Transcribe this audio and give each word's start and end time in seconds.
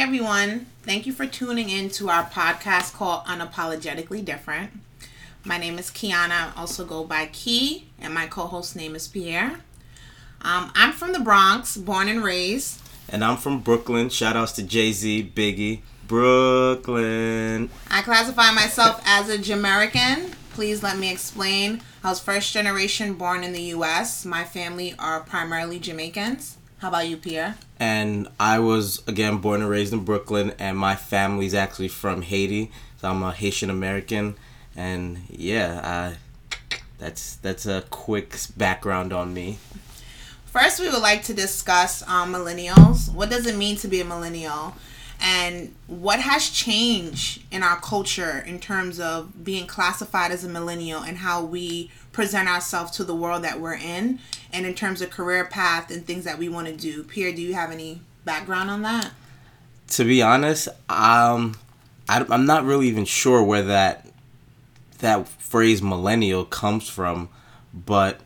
Hi, 0.00 0.06
everyone. 0.06 0.64
Thank 0.82 1.04
you 1.04 1.12
for 1.12 1.26
tuning 1.26 1.68
in 1.68 1.90
to 1.90 2.08
our 2.08 2.24
podcast 2.24 2.94
called 2.94 3.26
Unapologetically 3.26 4.24
Different. 4.24 4.70
My 5.44 5.58
name 5.58 5.78
is 5.78 5.90
Kiana. 5.90 6.30
I 6.30 6.52
also 6.56 6.86
go 6.86 7.04
by 7.04 7.26
Key, 7.26 7.86
and 8.00 8.14
my 8.14 8.26
co 8.26 8.46
host 8.46 8.74
name 8.74 8.94
is 8.94 9.06
Pierre. 9.06 9.60
Um, 10.40 10.72
I'm 10.74 10.92
from 10.92 11.12
the 11.12 11.20
Bronx, 11.20 11.76
born 11.76 12.08
and 12.08 12.24
raised. 12.24 12.80
And 13.10 13.22
I'm 13.22 13.36
from 13.36 13.60
Brooklyn. 13.60 14.08
Shout 14.08 14.36
outs 14.36 14.52
to 14.52 14.62
Jay 14.62 14.90
Z, 14.92 15.32
Biggie. 15.34 15.82
Brooklyn. 16.08 17.68
I 17.90 18.00
classify 18.00 18.52
myself 18.52 19.02
as 19.04 19.28
a 19.28 19.36
Jamaican. 19.36 20.30
Please 20.54 20.82
let 20.82 20.96
me 20.96 21.12
explain. 21.12 21.82
I 22.02 22.08
was 22.08 22.20
first 22.20 22.54
generation 22.54 23.16
born 23.16 23.44
in 23.44 23.52
the 23.52 23.74
US. 23.74 24.24
My 24.24 24.44
family 24.44 24.94
are 24.98 25.20
primarily 25.20 25.78
Jamaicans. 25.78 26.56
How 26.80 26.88
about 26.88 27.08
you, 27.08 27.18
Pierre? 27.18 27.56
And 27.78 28.26
I 28.40 28.58
was 28.58 29.06
again 29.06 29.36
born 29.36 29.60
and 29.60 29.68
raised 29.68 29.92
in 29.92 30.02
Brooklyn, 30.02 30.54
and 30.58 30.78
my 30.78 30.96
family's 30.96 31.52
actually 31.52 31.88
from 31.88 32.22
Haiti, 32.22 32.72
so 32.96 33.10
I'm 33.10 33.22
a 33.22 33.32
Haitian 33.32 33.68
American. 33.68 34.34
And 34.74 35.18
yeah, 35.28 36.16
I, 36.72 36.76
that's 36.98 37.36
that's 37.36 37.66
a 37.66 37.84
quick 37.90 38.34
background 38.56 39.12
on 39.12 39.34
me. 39.34 39.58
First, 40.46 40.80
we 40.80 40.88
would 40.88 41.02
like 41.02 41.22
to 41.24 41.34
discuss 41.34 42.02
um, 42.08 42.32
millennials. 42.32 43.12
What 43.12 43.28
does 43.28 43.46
it 43.46 43.56
mean 43.56 43.76
to 43.76 43.88
be 43.88 44.00
a 44.00 44.04
millennial? 44.04 44.74
And 45.20 45.74
what 45.86 46.20
has 46.20 46.48
changed 46.48 47.42
in 47.50 47.62
our 47.62 47.76
culture 47.76 48.42
in 48.46 48.58
terms 48.58 48.98
of 48.98 49.44
being 49.44 49.66
classified 49.66 50.30
as 50.30 50.44
a 50.44 50.48
millennial 50.48 51.02
and 51.02 51.18
how 51.18 51.44
we 51.44 51.90
present 52.12 52.48
ourselves 52.48 52.90
to 52.92 53.04
the 53.04 53.14
world 53.14 53.44
that 53.44 53.60
we're 53.60 53.74
in, 53.74 54.18
and 54.52 54.66
in 54.66 54.74
terms 54.74 55.00
of 55.00 55.10
career 55.10 55.44
path 55.44 55.90
and 55.90 56.06
things 56.06 56.24
that 56.24 56.38
we 56.38 56.48
want 56.48 56.66
to 56.66 56.76
do? 56.76 57.02
Pierre, 57.04 57.32
do 57.32 57.42
you 57.42 57.54
have 57.54 57.70
any 57.70 58.00
background 58.24 58.70
on 58.70 58.82
that? 58.82 59.12
To 59.88 60.04
be 60.04 60.22
honest, 60.22 60.68
um, 60.88 61.56
I, 62.08 62.24
I'm 62.28 62.46
not 62.46 62.64
really 62.64 62.88
even 62.88 63.04
sure 63.04 63.42
where 63.42 63.62
that 63.62 64.06
that 64.98 65.26
phrase 65.28 65.80
millennial 65.80 66.44
comes 66.44 66.88
from, 66.88 67.28
but 67.72 68.20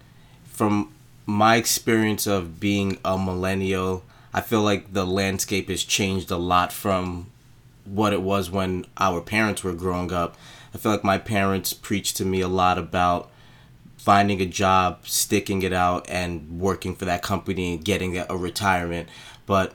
from 0.47 0.93
my 1.27 1.57
experience 1.57 2.27
of 2.27 2.59
being 2.61 2.99
a 3.05 3.17
millennial, 3.17 4.03
I 4.33 4.41
feel 4.41 4.63
like 4.63 4.93
the 4.93 5.07
landscape 5.07 5.69
has 5.69 5.85
changed 5.85 6.31
a 6.31 6.37
lot 6.37 6.73
from 6.73 7.31
what 7.85 8.13
it 8.13 8.23
was 8.23 8.51
when 8.51 8.87
our 8.97 9.21
parents 9.21 9.63
were 9.63 9.73
growing 9.73 10.13
up. 10.13 10.37
I 10.75 10.79
feel 10.79 10.91
like 10.93 11.05
my 11.05 11.19
parents 11.19 11.73
preached 11.73 12.17
to 12.17 12.25
me 12.25 12.41
a 12.41 12.49
lot 12.49 12.79
about 12.79 13.31
finding 14.05 14.43
a 14.43 14.47
job, 14.47 14.99
sticking 15.05 15.63
it 15.63 15.73
out, 15.73 16.05
and 16.11 16.61
working 16.61 16.95
for 16.95 17.07
that 17.07 17.23
company 17.23 17.73
and 17.73 17.85
getting 17.85 18.19
a 18.19 18.37
retirement. 18.37 19.09
But 19.47 19.73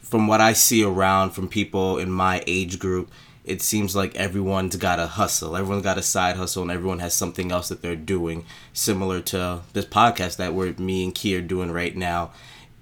from 0.00 0.26
what 0.26 0.40
I 0.40 0.52
see 0.52 0.82
around 0.82 1.30
from 1.30 1.48
people 1.48 1.96
in 1.96 2.10
my 2.10 2.42
age 2.48 2.80
group, 2.80 3.08
it 3.44 3.62
seems 3.62 3.94
like 3.94 4.16
everyone's 4.16 4.74
got 4.74 4.98
a 4.98 5.06
hustle. 5.06 5.56
Everyone's 5.56 5.84
got 5.84 5.96
a 5.96 6.02
side 6.02 6.34
hustle, 6.34 6.62
and 6.62 6.72
everyone 6.72 6.98
has 6.98 7.14
something 7.14 7.52
else 7.52 7.68
that 7.68 7.82
they're 7.82 7.94
doing. 7.94 8.44
Similar 8.72 9.20
to 9.20 9.60
this 9.74 9.86
podcast 9.86 10.38
that 10.38 10.54
we're 10.54 10.72
me 10.74 11.04
and 11.04 11.14
Key 11.14 11.36
are 11.36 11.40
doing 11.40 11.70
right 11.70 11.96
now. 11.96 12.32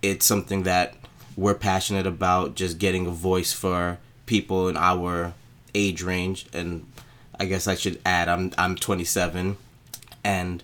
It's 0.00 0.24
something 0.24 0.62
that 0.62 0.94
we're 1.36 1.54
passionate 1.54 2.06
about, 2.06 2.54
just 2.54 2.78
getting 2.78 3.06
a 3.06 3.10
voice 3.10 3.52
for 3.52 3.98
people 4.24 4.66
in 4.66 4.78
our 4.78 5.34
age 5.74 6.02
range. 6.02 6.46
And 6.54 6.86
I 7.38 7.44
guess 7.44 7.68
I 7.68 7.74
should 7.74 8.00
add, 8.06 8.28
I'm 8.30 8.52
I'm 8.56 8.76
27, 8.76 9.58
and 10.24 10.62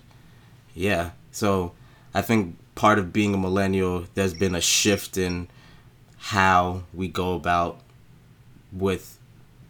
yeah, 0.77 1.11
so 1.31 1.73
I 2.13 2.21
think 2.21 2.55
part 2.75 2.99
of 2.99 3.11
being 3.11 3.33
a 3.33 3.37
millennial, 3.37 4.05
there's 4.13 4.35
been 4.35 4.53
a 4.53 4.61
shift 4.61 5.17
in 5.17 5.47
how 6.17 6.83
we 6.93 7.07
go 7.07 7.33
about 7.33 7.81
with 8.71 9.17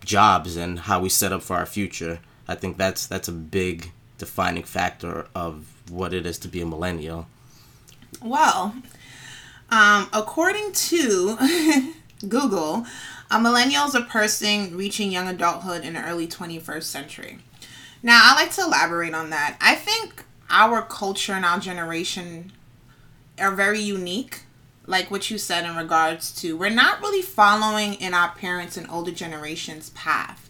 jobs 0.03 0.57
and 0.57 0.79
how 0.79 1.00
we 1.00 1.07
set 1.07 1.31
up 1.31 1.41
for 1.41 1.56
our 1.56 1.66
future. 1.66 2.19
I 2.47 2.56
think 2.56 2.78
that's 2.78 3.07
that's 3.07 3.29
a 3.29 3.31
big 3.31 3.91
defining 4.18 4.63
factor 4.63 5.28
of 5.34 5.66
what 5.90 6.13
it 6.13 6.25
is 6.25 6.38
to 6.40 6.50
be 6.50 6.59
a 6.59 6.66
millennial. 6.66 7.28
Well, 8.22 8.75
um, 9.69 10.09
according 10.12 10.74
to 10.74 11.38
Google, 12.28 12.85
a 13.31 13.39
millennial 13.39 13.85
is 13.85 13.95
a 13.95 14.01
person 14.01 14.75
reaching 14.75 15.12
young 15.12 15.29
adulthood 15.29 15.85
in 15.85 15.94
the 15.94 16.03
early 16.03 16.28
21st 16.28 16.84
century. 16.84 17.39
Now, 18.03 18.22
I 18.24 18.35
like 18.35 18.51
to 18.53 18.63
elaborate 18.63 19.13
on 19.13 19.29
that. 19.29 19.57
I 19.62 19.75
think 19.75 20.25
our 20.49 20.81
culture 20.81 21.33
and 21.33 21.45
our 21.45 21.59
generation 21.59 22.51
are 23.39 23.51
very 23.51 23.79
unique 23.79 24.41
like 24.85 25.11
what 25.11 25.29
you 25.29 25.37
said 25.37 25.65
in 25.65 25.75
regards 25.75 26.33
to 26.33 26.57
we're 26.57 26.69
not 26.69 27.01
really 27.01 27.21
following 27.21 27.93
in 27.95 28.13
our 28.13 28.31
parents 28.31 28.77
and 28.77 28.89
older 28.89 29.11
generations 29.11 29.89
path. 29.91 30.49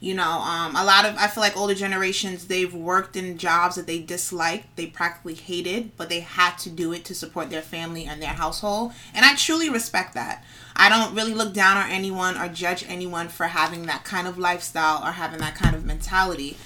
You 0.00 0.14
know 0.14 0.40
um, 0.40 0.76
a 0.76 0.84
lot 0.84 1.06
of 1.06 1.16
i 1.16 1.28
feel 1.28 1.42
like 1.42 1.56
older 1.56 1.74
generations 1.74 2.46
they've 2.46 2.74
worked 2.74 3.16
in 3.16 3.38
jobs 3.38 3.76
that 3.76 3.86
they 3.86 4.00
disliked 4.00 4.76
they 4.76 4.86
practically 4.86 5.32
hated 5.34 5.96
but 5.96 6.10
they 6.10 6.20
had 6.20 6.56
to 6.58 6.68
do 6.68 6.92
it 6.92 7.06
to 7.06 7.14
support 7.14 7.48
their 7.48 7.62
family 7.62 8.04
and 8.04 8.20
their 8.20 8.34
household. 8.34 8.92
And 9.14 9.24
i 9.24 9.34
truly 9.34 9.70
respect 9.70 10.12
that. 10.14 10.44
I 10.76 10.88
don't 10.88 11.14
really 11.14 11.34
look 11.34 11.54
down 11.54 11.76
on 11.76 11.90
anyone 11.90 12.36
or 12.36 12.48
judge 12.48 12.84
anyone 12.88 13.28
for 13.28 13.46
having 13.46 13.86
that 13.86 14.04
kind 14.04 14.26
of 14.26 14.36
lifestyle 14.36 15.02
or 15.02 15.12
having 15.12 15.38
that 15.38 15.54
kind 15.54 15.74
of 15.74 15.84
mentality. 15.84 16.56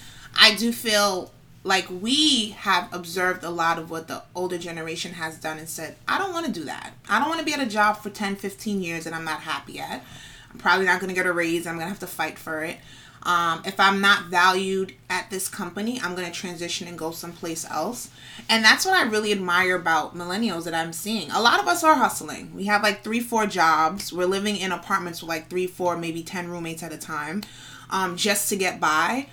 I 0.40 0.54
do 0.54 0.72
feel 0.72 1.30
like 1.64 1.86
we 1.90 2.50
have 2.50 2.92
observed 2.92 3.44
a 3.44 3.50
lot 3.50 3.78
of 3.78 3.90
what 3.90 4.08
the 4.08 4.22
older 4.34 4.58
generation 4.58 5.12
has 5.14 5.38
done 5.38 5.58
and 5.58 5.68
said 5.68 5.96
i 6.06 6.18
don't 6.18 6.32
want 6.32 6.46
to 6.46 6.52
do 6.52 6.64
that. 6.64 6.92
I 7.08 7.18
don't 7.18 7.28
want 7.28 7.40
to 7.40 7.46
be 7.46 7.52
at 7.52 7.60
a 7.60 7.66
job 7.66 7.98
for 7.98 8.10
10 8.10 8.36
15 8.36 8.82
years 8.82 9.06
and 9.06 9.14
i'm 9.14 9.24
not 9.24 9.40
happy 9.40 9.78
at. 9.78 10.04
I'm 10.50 10.58
probably 10.58 10.86
not 10.86 11.00
going 11.00 11.08
to 11.08 11.14
get 11.14 11.26
a 11.26 11.32
raise. 11.32 11.66
I'm 11.66 11.74
going 11.74 11.84
to 11.84 11.90
have 11.90 11.98
to 12.00 12.06
fight 12.06 12.38
for 12.38 12.64
it. 12.64 12.78
Um, 13.24 13.62
if 13.66 13.80
i'm 13.80 14.00
not 14.00 14.26
valued 14.26 14.94
at 15.10 15.28
this 15.28 15.48
company 15.48 16.00
i'm 16.02 16.14
going 16.14 16.26
to 16.26 16.32
transition 16.32 16.86
and 16.86 16.96
go 16.96 17.10
someplace 17.10 17.68
else. 17.68 18.10
And 18.48 18.64
that's 18.64 18.86
what 18.86 18.94
i 18.94 19.02
really 19.02 19.32
admire 19.32 19.74
about 19.74 20.16
millennials 20.16 20.64
that 20.64 20.74
i'm 20.74 20.92
seeing. 20.92 21.30
A 21.32 21.40
lot 21.40 21.60
of 21.60 21.66
us 21.66 21.82
are 21.82 21.96
hustling. 21.96 22.54
We 22.54 22.66
have 22.66 22.82
like 22.82 23.02
three 23.02 23.20
four 23.20 23.46
jobs. 23.46 24.12
We're 24.12 24.26
living 24.26 24.56
in 24.56 24.70
apartments 24.70 25.20
with 25.20 25.28
like 25.28 25.50
three 25.50 25.66
four 25.66 25.98
maybe 25.98 26.22
ten 26.22 26.48
roommates 26.48 26.82
at 26.84 26.92
a 26.92 26.98
time 26.98 27.42
um, 27.90 28.16
just 28.16 28.48
to 28.50 28.56
get 28.56 28.80
by 28.80 29.26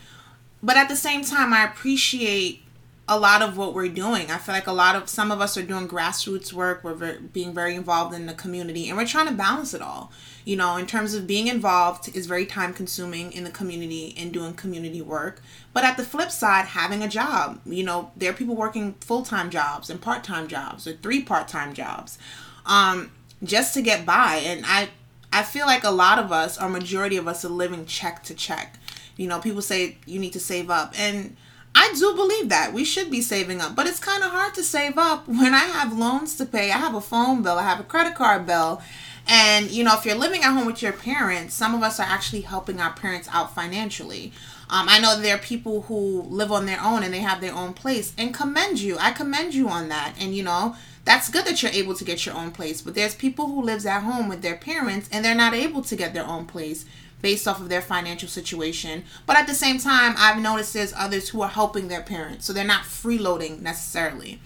but 0.66 0.78
at 0.78 0.90
the 0.90 0.96
same 0.96 1.24
time, 1.24 1.54
I 1.54 1.64
appreciate 1.64 2.64
a 3.08 3.20
lot 3.20 3.44
of 3.44 3.56
what 3.56 3.76
we're 3.76 3.88
doing. 3.88 4.32
I 4.32 4.40
feel 4.40 4.56
like 4.56 4.66
a 4.66 4.74
lot 4.74 4.96
of 4.96 5.08
some 5.10 5.32
of 5.32 5.40
us 5.40 5.56
are 5.58 5.62
doing 5.62 5.88
grassroots 5.88 6.52
work. 6.52 6.84
We're 6.84 7.20
being 7.20 7.54
very 7.54 7.76
involved 7.76 8.16
in 8.16 8.26
the 8.26 8.34
community, 8.34 8.90
and 8.90 8.98
we're 8.98 9.06
trying 9.06 9.28
to 9.28 9.34
balance 9.34 9.76
it 9.76 9.82
all. 9.84 10.12
You 10.44 10.56
know, 10.56 10.78
in 10.78 10.88
terms 10.88 11.14
of 11.14 11.28
being 11.28 11.46
involved 11.46 12.16
is 12.16 12.26
very 12.26 12.48
time 12.48 12.74
consuming 12.74 13.32
in 13.32 13.44
the 13.44 13.52
community 13.52 14.16
and 14.18 14.34
doing 14.34 14.56
community 14.56 15.04
work. 15.04 15.44
But 15.72 15.84
at 15.84 15.98
the 15.98 16.04
flip 16.04 16.32
side, 16.32 16.66
having 16.66 17.04
a 17.04 17.08
job. 17.08 17.62
You 17.68 17.84
know, 17.84 18.12
there 18.18 18.32
are 18.32 18.34
people 18.34 18.56
working 18.56 18.94
full 19.02 19.22
time 19.22 19.52
jobs 19.52 19.92
and 19.92 20.02
part 20.02 20.24
time 20.24 20.48
jobs 20.48 20.88
or 20.88 20.94
three 20.94 21.22
part 21.22 21.48
time 21.48 21.76
jobs, 21.76 22.18
um, 22.66 23.12
just 23.44 23.76
to 23.76 23.84
get 23.84 24.04
by. 24.04 24.42
And 24.44 24.66
I, 24.66 24.90
I 25.32 25.44
feel 25.44 25.68
like 25.68 25.84
a 25.84 25.92
lot 25.92 26.18
of 26.18 26.32
us, 26.32 26.60
or 26.60 26.70
majority 26.70 27.18
of 27.18 27.28
us, 27.28 27.46
are 27.46 27.50
living 27.50 27.86
check 27.86 28.24
to 28.24 28.34
check 28.34 28.80
you 29.18 29.28
know, 29.28 29.40
people 29.40 29.62
say 29.62 29.98
you 30.06 30.20
need 30.20 30.34
to 30.34 30.40
save 30.40 30.70
up. 30.70 30.94
And 31.00 31.36
I 31.74 31.94
do 31.98 32.16
believe 32.16 32.50
that 32.50 32.74
we 32.74 32.86
should 32.86 33.12
be 33.12 33.22
saving 33.22 33.62
up, 33.62 33.76
but 33.76 33.86
it's 33.86 34.00
kind 34.00 34.24
of 34.24 34.32
hard 34.32 34.54
to 34.56 34.64
save 34.64 34.98
up 34.98 35.28
when 35.28 35.54
I 35.54 35.66
have 35.66 35.98
loans 35.98 36.36
to 36.38 36.46
pay. 36.46 36.72
I 36.72 36.78
have 36.78 36.96
a 36.96 37.02
phone 37.02 37.44
bill, 37.44 37.58
I 37.60 37.64
have 37.64 37.80
a 37.80 37.84
credit 37.84 38.16
card 38.16 38.46
bill. 38.46 38.82
And, 39.28 39.72
you 39.72 39.84
know, 39.84 39.96
if 39.98 40.06
you're 40.06 40.16
living 40.16 40.44
at 40.44 40.54
home 40.54 40.68
with 40.68 40.84
your 40.84 40.94
parents, 40.94 41.56
some 41.56 41.74
of 41.74 41.82
us 41.82 42.00
are 42.00 42.06
actually 42.06 42.42
helping 42.42 42.80
our 42.80 42.94
parents 42.94 43.28
out 43.32 43.56
financially. 43.56 44.32
Um, 44.70 44.88
I 44.88 45.00
know 45.00 45.20
there 45.20 45.36
are 45.36 45.40
people 45.40 45.82
who 45.84 46.22
live 46.24 46.52
on 46.52 46.68
their 46.68 46.82
own 46.82 47.04
and 47.04 47.14
they 47.14 47.20
have 47.20 47.42
their 47.42 47.54
own 47.54 47.74
place 47.74 48.14
and 48.18 48.34
commend 48.34 48.80
you. 48.80 48.98
I 49.00 49.12
commend 49.12 49.56
you 49.56 49.68
on 49.68 49.90
that. 49.90 50.14
And, 50.20 50.36
you 50.36 50.44
know, 50.44 50.76
that's 51.06 51.30
good 51.30 51.46
that 51.46 51.62
you're 51.62 51.72
able 51.72 51.96
to 51.96 52.04
get 52.04 52.26
your 52.26 52.36
own 52.36 52.52
place. 52.52 52.82
But 52.82 52.94
there's 52.96 53.16
people 53.16 53.48
who 53.48 53.64
lives 53.64 53.86
at 53.86 54.02
home 54.02 54.28
with 54.28 54.42
their 54.42 54.58
parents 54.58 55.10
and 55.12 55.26
they're 55.26 55.36
not 55.36 55.54
able 55.54 55.82
to 55.84 55.96
get 55.96 56.14
their 56.14 56.26
own 56.26 56.46
place 56.46 56.86
based 57.22 57.48
off 57.48 57.60
of 57.60 57.70
their 57.70 57.82
financial 57.82 58.30
situation. 58.30 59.04
But 59.26 59.38
at 59.38 59.48
the 59.48 59.56
same 59.56 59.80
time, 59.80 60.16
I've 60.18 60.42
noticed 60.42 60.74
there's 60.74 60.94
others 60.94 61.30
who 61.30 61.42
are 61.42 61.50
helping 61.50 61.88
their 61.88 62.02
parents. 62.02 62.46
So 62.46 62.54
they're 62.54 62.64
not 62.64 62.84
freeloading 62.84 63.62
necessarily. 63.62 64.40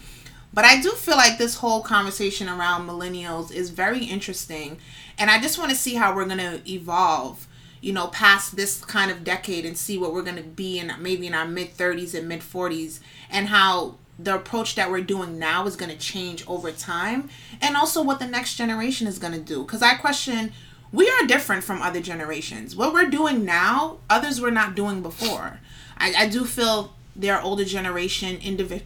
But 0.54 0.66
I 0.66 0.82
do 0.82 0.92
feel 0.92 1.16
like 1.16 1.38
this 1.38 1.56
whole 1.56 1.82
conversation 1.82 2.50
around 2.50 2.88
millennials 2.88 3.52
is 3.52 3.70
very 3.70 4.06
interesting. 4.06 4.78
And 5.18 5.30
I 5.30 5.40
just 5.40 5.60
want 5.60 5.70
to 5.72 5.76
see 5.76 5.96
how 5.96 6.16
we're 6.16 6.26
going 6.26 6.38
to 6.38 6.62
evolve, 6.72 7.48
you 7.82 7.94
know, 7.94 8.08
past 8.08 8.56
this 8.56 8.84
kind 8.84 9.12
of 9.12 9.24
decade 9.24 9.66
and 9.66 9.78
see 9.78 9.98
what 9.98 10.14
we're 10.14 10.24
going 10.24 10.38
to 10.38 10.44
be 10.44 10.80
in 10.80 10.92
maybe 11.00 11.28
in 11.28 11.34
our 11.34 11.48
mid 11.48 11.76
30s 11.76 12.18
and 12.18 12.28
mid 12.28 12.40
40s 12.40 13.00
and 13.30 13.48
how 13.50 13.96
the 14.18 14.36
approach 14.36 14.76
that 14.76 14.92
we're 14.92 15.02
doing 15.02 15.40
now 15.40 15.66
is 15.66 15.78
going 15.78 15.92
to 15.92 15.98
change 15.98 16.44
over 16.46 16.72
time 16.72 17.30
and 17.62 17.78
also 17.78 18.04
what 18.04 18.20
the 18.20 18.28
next 18.28 18.56
generation 18.56 19.08
is 19.08 19.18
going 19.18 19.34
to 19.34 19.40
do. 19.40 19.64
Because 19.64 19.82
I 19.82 19.96
question 19.96 20.52
we 20.92 21.10
are 21.10 21.28
different 21.28 21.64
from 21.64 21.82
other 21.82 22.02
generations. 22.02 22.76
What 22.76 22.94
we're 22.94 23.10
doing 23.10 23.46
now, 23.46 23.98
others 24.10 24.42
were 24.42 24.52
not 24.52 24.76
doing 24.76 25.02
before. 25.02 25.60
I, 25.98 26.14
I 26.18 26.28
do 26.28 26.46
feel 26.46 26.94
there 27.16 27.36
are 27.36 27.42
older 27.42 27.66
generation 27.66 28.38
indivi- 28.38 28.84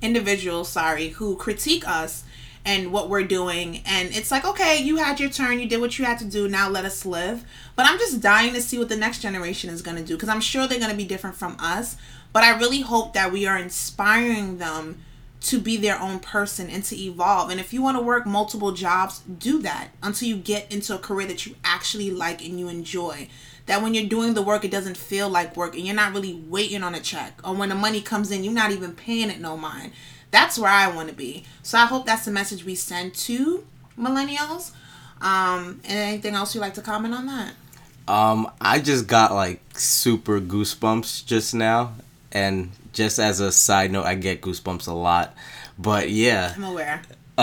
individuals, 0.00 0.68
sorry, 0.68 1.08
who 1.08 1.36
critique 1.36 1.86
us 1.86 2.24
and 2.64 2.92
what 2.92 3.08
we're 3.08 3.22
doing. 3.22 3.82
And 3.86 4.08
it's 4.14 4.30
like, 4.30 4.44
okay, 4.44 4.78
you 4.78 4.96
had 4.96 5.20
your 5.20 5.30
turn, 5.30 5.60
you 5.60 5.68
did 5.68 5.80
what 5.80 5.98
you 5.98 6.04
had 6.04 6.18
to 6.18 6.24
do, 6.24 6.48
now 6.48 6.68
let 6.68 6.84
us 6.84 7.06
live. 7.06 7.44
But 7.76 7.86
I'm 7.86 7.98
just 7.98 8.20
dying 8.20 8.54
to 8.54 8.60
see 8.60 8.78
what 8.78 8.88
the 8.88 8.96
next 8.96 9.20
generation 9.20 9.70
is 9.70 9.82
going 9.82 9.96
to 9.96 10.02
do 10.02 10.16
because 10.16 10.28
I'm 10.28 10.40
sure 10.40 10.66
they're 10.66 10.78
going 10.78 10.90
to 10.90 10.96
be 10.96 11.04
different 11.04 11.36
from 11.36 11.56
us. 11.60 11.96
But 12.32 12.42
I 12.42 12.58
really 12.58 12.80
hope 12.80 13.12
that 13.14 13.32
we 13.32 13.46
are 13.46 13.56
inspiring 13.56 14.58
them 14.58 15.02
to 15.42 15.60
be 15.60 15.76
their 15.76 16.00
own 16.00 16.18
person 16.18 16.68
and 16.68 16.82
to 16.84 16.96
evolve. 16.96 17.50
And 17.50 17.60
if 17.60 17.72
you 17.72 17.82
want 17.82 17.96
to 17.96 18.02
work 18.02 18.26
multiple 18.26 18.72
jobs, 18.72 19.20
do 19.20 19.60
that 19.62 19.88
until 20.02 20.28
you 20.28 20.36
get 20.36 20.72
into 20.72 20.94
a 20.94 20.98
career 20.98 21.26
that 21.28 21.46
you 21.46 21.54
actually 21.64 22.10
like 22.10 22.44
and 22.44 22.58
you 22.58 22.68
enjoy. 22.68 23.28
That 23.66 23.82
when 23.82 23.94
you're 23.94 24.06
doing 24.06 24.34
the 24.34 24.42
work, 24.42 24.64
it 24.64 24.70
doesn't 24.70 24.96
feel 24.96 25.28
like 25.28 25.56
work 25.56 25.74
and 25.74 25.84
you're 25.84 25.94
not 25.94 26.14
really 26.14 26.34
waiting 26.34 26.82
on 26.82 26.94
a 26.94 27.00
check. 27.00 27.38
Or 27.44 27.54
when 27.54 27.68
the 27.68 27.74
money 27.74 28.00
comes 28.00 28.30
in, 28.30 28.44
you're 28.44 28.52
not 28.52 28.70
even 28.70 28.94
paying 28.94 29.30
it 29.30 29.40
no 29.40 29.56
mind. 29.56 29.92
That's 30.30 30.58
where 30.58 30.70
I 30.70 30.88
want 30.88 31.08
to 31.08 31.14
be. 31.14 31.44
So 31.62 31.78
I 31.78 31.86
hope 31.86 32.06
that's 32.06 32.24
the 32.24 32.30
message 32.30 32.64
we 32.64 32.74
send 32.74 33.14
to 33.14 33.66
millennials. 33.98 34.72
Um, 35.20 35.80
and 35.84 35.98
anything 35.98 36.34
else 36.34 36.54
you'd 36.54 36.60
like 36.60 36.74
to 36.74 36.82
comment 36.82 37.14
on 37.14 37.26
that? 37.26 37.54
Um, 38.08 38.50
I 38.60 38.78
just 38.78 39.06
got 39.06 39.32
like 39.32 39.60
super 39.76 40.40
goosebumps 40.40 41.26
just 41.26 41.54
now, 41.54 41.94
and 42.30 42.70
just 42.96 43.18
as 43.18 43.40
a 43.40 43.52
side 43.52 43.92
note, 43.92 44.06
I 44.06 44.14
get 44.14 44.40
goosebumps 44.40 44.88
a 44.88 44.92
lot. 44.92 45.36
But 45.78 46.10
yeah, 46.10 46.54
I'm 46.56 46.64
aware. 46.64 47.02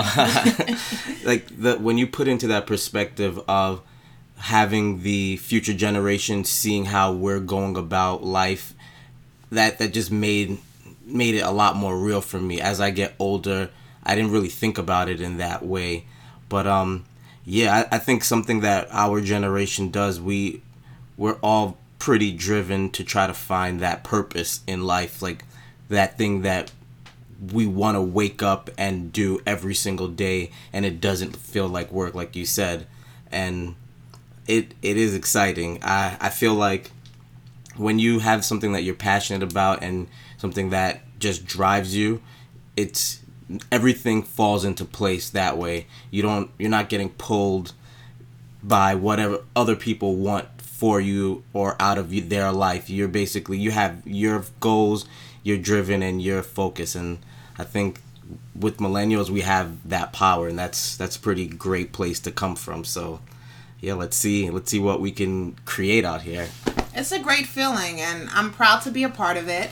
like 1.24 1.46
the 1.56 1.78
when 1.80 1.96
you 1.96 2.06
put 2.08 2.26
into 2.26 2.48
that 2.48 2.66
perspective 2.66 3.40
of 3.48 3.80
having 4.36 5.02
the 5.02 5.36
future 5.36 5.72
generation 5.72 6.44
seeing 6.44 6.86
how 6.86 7.12
we're 7.12 7.38
going 7.38 7.76
about 7.76 8.24
life, 8.24 8.74
that 9.50 9.78
that 9.78 9.92
just 9.92 10.10
made 10.10 10.58
made 11.06 11.36
it 11.36 11.42
a 11.42 11.50
lot 11.52 11.76
more 11.76 11.96
real 11.96 12.20
for 12.20 12.40
me 12.40 12.60
as 12.60 12.80
I 12.80 12.90
get 12.90 13.14
older. 13.20 13.70
I 14.02 14.16
didn't 14.16 14.32
really 14.32 14.48
think 14.48 14.76
about 14.76 15.08
it 15.08 15.20
in 15.20 15.38
that 15.38 15.64
way, 15.64 16.06
but 16.48 16.66
um, 16.66 17.04
yeah, 17.44 17.86
I, 17.90 17.96
I 17.96 17.98
think 17.98 18.24
something 18.24 18.60
that 18.60 18.88
our 18.90 19.20
generation 19.20 19.90
does. 19.90 20.20
We 20.20 20.62
we're 21.16 21.38
all 21.40 21.78
pretty 21.98 22.32
driven 22.32 22.90
to 22.90 23.04
try 23.04 23.26
to 23.26 23.34
find 23.34 23.80
that 23.80 24.04
purpose 24.04 24.60
in 24.66 24.84
life, 24.84 25.22
like 25.22 25.44
that 25.88 26.18
thing 26.18 26.42
that 26.42 26.72
we 27.52 27.66
want 27.66 27.96
to 27.96 28.00
wake 28.00 28.42
up 28.42 28.70
and 28.78 29.12
do 29.12 29.40
every 29.46 29.74
single 29.74 30.08
day, 30.08 30.50
and 30.72 30.84
it 30.84 31.00
doesn't 31.00 31.36
feel 31.36 31.68
like 31.68 31.90
work, 31.90 32.14
like 32.14 32.36
you 32.36 32.46
said, 32.46 32.86
and 33.30 33.74
it 34.46 34.74
it 34.82 34.96
is 34.96 35.14
exciting. 35.14 35.78
I 35.82 36.16
I 36.20 36.30
feel 36.30 36.54
like 36.54 36.90
when 37.76 37.98
you 37.98 38.20
have 38.20 38.44
something 38.44 38.72
that 38.72 38.82
you're 38.82 38.94
passionate 38.94 39.42
about 39.42 39.82
and 39.82 40.08
something 40.36 40.70
that 40.70 41.02
just 41.18 41.44
drives 41.44 41.96
you, 41.96 42.22
it's 42.76 43.20
everything 43.70 44.22
falls 44.22 44.64
into 44.64 44.84
place 44.84 45.30
that 45.30 45.58
way. 45.58 45.86
You 46.10 46.22
don't 46.22 46.50
you're 46.58 46.70
not 46.70 46.88
getting 46.88 47.10
pulled 47.10 47.72
by 48.62 48.94
whatever 48.94 49.42
other 49.54 49.76
people 49.76 50.16
want 50.16 50.53
for 50.76 51.00
you 51.00 51.44
or 51.52 51.76
out 51.78 51.98
of 51.98 52.10
their 52.28 52.50
life. 52.50 52.90
You're 52.90 53.08
basically 53.08 53.58
you 53.58 53.70
have 53.70 54.02
your 54.04 54.44
goals, 54.58 55.06
you're 55.44 55.56
driven 55.56 56.02
and 56.02 56.20
you're 56.20 56.42
focused 56.42 56.96
and 56.96 57.18
I 57.56 57.64
think 57.64 58.00
with 58.58 58.78
millennials 58.78 59.30
we 59.30 59.42
have 59.42 59.88
that 59.88 60.12
power 60.12 60.48
and 60.48 60.58
that's 60.58 60.96
that's 60.96 61.16
a 61.16 61.20
pretty 61.20 61.46
great 61.46 61.92
place 61.92 62.18
to 62.20 62.32
come 62.32 62.56
from. 62.56 62.84
So 62.84 63.20
yeah, 63.80 63.94
let's 63.94 64.16
see 64.16 64.50
let's 64.50 64.70
see 64.70 64.80
what 64.80 65.00
we 65.00 65.12
can 65.12 65.52
create 65.64 66.04
out 66.04 66.22
here. 66.22 66.48
It's 66.92 67.12
a 67.12 67.20
great 67.20 67.46
feeling 67.46 68.00
and 68.00 68.28
I'm 68.30 68.52
proud 68.52 68.82
to 68.82 68.90
be 68.90 69.04
a 69.04 69.08
part 69.08 69.36
of 69.36 69.48
it. 69.48 69.70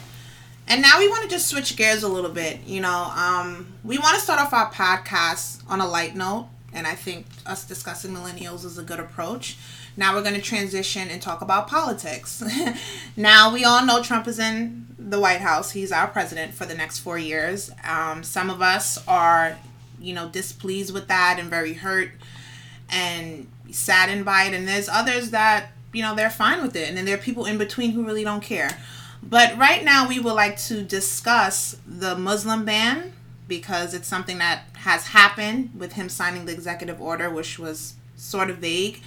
And 0.68 0.80
now 0.80 1.00
we 1.00 1.08
want 1.08 1.24
to 1.24 1.28
just 1.28 1.48
switch 1.48 1.74
gears 1.76 2.04
a 2.04 2.08
little 2.08 2.30
bit. 2.30 2.60
You 2.64 2.80
know, 2.80 3.12
um, 3.16 3.72
we 3.82 3.98
want 3.98 4.14
to 4.14 4.20
start 4.20 4.40
off 4.40 4.52
our 4.52 4.70
podcast 4.70 5.62
on 5.68 5.80
a 5.80 5.86
light 5.88 6.14
note, 6.14 6.46
and 6.72 6.86
I 6.86 6.94
think 6.94 7.26
us 7.46 7.64
discussing 7.64 8.12
millennials 8.12 8.64
is 8.64 8.78
a 8.78 8.82
good 8.82 9.00
approach. 9.00 9.56
Now 9.96 10.14
we're 10.14 10.22
going 10.22 10.34
to 10.34 10.40
transition 10.40 11.08
and 11.08 11.20
talk 11.20 11.42
about 11.42 11.68
politics. 11.68 12.42
now 13.16 13.52
we 13.52 13.64
all 13.64 13.84
know 13.84 14.02
Trump 14.02 14.26
is 14.26 14.38
in 14.38 14.86
the 14.98 15.20
White 15.20 15.40
House. 15.40 15.72
He's 15.72 15.92
our 15.92 16.06
president 16.06 16.54
for 16.54 16.64
the 16.64 16.74
next 16.74 17.00
four 17.00 17.18
years. 17.18 17.70
Um, 17.86 18.22
some 18.22 18.48
of 18.48 18.62
us 18.62 19.06
are, 19.06 19.58
you 20.00 20.14
know, 20.14 20.28
displeased 20.28 20.94
with 20.94 21.08
that 21.08 21.36
and 21.38 21.50
very 21.50 21.74
hurt 21.74 22.10
and 22.88 23.48
saddened 23.70 24.24
by 24.24 24.44
it. 24.44 24.54
And 24.54 24.66
there's 24.66 24.88
others 24.88 25.30
that, 25.30 25.72
you 25.92 26.02
know, 26.02 26.14
they're 26.14 26.30
fine 26.30 26.62
with 26.62 26.74
it. 26.76 26.88
And 26.88 26.96
then 26.96 27.04
there 27.04 27.14
are 27.16 27.20
people 27.20 27.44
in 27.44 27.58
between 27.58 27.90
who 27.90 28.04
really 28.04 28.24
don't 28.24 28.42
care. 28.42 28.70
But 29.22 29.56
right 29.56 29.84
now, 29.84 30.08
we 30.08 30.18
would 30.18 30.34
like 30.34 30.56
to 30.62 30.82
discuss 30.82 31.76
the 31.86 32.16
Muslim 32.16 32.64
ban 32.64 33.12
because 33.58 33.92
it's 33.92 34.08
something 34.08 34.38
that 34.38 34.62
has 34.76 35.08
happened 35.08 35.72
with 35.76 35.92
him 35.92 36.08
signing 36.08 36.46
the 36.46 36.52
executive 36.52 37.02
order, 37.02 37.28
which 37.28 37.58
was 37.58 37.96
sort 38.16 38.48
of 38.48 38.56
vague 38.56 39.02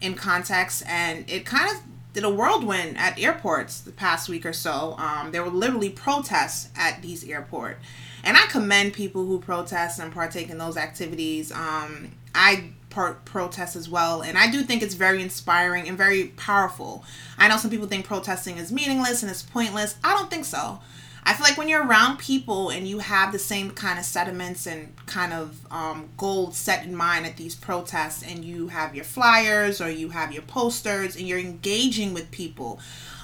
in 0.00 0.14
context, 0.14 0.84
and 0.86 1.28
it 1.28 1.44
kind 1.44 1.68
of 1.68 1.82
did 2.12 2.22
a 2.22 2.30
whirlwind 2.30 2.96
at 2.96 3.18
airports 3.18 3.80
the 3.80 3.90
past 3.90 4.28
week 4.28 4.46
or 4.46 4.52
so. 4.52 4.94
Um, 4.98 5.32
there 5.32 5.42
were 5.42 5.50
literally 5.50 5.90
protests 5.90 6.68
at 6.76 7.02
these 7.02 7.28
airports, 7.28 7.80
and 8.22 8.36
I 8.36 8.46
commend 8.46 8.92
people 8.92 9.26
who 9.26 9.40
protest 9.40 9.98
and 9.98 10.12
partake 10.12 10.48
in 10.48 10.58
those 10.58 10.76
activities. 10.76 11.50
Um, 11.50 12.12
I 12.36 12.70
part 12.90 13.26
protest 13.26 13.76
as 13.76 13.86
well 13.86 14.22
and 14.22 14.38
i 14.38 14.50
do 14.50 14.62
think 14.62 14.82
it's 14.82 14.94
very 14.94 15.20
inspiring 15.20 15.86
and 15.86 15.98
very 15.98 16.28
powerful 16.38 17.04
i 17.36 17.46
know 17.46 17.58
some 17.58 17.70
people 17.70 17.86
think 17.86 18.06
protesting 18.06 18.56
is 18.56 18.72
meaningless 18.72 19.22
and 19.22 19.30
it's 19.30 19.42
pointless 19.42 19.96
i 20.02 20.14
don't 20.14 20.30
think 20.30 20.46
so 20.46 20.80
i 21.28 21.34
feel 21.34 21.44
like 21.44 21.56
when 21.58 21.68
you're 21.68 21.86
around 21.86 22.18
people 22.18 22.70
and 22.70 22.88
you 22.88 22.98
have 22.98 23.32
the 23.32 23.38
same 23.38 23.70
kind 23.70 23.98
of 23.98 24.04
sentiments 24.04 24.66
and 24.66 24.94
kind 25.06 25.32
of 25.32 25.58
um, 25.70 26.08
goals 26.16 26.56
set 26.56 26.84
in 26.84 26.94
mind 26.94 27.26
at 27.26 27.36
these 27.36 27.54
protests 27.54 28.22
and 28.22 28.44
you 28.44 28.68
have 28.68 28.94
your 28.94 29.04
flyers 29.04 29.80
or 29.80 29.90
you 29.90 30.08
have 30.10 30.32
your 30.32 30.42
posters 30.42 31.16
and 31.16 31.28
you're 31.28 31.38
engaging 31.38 32.14
with 32.14 32.30
people 32.30 32.80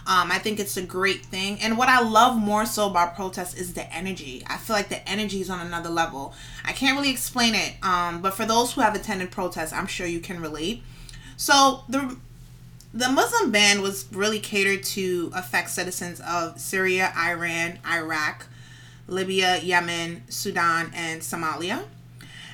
um, 0.06 0.30
I 0.30 0.38
think 0.38 0.60
it's 0.60 0.76
a 0.76 0.82
great 0.82 1.24
thing. 1.24 1.58
And 1.62 1.78
what 1.78 1.88
I 1.88 2.00
love 2.02 2.36
more 2.36 2.66
so 2.66 2.90
about 2.90 3.16
protests 3.16 3.54
is 3.54 3.72
the 3.72 3.90
energy. 3.92 4.42
I 4.46 4.58
feel 4.58 4.76
like 4.76 4.90
the 4.90 5.08
energy 5.08 5.40
is 5.40 5.48
on 5.48 5.66
another 5.66 5.88
level. 5.88 6.34
I 6.64 6.72
can't 6.72 6.96
really 6.96 7.10
explain 7.10 7.54
it, 7.54 7.74
um, 7.82 8.20
but 8.20 8.34
for 8.34 8.44
those 8.44 8.74
who 8.74 8.82
have 8.82 8.94
attended 8.94 9.30
protests, 9.30 9.72
I'm 9.72 9.86
sure 9.86 10.06
you 10.06 10.20
can 10.20 10.40
relate. 10.42 10.82
So 11.36 11.84
the 11.88 12.16
the 12.94 13.08
Muslim 13.08 13.50
ban 13.50 13.82
was 13.82 14.06
really 14.12 14.38
catered 14.38 14.84
to 14.84 15.32
affect 15.34 15.70
citizens 15.70 16.20
of 16.20 16.60
Syria, 16.60 17.12
Iran, 17.18 17.80
Iraq, 17.84 18.46
Libya, 19.08 19.58
Yemen, 19.58 20.22
Sudan, 20.28 20.92
and 20.94 21.20
Somalia. 21.20 21.82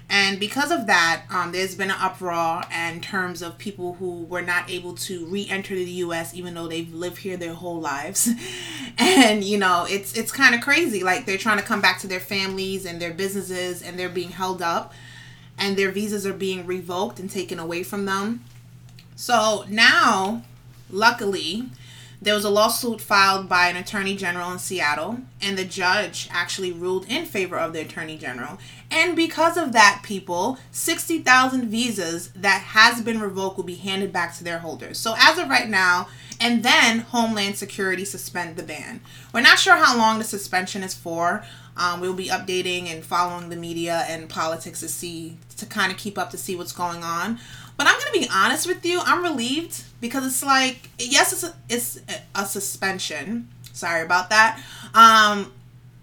And 0.08 0.40
because 0.40 0.72
of 0.72 0.86
that, 0.86 1.22
um, 1.30 1.52
there's 1.52 1.76
been 1.76 1.90
an 1.90 1.96
uproar 2.00 2.62
in 2.74 3.00
terms 3.00 3.42
of 3.42 3.58
people 3.58 3.94
who 3.94 4.24
were 4.24 4.42
not 4.42 4.68
able 4.68 4.94
to 4.94 5.26
re-enter 5.26 5.74
the 5.74 5.84
U.S. 5.84 6.34
even 6.34 6.54
though 6.54 6.66
they've 6.66 6.92
lived 6.92 7.18
here 7.18 7.36
their 7.36 7.54
whole 7.54 7.78
lives. 7.78 8.28
and 8.98 9.44
you 9.44 9.58
know, 9.58 9.86
it's 9.88 10.16
it's 10.16 10.32
kind 10.32 10.54
of 10.54 10.62
crazy. 10.62 11.04
Like 11.04 11.26
they're 11.26 11.38
trying 11.38 11.58
to 11.58 11.64
come 11.64 11.82
back 11.82 12.00
to 12.00 12.08
their 12.08 12.18
families 12.18 12.86
and 12.86 13.00
their 13.00 13.12
businesses, 13.12 13.82
and 13.82 13.96
they're 13.96 14.08
being 14.08 14.30
held 14.30 14.62
up, 14.62 14.94
and 15.58 15.76
their 15.76 15.92
visas 15.92 16.26
are 16.26 16.32
being 16.32 16.66
revoked 16.66 17.20
and 17.20 17.30
taken 17.30 17.60
away 17.60 17.84
from 17.84 18.06
them. 18.06 18.42
So 19.20 19.66
now, 19.68 20.44
luckily, 20.88 21.66
there 22.22 22.34
was 22.34 22.46
a 22.46 22.48
lawsuit 22.48 23.02
filed 23.02 23.50
by 23.50 23.68
an 23.68 23.76
attorney 23.76 24.16
general 24.16 24.50
in 24.50 24.58
Seattle, 24.58 25.18
and 25.42 25.58
the 25.58 25.64
judge 25.66 26.26
actually 26.32 26.72
ruled 26.72 27.04
in 27.06 27.26
favor 27.26 27.58
of 27.58 27.74
the 27.74 27.82
attorney 27.82 28.16
general. 28.16 28.56
And 28.90 29.14
because 29.14 29.58
of 29.58 29.72
that, 29.72 30.00
people, 30.02 30.56
60,000 30.72 31.68
visas 31.68 32.28
that 32.28 32.62
has 32.62 33.02
been 33.02 33.20
revoked 33.20 33.58
will 33.58 33.64
be 33.64 33.74
handed 33.74 34.10
back 34.10 34.34
to 34.38 34.44
their 34.44 34.60
holders. 34.60 34.98
So 34.98 35.14
as 35.18 35.36
of 35.36 35.50
right 35.50 35.68
now, 35.68 36.08
and 36.40 36.62
then 36.62 37.00
Homeland 37.00 37.56
Security 37.56 38.06
suspend 38.06 38.56
the 38.56 38.62
ban. 38.62 39.02
We're 39.34 39.42
not 39.42 39.58
sure 39.58 39.76
how 39.76 39.98
long 39.98 40.16
the 40.16 40.24
suspension 40.24 40.82
is 40.82 40.94
for. 40.94 41.44
Um, 41.76 42.00
we'll 42.00 42.14
be 42.14 42.28
updating 42.28 42.86
and 42.86 43.04
following 43.04 43.50
the 43.50 43.56
media 43.56 44.04
and 44.08 44.28
politics 44.28 44.80
to 44.80 44.88
see 44.88 45.36
to 45.58 45.66
kind 45.66 45.92
of 45.92 45.98
keep 45.98 46.18
up 46.18 46.30
to 46.30 46.38
see 46.38 46.56
what's 46.56 46.72
going 46.72 47.02
on. 47.04 47.38
But 47.80 47.86
I'm 47.86 47.98
gonna 47.98 48.12
be 48.12 48.28
honest 48.30 48.66
with 48.66 48.84
you, 48.84 49.00
I'm 49.02 49.22
relieved 49.22 49.84
because 50.02 50.26
it's 50.26 50.44
like 50.44 50.90
yes, 50.98 51.32
it's 51.32 51.44
a, 51.44 51.54
it's 51.70 51.98
a 52.34 52.44
suspension. 52.44 53.48
Sorry 53.72 54.02
about 54.02 54.28
that. 54.28 54.62
Um, 54.92 55.50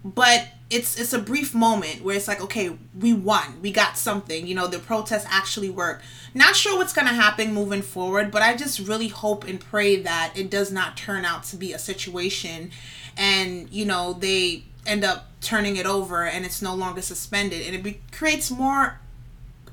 but 0.04 0.48
it's 0.70 0.98
it's 0.98 1.12
a 1.12 1.20
brief 1.20 1.54
moment 1.54 2.02
where 2.02 2.16
it's 2.16 2.26
like 2.26 2.40
okay 2.40 2.76
we 2.98 3.12
won 3.12 3.62
we 3.62 3.70
got 3.70 3.96
something 3.96 4.46
you 4.46 4.56
know 4.56 4.66
the 4.66 4.78
protest 4.80 5.26
actually 5.30 5.70
worked 5.70 6.02
not 6.34 6.54
sure 6.54 6.76
what's 6.76 6.92
going 6.92 7.06
to 7.06 7.14
happen 7.14 7.54
moving 7.54 7.80
forward 7.80 8.30
but 8.30 8.42
i 8.42 8.54
just 8.54 8.80
really 8.80 9.08
hope 9.08 9.44
and 9.46 9.58
pray 9.58 9.96
that 10.02 10.30
it 10.36 10.50
does 10.50 10.70
not 10.70 10.94
turn 10.94 11.24
out 11.24 11.42
to 11.42 11.56
be 11.56 11.72
a 11.72 11.78
situation 11.78 12.70
and 13.16 13.70
you 13.70 13.86
know 13.86 14.12
they 14.12 14.62
end 14.86 15.04
up 15.04 15.28
turning 15.40 15.76
it 15.76 15.86
over 15.86 16.26
and 16.26 16.44
it's 16.44 16.60
no 16.60 16.74
longer 16.74 17.00
suspended 17.00 17.66
and 17.66 17.74
it 17.74 17.82
be, 17.82 17.98
creates 18.12 18.50
more 18.50 19.00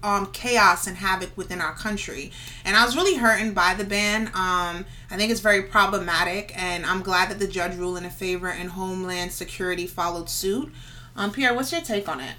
um, 0.06 0.28
chaos 0.28 0.86
and 0.86 0.98
havoc 0.98 1.36
within 1.36 1.60
our 1.60 1.74
country. 1.74 2.32
And 2.64 2.78
I 2.78 2.86
was 2.86 2.96
really 2.96 3.16
hurting 3.16 3.54
by 3.54 3.74
the 3.74 3.84
ban. 3.84 4.28
Um, 4.28 4.86
I 5.10 5.18
think 5.18 5.32
it's 5.32 5.42
very 5.42 5.64
problematic, 5.64 6.54
and 6.56 6.86
I'm 6.86 7.02
glad 7.02 7.30
that 7.32 7.40
the 7.40 7.48
judge 7.48 7.76
ruled 7.76 7.98
in 7.98 8.06
a 8.06 8.10
favor 8.12 8.48
and 8.48 8.70
Homeland 8.70 9.32
Security 9.32 9.88
followed 9.88 10.30
suit. 10.30 10.72
Um, 11.16 11.32
Pierre, 11.32 11.56
what's 11.56 11.72
your 11.72 11.82
take 11.82 12.08
on 12.08 12.20
it? 12.22 12.36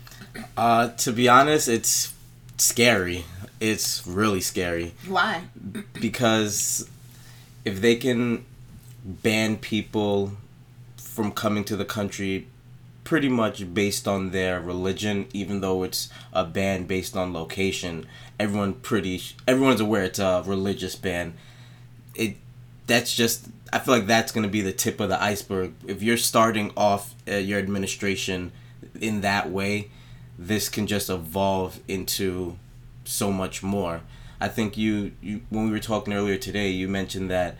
Uh, 0.56 0.88
to 0.90 1.12
be 1.12 1.28
honest, 1.28 1.68
it's 1.68 2.14
scary. 2.56 3.24
It's 3.58 4.06
really 4.06 4.40
scary. 4.40 4.94
Why? 5.08 5.42
Because 5.94 6.88
if 7.64 7.80
they 7.80 7.96
can 7.96 8.44
ban 9.04 9.56
people 9.56 10.32
from 10.96 11.32
coming 11.32 11.64
to 11.64 11.76
the 11.76 11.84
country 11.84 12.46
pretty 13.06 13.28
much 13.28 13.72
based 13.72 14.08
on 14.08 14.32
their 14.32 14.60
religion 14.60 15.28
even 15.32 15.60
though 15.60 15.84
it's 15.84 16.08
a 16.32 16.44
ban 16.44 16.84
based 16.84 17.16
on 17.16 17.32
location 17.32 18.04
everyone 18.38 18.74
pretty 18.74 19.22
everyone's 19.46 19.80
aware 19.80 20.02
it's 20.02 20.18
a 20.18 20.42
religious 20.44 20.96
ban. 20.96 21.32
It 22.16 22.36
that's 22.88 23.14
just 23.14 23.46
i 23.72 23.78
feel 23.78 23.94
like 23.94 24.06
that's 24.06 24.32
going 24.32 24.42
to 24.42 24.50
be 24.50 24.60
the 24.60 24.72
tip 24.72 24.98
of 24.98 25.08
the 25.08 25.22
iceberg. 25.22 25.72
If 25.86 26.02
you're 26.02 26.16
starting 26.16 26.72
off 26.76 27.14
uh, 27.28 27.36
your 27.36 27.60
administration 27.60 28.50
in 29.00 29.20
that 29.20 29.50
way 29.50 29.88
this 30.36 30.68
can 30.68 30.88
just 30.88 31.08
evolve 31.08 31.78
into 31.88 32.58
so 33.04 33.32
much 33.32 33.62
more. 33.62 34.02
I 34.40 34.48
think 34.48 34.76
you, 34.76 35.12
you 35.22 35.42
when 35.48 35.66
we 35.66 35.70
were 35.70 35.78
talking 35.78 36.12
earlier 36.12 36.38
today 36.38 36.70
you 36.70 36.88
mentioned 36.88 37.30
that 37.30 37.56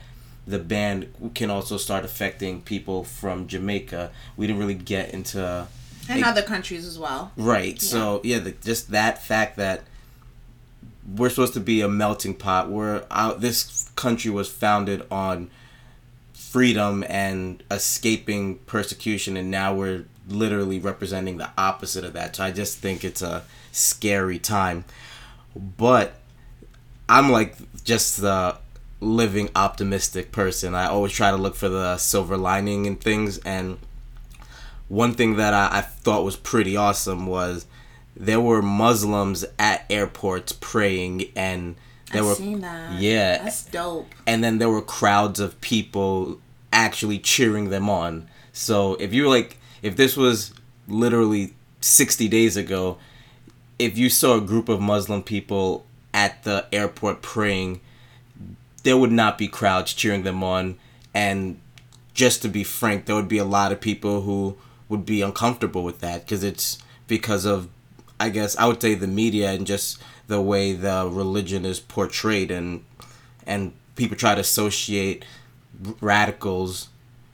the 0.47 0.59
ban 0.59 1.33
can 1.35 1.51
also 1.51 1.77
start 1.77 2.05
affecting 2.05 2.63
people 2.63 3.05
from 3.05 3.47
Jamaica. 3.47 4.11
We 4.37 4.47
didn't 4.47 4.61
really 4.61 4.75
get 4.75 5.13
into 5.13 5.67
and 6.09 6.25
other 6.25 6.43
countries 6.43 6.87
as 6.87 6.99
well. 6.99 7.33
Right. 7.37 7.75
Yeah. 7.75 7.89
So 7.89 8.21
yeah, 8.25 8.39
the, 8.39 8.53
just 8.53 8.91
that 8.91 9.23
fact 9.23 9.57
that 9.57 9.83
we're 11.15 11.31
supposed 11.31 11.55
to 11.55 11.61
be 11.61 11.81
a 11.81 11.89
melting 11.89 12.35
pot. 12.35 12.71
We're 12.71 13.05
out. 13.11 13.41
This 13.41 13.91
country 13.97 14.31
was 14.31 14.49
founded 14.49 15.07
on 15.11 15.51
freedom 16.33 17.05
and 17.09 17.63
escaping 17.71 18.59
persecution, 18.59 19.37
and 19.37 19.51
now 19.51 19.75
we're 19.75 20.05
literally 20.29 20.79
representing 20.79 21.39
the 21.39 21.51
opposite 21.57 22.05
of 22.05 22.13
that. 22.15 22.37
So 22.37 22.45
I 22.45 22.51
just 22.51 22.79
think 22.79 23.05
it's 23.05 23.23
a 23.23 23.45
scary 23.73 24.39
time. 24.39 24.85
But 25.55 26.15
I'm 27.09 27.31
like 27.31 27.57
just 27.85 28.21
the 28.21 28.57
living 29.01 29.51
optimistic 29.55 30.33
person. 30.33 30.75
I 30.75 30.87
always 30.87 31.13
try 31.13 31.31
to 31.31 31.37
look 31.37 31.55
for 31.55 31.69
the 31.69 31.99
silver 31.99 32.37
lining 32.37 32.87
in 32.87 32.97
things. 32.97 33.39
And 33.39 33.79
one 34.89 35.15
thing 35.15 35.37
that 35.37 35.53
I, 35.55 35.79
I 35.79 35.81
thought 35.83 36.25
was 36.25 36.37
pretty 36.37 36.77
awesome 36.77 37.27
was 37.27 37.67
there 38.17 38.41
were 38.41 38.63
Muslims 38.63 39.45
at 39.59 39.85
airports 39.91 40.53
praying 40.53 41.31
and 41.37 41.77
there 42.13 42.23
I've 42.23 42.29
were 42.29 42.35
seen 42.37 42.61
that. 42.61 43.01
yeah 43.01 43.43
that's 43.43 43.65
dope 43.65 44.07
and 44.29 44.43
then 44.43 44.59
there 44.59 44.71
were 44.71 44.81
crowds 44.81 45.41
of 45.41 45.61
people 45.61 46.41
actually 46.73 47.19
cheering 47.19 47.69
them 47.71 47.91
on 47.91 48.29
so 48.53 48.95
if 48.95 49.13
you 49.13 49.25
were 49.25 49.29
like 49.29 49.59
if 49.83 49.97
this 49.97 50.17
was 50.17 50.55
literally 50.87 51.55
60 51.81 52.29
days 52.29 52.57
ago 52.57 52.99
if 53.79 53.99
you 53.99 54.09
saw 54.09 54.37
a 54.37 54.41
group 54.41 54.69
of 54.69 54.81
muslim 54.81 55.21
people 55.21 55.85
at 56.15 56.45
the 56.45 56.65
airport 56.73 57.23
praying 57.23 57.81
there 58.87 58.97
would 58.97 59.11
not 59.11 59.37
be 59.37 59.49
crowds 59.49 59.93
cheering 59.93 60.23
them 60.23 60.45
on. 60.45 60.79
And 61.13 61.61
just 62.15 62.41
to 62.43 62.49
be 62.49 62.63
frank, 62.63 63.07
there 63.07 63.17
would 63.17 63.27
be 63.27 63.39
a 63.39 63.45
lot 63.45 63.73
of 63.73 63.81
people 63.81 64.23
who 64.23 64.57
would 64.89 65.05
be 65.05 65.23
uncomfortable 65.23 65.83
with 65.83 65.99
that 65.99 66.21
because 66.21 66.45
it's 66.45 66.79
because 67.09 67.45
of, 67.45 67.69
I 68.21 68.29
guess, 68.29 68.57
I 68.57 68.67
would 68.67 68.81
say 68.81 68.95
the 68.95 69.09
media 69.09 69.51
and 69.51 69.67
just 69.67 70.01
the 70.29 70.41
way 70.41 70.73
the 70.73 71.09
religion 71.11 71.65
is 71.65 71.81
portrayed 71.81 72.53
and 72.53 72.85
and 73.45 73.73
people 73.97 74.17
try 74.17 74.37
to 74.37 74.41
associate 74.41 75.25
radicals 76.01 76.89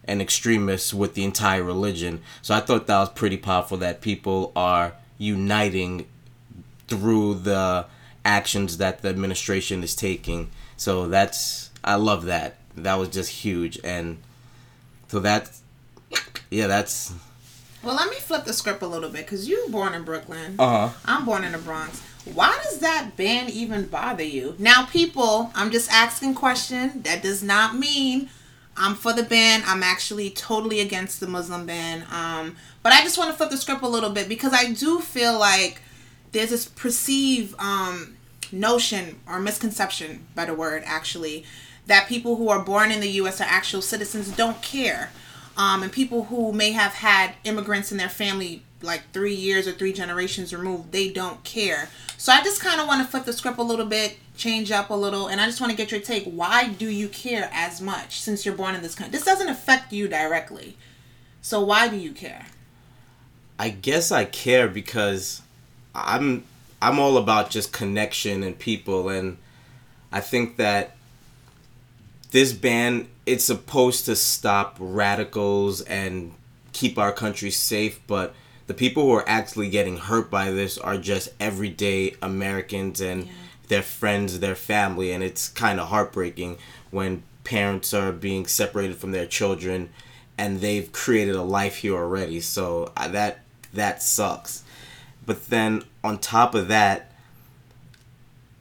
and 0.05 0.23
extremists 0.23 0.95
with 0.95 1.13
the 1.13 1.23
entire 1.23 1.63
religion. 1.63 2.23
So 2.41 2.55
I 2.55 2.61
thought 2.61 2.87
that 2.87 2.99
was 2.99 3.11
pretty 3.11 3.37
powerful 3.37 3.77
that 3.77 4.01
people 4.01 4.53
are 4.57 4.95
uniting 5.19 6.07
through 6.89 7.35
the 7.35 7.85
actions 8.25 8.79
that 8.79 9.03
the 9.03 9.11
administration 9.11 9.85
is 9.85 9.95
taking 9.95 10.51
so 10.77 11.09
that's 11.09 11.71
I 11.85 11.97
love 11.97 12.25
that. 12.27 12.57
That 12.77 12.95
was 12.95 13.09
just 13.09 13.31
huge, 13.31 13.79
and 13.85 14.19
so 15.09 15.21
that's 15.21 15.63
yeah, 16.51 16.67
that's. 16.67 17.15
Well, 17.83 17.97
let 17.97 18.09
me 18.11 18.17
flip 18.17 18.45
the 18.45 18.53
script 18.53 18.83
a 18.83 18.87
little 18.87 19.11
bit 19.11 19.25
because 19.25 19.49
you 19.49 19.67
born 19.71 19.95
in 19.95 20.05
Brooklyn. 20.05 20.57
Uh 20.59 20.89
huh. 20.89 20.99
I'm 21.05 21.25
born 21.25 21.45
in 21.45 21.53
the 21.53 21.59
Bronx. 21.59 22.01
Why 22.25 22.57
does 22.63 22.79
that 22.79 23.17
ban 23.17 23.49
even 23.51 23.87
bother 23.87 24.23
you? 24.23 24.55
Now, 24.59 24.87
people, 24.87 25.51
I'm 25.57 25.73
just 25.73 25.91
asking 25.91 26.35
question. 26.35 27.03
That 27.03 27.23
does 27.23 27.43
not 27.43 27.75
mean 27.75 28.29
I'm 28.77 28.95
for 28.95 29.13
the 29.13 29.25
ban. 29.25 29.63
I'm 29.67 29.83
actually 29.83 30.31
totally 30.31 30.81
against 30.81 31.19
the 31.19 31.27
Muslim 31.27 31.67
ban. 31.67 32.05
Um, 32.13 32.57
but 32.83 32.93
I 32.93 33.03
just 33.03 33.19
want 33.19 33.31
to 33.31 33.37
flip 33.37 33.51
the 33.51 33.57
script 33.57 33.83
a 33.83 33.89
little 33.89 34.11
bit 34.11 34.29
because 34.29 34.53
I 34.53 34.73
do 34.73 35.01
feel 35.01 35.39
like 35.39 35.81
there's 36.31 36.51
this 36.51 36.67
perceived 36.67 37.55
um, 37.59 38.17
notion 38.53 39.21
or 39.27 39.41
misconception, 39.41 40.27
better 40.35 40.55
word 40.55 40.83
actually, 40.87 41.45
that 41.87 42.09
people 42.09 42.37
who 42.37 42.49
are 42.49 42.63
born 42.63 42.91
in 42.91 43.01
the 43.01 43.11
U.S. 43.11 43.41
are 43.41 43.49
actual 43.49 43.83
citizens 43.83 44.31
don't 44.31 44.63
care. 44.63 45.11
Um, 45.57 45.83
and 45.83 45.93
people 45.93 46.25
who 46.25 46.53
may 46.53 46.73
have 46.73 46.93
had 46.93 47.35
immigrants 47.45 47.93
in 47.93 47.99
their 47.99 48.09
family 48.09 48.63
like 48.81 49.03
three 49.13 49.35
years 49.35 49.69
or 49.69 49.73
three 49.73 49.93
generations 49.93 50.53
removed, 50.55 50.93
they 50.93 51.11
don't 51.11 51.43
care. 51.45 51.89
So 52.17 52.33
I 52.33 52.43
just 52.43 52.61
kind 52.61 52.81
of 52.81 52.87
want 52.87 53.03
to 53.03 53.09
flip 53.11 53.25
the 53.25 53.33
script 53.33 53.59
a 53.59 53.63
little 53.63 53.87
bit, 53.87 54.17
change 54.37 54.71
up 54.71 54.91
a 54.91 54.95
little, 54.95 55.29
and 55.29 55.41
I 55.41 55.47
just 55.47 55.61
want 55.61 55.71
to 55.71 55.77
get 55.77 55.91
your 55.91 56.01
take. 56.01 56.25
Why 56.25 56.69
do 56.69 56.89
you 56.89 57.09
care 57.09 57.51
as 57.53 57.81
much 57.81 58.21
since 58.21 58.45
you're 58.45 58.55
born 58.55 58.75
in 58.75 58.83
this 58.83 58.95
country? 58.95 59.13
This 59.13 59.25
doesn't 59.25 59.49
affect 59.49 59.93
you 59.93 60.09
directly. 60.09 60.77
So 61.41 61.61
why 61.61 61.89
do 61.89 61.97
you 61.97 62.13
care? 62.13 62.47
I 63.59 63.71
guess 63.71 64.11
I 64.11 64.25
care 64.25 64.69
because 64.69 65.43
I'm 65.95 66.45
I'm 66.83 66.99
all 66.99 67.17
about 67.17 67.51
just 67.51 67.73
connection 67.73 68.43
and 68.43 68.59
people, 68.59 69.09
and 69.09 69.39
I 70.11 70.21
think 70.21 70.57
that 70.57 70.97
this 72.33 72.53
ban 72.53 73.09
it's 73.25 73.45
supposed 73.45 74.05
to 74.07 74.17
stop 74.17 74.77
radicals 74.81 75.81
and 75.83 76.33
keep 76.73 76.99
our 76.99 77.13
country 77.13 77.51
safe, 77.51 78.01
but 78.07 78.35
the 78.67 78.75
people 78.75 79.05
who 79.05 79.13
are 79.13 79.29
actually 79.29 79.71
getting 79.71 79.97
hurt 79.97 80.31
by 80.31 80.51
this 80.51 80.77
are 80.79 80.97
just 80.97 81.29
everyday 81.39 82.17
Americans 82.21 83.01
and 83.01 83.27
yeah. 83.27 83.33
their 83.69 83.83
friends, 83.83 84.41
their 84.41 84.55
family, 84.55 85.13
and 85.13 85.23
it's 85.23 85.49
kind 85.49 85.79
of 85.79 85.89
heartbreaking 85.89 86.59
when 86.91 87.23
parents 87.45 87.93
are 87.95 88.13
being 88.13 88.47
separated 88.47 88.97
from 88.97 89.13
their 89.13 89.27
children 89.27 89.91
and 90.39 90.61
they've 90.61 90.91
created 90.93 91.35
a 91.35 91.43
life 91.43 91.77
here 91.77 91.95
already. 91.95 92.41
So 92.41 92.93
uh, 92.97 93.09
that 93.09 93.41
that 93.73 94.03
sucks. 94.03 94.62
But 95.25 95.49
then 95.49 95.85
on 96.03 96.19
top 96.19 96.55
of 96.55 96.69
that, 96.69 97.13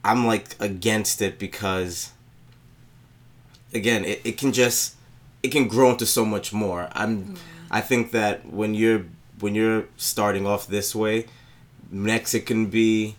I'm 0.03 0.25
like 0.25 0.55
against 0.59 1.21
it 1.21 1.37
because 1.39 2.11
again, 3.73 4.05
it, 4.05 4.21
it 4.23 4.37
can 4.37 4.51
just 4.51 4.95
it 5.43 5.51
can 5.51 5.67
grow 5.67 5.91
into 5.91 6.05
so 6.05 6.25
much 6.25 6.53
more. 6.53 6.89
I'm 6.93 7.33
yeah. 7.33 7.41
I 7.71 7.81
think 7.81 8.11
that 8.11 8.45
when 8.51 8.73
you're 8.73 9.05
when 9.39 9.55
you're 9.55 9.85
starting 9.97 10.45
off 10.45 10.67
this 10.67 10.93
way, 10.93 11.25
next 11.89 12.33
it 12.33 12.45
can 12.45 12.67
be 12.67 13.15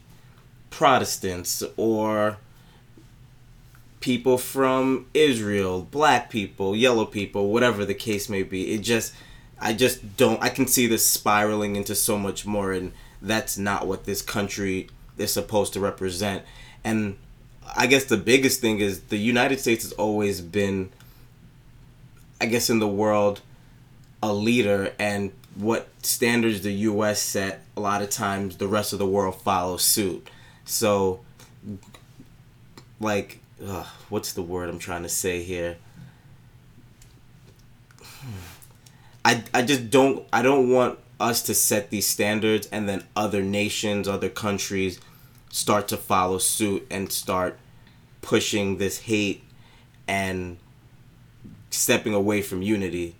Protestants 0.70 1.62
or 1.76 2.38
people 4.00 4.36
from 4.36 5.06
Israel, 5.14 5.82
black 5.90 6.28
people, 6.30 6.74
yellow 6.76 7.04
people, 7.04 7.48
whatever 7.52 7.84
the 7.84 7.94
case 7.94 8.28
may 8.28 8.42
be. 8.42 8.72
It 8.72 8.82
just 8.82 9.14
I 9.60 9.72
just 9.72 10.16
don't 10.16 10.42
I 10.42 10.48
can 10.48 10.66
see 10.66 10.86
this 10.86 11.06
spiraling 11.06 11.76
into 11.76 11.94
so 11.94 12.18
much 12.18 12.44
more 12.44 12.72
and 12.72 12.92
that's 13.22 13.56
not 13.56 13.86
what 13.86 14.04
this 14.04 14.20
country 14.20 14.88
is 15.16 15.32
supposed 15.32 15.72
to 15.74 15.80
represent. 15.80 16.42
And 16.84 17.16
I 17.76 17.86
guess 17.86 18.04
the 18.04 18.16
biggest 18.16 18.60
thing 18.60 18.80
is 18.80 19.00
the 19.02 19.16
United 19.16 19.60
States 19.60 19.84
has 19.84 19.92
always 19.92 20.40
been, 20.40 20.90
I 22.40 22.46
guess, 22.46 22.68
in 22.68 22.80
the 22.80 22.88
world, 22.88 23.40
a 24.22 24.32
leader, 24.32 24.92
and 24.98 25.32
what 25.54 25.88
standards 26.02 26.62
the 26.62 26.72
U.S. 26.72 27.20
set, 27.20 27.62
a 27.76 27.80
lot 27.80 28.02
of 28.02 28.10
times 28.10 28.56
the 28.56 28.66
rest 28.66 28.92
of 28.92 28.98
the 28.98 29.06
world 29.06 29.40
follows 29.40 29.82
suit. 29.82 30.28
So, 30.64 31.20
like, 33.00 33.40
ugh, 33.64 33.86
what's 34.08 34.32
the 34.32 34.42
word 34.42 34.68
I'm 34.68 34.78
trying 34.78 35.02
to 35.02 35.08
say 35.08 35.42
here? 35.42 35.76
I, 39.24 39.42
I 39.54 39.62
just 39.62 39.90
don't 39.90 40.26
I 40.32 40.42
don't 40.42 40.70
want 40.70 40.98
us 41.22 41.40
to 41.42 41.54
set 41.54 41.90
these 41.90 42.06
standards 42.06 42.66
and 42.72 42.88
then 42.88 43.04
other 43.14 43.42
nations, 43.42 44.08
other 44.08 44.28
countries 44.28 45.00
start 45.50 45.86
to 45.88 45.96
follow 45.96 46.38
suit 46.38 46.86
and 46.90 47.12
start 47.12 47.58
pushing 48.20 48.78
this 48.78 49.00
hate 49.00 49.44
and 50.08 50.58
stepping 51.70 52.12
away 52.12 52.42
from 52.42 52.60
unity. 52.60 53.14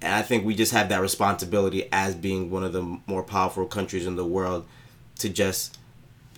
And 0.00 0.14
I 0.14 0.22
think 0.22 0.44
we 0.44 0.54
just 0.54 0.72
have 0.72 0.88
that 0.88 1.00
responsibility 1.00 1.88
as 1.92 2.14
being 2.14 2.50
one 2.50 2.64
of 2.64 2.72
the 2.72 2.98
more 3.06 3.22
powerful 3.22 3.66
countries 3.66 4.06
in 4.06 4.16
the 4.16 4.24
world 4.24 4.66
to 5.18 5.28
just 5.28 5.78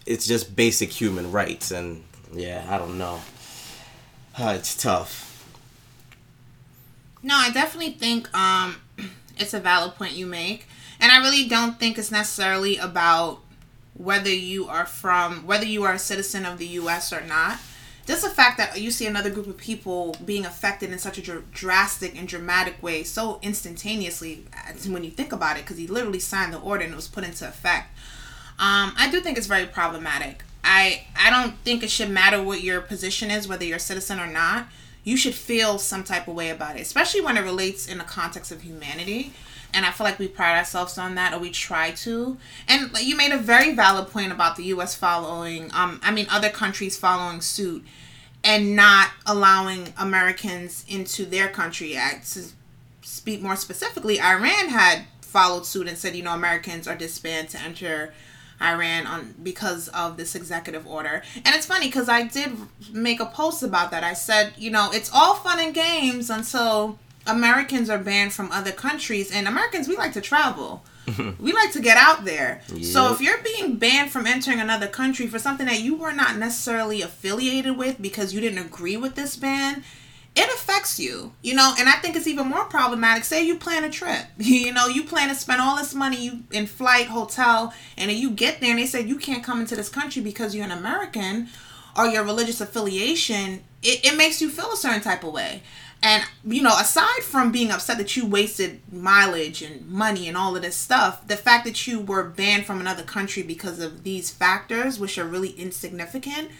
it's 0.06 0.26
just 0.26 0.54
basic 0.54 0.90
human 0.90 1.32
rights 1.32 1.70
and 1.70 2.04
yeah, 2.32 2.66
I 2.68 2.78
don't 2.78 2.98
know. 2.98 3.20
Uh, 4.38 4.54
it's 4.58 4.76
tough. 4.76 5.30
No, 7.22 7.36
I 7.36 7.50
definitely 7.50 7.92
think 7.92 8.32
um 8.36 8.76
it's 9.38 9.54
a 9.54 9.60
valid 9.60 9.94
point 9.94 10.12
you 10.12 10.26
make. 10.26 10.66
And 11.00 11.10
I 11.10 11.18
really 11.18 11.48
don't 11.48 11.78
think 11.78 11.98
it's 11.98 12.10
necessarily 12.10 12.76
about 12.78 13.40
whether 13.94 14.32
you 14.32 14.68
are 14.68 14.86
from, 14.86 15.46
whether 15.46 15.64
you 15.64 15.84
are 15.84 15.94
a 15.94 15.98
citizen 15.98 16.44
of 16.44 16.58
the 16.58 16.66
U.S. 16.66 17.12
or 17.12 17.20
not. 17.20 17.58
Just 18.06 18.22
the 18.22 18.28
fact 18.28 18.58
that 18.58 18.78
you 18.80 18.90
see 18.90 19.06
another 19.06 19.30
group 19.30 19.46
of 19.46 19.56
people 19.56 20.14
being 20.24 20.44
affected 20.44 20.92
in 20.92 20.98
such 20.98 21.16
a 21.16 21.22
dr- 21.22 21.50
drastic 21.52 22.18
and 22.18 22.28
dramatic 22.28 22.82
way 22.82 23.02
so 23.02 23.38
instantaneously 23.40 24.44
when 24.86 25.04
you 25.04 25.10
think 25.10 25.32
about 25.32 25.56
it, 25.56 25.64
because 25.64 25.78
he 25.78 25.86
literally 25.86 26.18
signed 26.18 26.52
the 26.52 26.60
order 26.60 26.84
and 26.84 26.92
it 26.92 26.96
was 26.96 27.08
put 27.08 27.24
into 27.24 27.48
effect. 27.48 27.88
Um, 28.58 28.92
I 28.96 29.08
do 29.10 29.20
think 29.20 29.38
it's 29.38 29.46
very 29.46 29.66
problematic. 29.66 30.44
I 30.62 31.06
I 31.18 31.30
don't 31.30 31.56
think 31.58 31.82
it 31.82 31.90
should 31.90 32.10
matter 32.10 32.42
what 32.42 32.62
your 32.62 32.80
position 32.80 33.30
is, 33.30 33.48
whether 33.48 33.64
you're 33.64 33.78
a 33.78 33.80
citizen 33.80 34.20
or 34.20 34.26
not. 34.26 34.68
You 35.04 35.16
should 35.16 35.34
feel 35.34 35.78
some 35.78 36.02
type 36.02 36.26
of 36.26 36.34
way 36.34 36.50
about 36.50 36.76
it, 36.76 36.82
especially 36.82 37.20
when 37.20 37.36
it 37.36 37.42
relates 37.42 37.86
in 37.86 37.98
the 37.98 38.04
context 38.04 38.50
of 38.50 38.62
humanity 38.62 39.32
and 39.74 39.84
I 39.84 39.90
feel 39.90 40.04
like 40.04 40.18
we 40.18 40.28
pride 40.28 40.56
ourselves 40.56 40.96
on 40.96 41.16
that, 41.16 41.34
or 41.34 41.40
we 41.40 41.50
try 41.50 41.90
to. 41.90 42.38
And 42.68 42.90
you 43.00 43.16
made 43.16 43.32
a 43.32 43.38
very 43.38 43.74
valid 43.74 44.08
point 44.08 44.30
about 44.30 44.56
the 44.56 44.62
U.S. 44.64 44.94
following, 44.94 45.70
um, 45.74 46.00
I 46.02 46.12
mean, 46.12 46.26
other 46.30 46.48
countries 46.48 46.96
following 46.96 47.40
suit, 47.40 47.84
and 48.44 48.76
not 48.76 49.10
allowing 49.26 49.92
Americans 49.98 50.84
into 50.88 51.26
their 51.26 51.48
country. 51.48 51.94
To 51.94 52.44
speak 53.02 53.42
more 53.42 53.56
specifically, 53.56 54.20
Iran 54.20 54.68
had 54.68 55.06
followed 55.20 55.66
suit 55.66 55.88
and 55.88 55.98
said, 55.98 56.14
you 56.14 56.22
know, 56.22 56.34
Americans 56.34 56.86
are 56.86 56.94
disbanded 56.94 57.50
to 57.50 57.60
enter 57.60 58.14
Iran 58.64 59.06
on 59.06 59.34
because 59.42 59.88
of 59.88 60.16
this 60.16 60.34
executive 60.34 60.86
order. 60.86 61.22
And 61.36 61.54
it's 61.54 61.66
funny 61.66 61.86
because 61.86 62.08
I 62.08 62.22
did 62.24 62.52
make 62.92 63.20
a 63.20 63.26
post 63.26 63.62
about 63.62 63.90
that. 63.90 64.04
I 64.04 64.14
said, 64.14 64.54
you 64.56 64.70
know, 64.70 64.90
it's 64.92 65.10
all 65.12 65.34
fun 65.34 65.60
and 65.60 65.74
games 65.74 66.30
until 66.30 66.98
Americans 67.26 67.88
are 67.88 67.98
banned 67.98 68.32
from 68.32 68.50
other 68.52 68.72
countries, 68.72 69.30
and 69.30 69.48
Americans 69.48 69.88
we 69.88 69.96
like 69.96 70.12
to 70.12 70.20
travel. 70.20 70.84
we 71.38 71.52
like 71.52 71.72
to 71.72 71.80
get 71.80 71.96
out 71.96 72.24
there. 72.24 72.62
Yep. 72.68 72.84
So 72.84 73.12
if 73.12 73.20
you're 73.20 73.42
being 73.42 73.76
banned 73.76 74.10
from 74.10 74.26
entering 74.26 74.60
another 74.60 74.86
country 74.86 75.26
for 75.26 75.38
something 75.38 75.66
that 75.66 75.80
you 75.80 75.96
were 75.96 76.12
not 76.12 76.36
necessarily 76.36 77.02
affiliated 77.02 77.76
with 77.76 78.00
because 78.00 78.32
you 78.32 78.40
didn't 78.40 78.58
agree 78.58 78.96
with 78.96 79.14
this 79.14 79.36
ban, 79.36 79.84
it 80.36 80.48
affects 80.54 80.98
you, 80.98 81.32
you 81.42 81.54
know, 81.54 81.74
and 81.78 81.88
I 81.88 81.92
think 81.92 82.16
it's 82.16 82.26
even 82.26 82.48
more 82.48 82.64
problematic. 82.64 83.24
Say 83.24 83.44
you 83.44 83.56
plan 83.56 83.84
a 83.84 83.90
trip, 83.90 84.24
you 84.38 84.72
know, 84.72 84.86
you 84.86 85.04
plan 85.04 85.28
to 85.28 85.34
spend 85.34 85.60
all 85.60 85.76
this 85.76 85.94
money 85.94 86.16
you 86.16 86.42
in 86.50 86.66
flight, 86.66 87.06
hotel, 87.06 87.72
and 87.96 88.10
then 88.10 88.18
you 88.18 88.30
get 88.30 88.60
there 88.60 88.70
and 88.70 88.78
they 88.78 88.86
say 88.86 89.00
you 89.02 89.16
can't 89.16 89.44
come 89.44 89.60
into 89.60 89.76
this 89.76 89.88
country 89.88 90.22
because 90.22 90.54
you're 90.54 90.64
an 90.64 90.72
American 90.72 91.48
or 91.96 92.06
your 92.06 92.24
religious 92.24 92.60
affiliation, 92.60 93.62
it, 93.82 94.04
it 94.04 94.16
makes 94.16 94.42
you 94.42 94.50
feel 94.50 94.72
a 94.72 94.76
certain 94.76 95.00
type 95.00 95.22
of 95.22 95.32
way. 95.32 95.62
And 96.02 96.22
you 96.44 96.62
know, 96.62 96.76
aside 96.78 97.22
from 97.22 97.50
being 97.50 97.70
upset 97.70 97.96
that 97.98 98.14
you 98.16 98.26
wasted 98.26 98.80
mileage 98.92 99.62
and 99.62 99.88
money 99.88 100.28
and 100.28 100.36
all 100.36 100.54
of 100.54 100.62
this 100.62 100.76
stuff, 100.76 101.26
the 101.26 101.36
fact 101.36 101.64
that 101.64 101.86
you 101.86 102.00
were 102.00 102.24
banned 102.24 102.66
from 102.66 102.80
another 102.80 103.02
country 103.02 103.42
because 103.42 103.78
of 103.78 104.02
these 104.02 104.30
factors, 104.30 104.98
which 104.98 105.16
are 105.16 105.24
really 105.24 105.50
insignificant, 105.50 106.50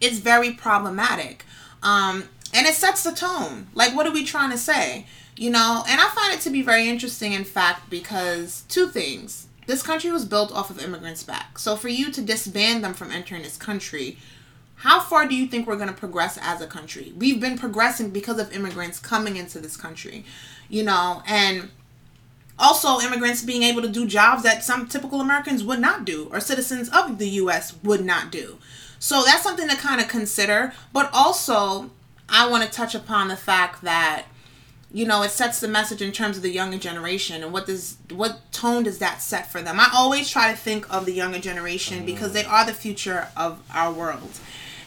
is 0.00 0.18
very 0.18 0.52
problematic. 0.52 1.44
Um, 1.80 2.24
and 2.54 2.66
it 2.66 2.74
sets 2.74 3.02
the 3.02 3.12
tone. 3.12 3.68
Like, 3.74 3.94
what 3.94 4.06
are 4.06 4.12
we 4.12 4.24
trying 4.24 4.50
to 4.50 4.58
say? 4.58 5.06
You 5.36 5.50
know, 5.50 5.84
and 5.88 6.00
I 6.00 6.08
find 6.08 6.34
it 6.34 6.40
to 6.42 6.50
be 6.50 6.62
very 6.62 6.88
interesting, 6.88 7.32
in 7.32 7.44
fact, 7.44 7.90
because 7.90 8.64
two 8.68 8.88
things. 8.88 9.46
This 9.66 9.82
country 9.82 10.10
was 10.10 10.24
built 10.24 10.50
off 10.52 10.70
of 10.70 10.82
immigrants 10.82 11.22
back. 11.22 11.58
So 11.58 11.76
for 11.76 11.88
you 11.88 12.10
to 12.10 12.22
disband 12.22 12.82
them 12.82 12.94
from 12.94 13.10
entering 13.10 13.42
this 13.42 13.56
country 13.56 14.18
how 14.78 15.00
far 15.00 15.26
do 15.26 15.34
you 15.34 15.46
think 15.48 15.66
we're 15.66 15.76
going 15.76 15.88
to 15.88 15.94
progress 15.94 16.38
as 16.40 16.60
a 16.60 16.66
country? 16.66 17.12
We've 17.16 17.40
been 17.40 17.58
progressing 17.58 18.10
because 18.10 18.38
of 18.38 18.52
immigrants 18.52 19.00
coming 19.00 19.36
into 19.36 19.58
this 19.58 19.76
country, 19.76 20.24
you 20.68 20.84
know, 20.84 21.22
and 21.26 21.70
also 22.60 23.00
immigrants 23.00 23.42
being 23.42 23.64
able 23.64 23.82
to 23.82 23.88
do 23.88 24.06
jobs 24.06 24.44
that 24.44 24.62
some 24.62 24.86
typical 24.86 25.20
Americans 25.20 25.64
would 25.64 25.80
not 25.80 26.04
do 26.04 26.28
or 26.30 26.38
citizens 26.38 26.88
of 26.90 27.18
the 27.18 27.28
US 27.28 27.74
would 27.82 28.04
not 28.04 28.30
do. 28.30 28.58
So 29.00 29.24
that's 29.24 29.42
something 29.42 29.68
to 29.68 29.76
kind 29.76 30.00
of 30.00 30.06
consider, 30.06 30.72
but 30.92 31.10
also 31.12 31.90
I 32.28 32.48
want 32.48 32.64
to 32.64 32.70
touch 32.70 32.94
upon 32.94 33.28
the 33.28 33.36
fact 33.36 33.82
that 33.82 34.26
you 34.92 35.06
know 35.06 35.22
it 35.22 35.30
sets 35.30 35.60
the 35.60 35.68
message 35.68 36.00
in 36.00 36.12
terms 36.12 36.36
of 36.36 36.42
the 36.42 36.50
younger 36.50 36.78
generation 36.78 37.42
and 37.42 37.52
what 37.52 37.66
does 37.66 37.98
what 38.10 38.40
tone 38.52 38.84
does 38.84 38.98
that 38.98 39.20
set 39.20 39.50
for 39.50 39.62
them? 39.62 39.78
I 39.78 39.90
always 39.92 40.30
try 40.30 40.50
to 40.50 40.56
think 40.56 40.92
of 40.92 41.04
the 41.04 41.12
younger 41.12 41.38
generation 41.38 41.98
mm-hmm. 41.98 42.06
because 42.06 42.32
they 42.32 42.44
are 42.44 42.64
the 42.64 42.74
future 42.74 43.28
of 43.36 43.62
our 43.72 43.92
world. 43.92 44.40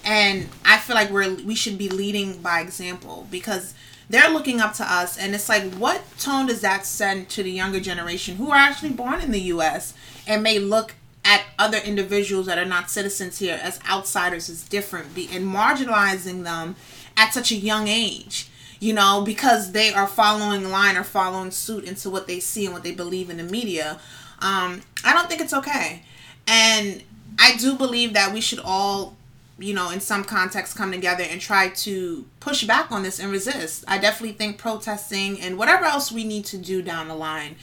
And 0.03 0.49
I 0.65 0.77
feel 0.77 0.95
like 0.95 1.11
we're 1.11 1.35
we 1.35 1.55
should 1.55 1.77
be 1.77 1.89
leading 1.89 2.41
by 2.41 2.61
example 2.61 3.27
because 3.29 3.73
they're 4.09 4.29
looking 4.29 4.59
up 4.59 4.73
to 4.73 4.83
us 4.83 5.17
and 5.17 5.33
it's 5.33 5.47
like 5.47 5.71
what 5.75 6.01
tone 6.19 6.47
does 6.47 6.61
that 6.61 6.85
send 6.85 7.29
to 7.29 7.43
the 7.43 7.51
younger 7.51 7.79
generation 7.79 8.35
who 8.35 8.51
are 8.51 8.57
actually 8.57 8.89
born 8.89 9.21
in 9.21 9.31
the 9.31 9.39
US 9.41 9.93
and 10.27 10.43
may 10.43 10.59
look 10.59 10.95
at 11.23 11.43
other 11.57 11.77
individuals 11.77 12.47
that 12.47 12.57
are 12.57 12.65
not 12.65 12.89
citizens 12.89 13.39
here 13.39 13.59
as 13.61 13.79
outsiders 13.89 14.49
as 14.49 14.63
different 14.63 15.05
and 15.15 15.45
marginalizing 15.45 16.43
them 16.43 16.75
at 17.21 17.33
such 17.33 17.51
a 17.51 17.55
young 17.55 17.87
age 17.87 18.49
you 18.79 18.93
know 18.93 19.21
because 19.25 19.71
they 19.71 19.93
are 19.93 20.07
following 20.07 20.69
line 20.69 20.97
or 20.97 21.03
following 21.03 21.51
suit 21.51 21.83
into 21.83 22.09
what 22.09 22.27
they 22.27 22.39
see 22.39 22.65
and 22.65 22.73
what 22.73 22.83
they 22.83 22.91
believe 22.91 23.29
in 23.29 23.37
the 23.37 23.43
media 23.43 23.99
um, 24.39 24.81
i 25.03 25.13
don't 25.13 25.29
think 25.29 25.41
it's 25.41 25.53
okay 25.53 26.03
and 26.47 27.03
i 27.39 27.55
do 27.57 27.75
believe 27.75 28.13
that 28.13 28.33
we 28.33 28.41
should 28.41 28.59
all 28.59 29.15
you 29.61 29.73
know, 29.73 29.91
in 29.91 29.99
some 29.99 30.23
context 30.23 30.75
come 30.75 30.91
together 30.91 31.23
and 31.23 31.39
try 31.39 31.69
to 31.69 32.25
push 32.39 32.63
back 32.63 32.91
on 32.91 33.03
this 33.03 33.19
and 33.19 33.31
resist. 33.31 33.83
I 33.87 33.97
definitely 33.97 34.33
think 34.33 34.57
protesting 34.57 35.39
and 35.39 35.57
whatever 35.57 35.85
else 35.85 36.11
we 36.11 36.23
need 36.23 36.45
to 36.45 36.57
do 36.57 36.81
down 36.81 37.07
the 37.07 37.15
line 37.15 37.55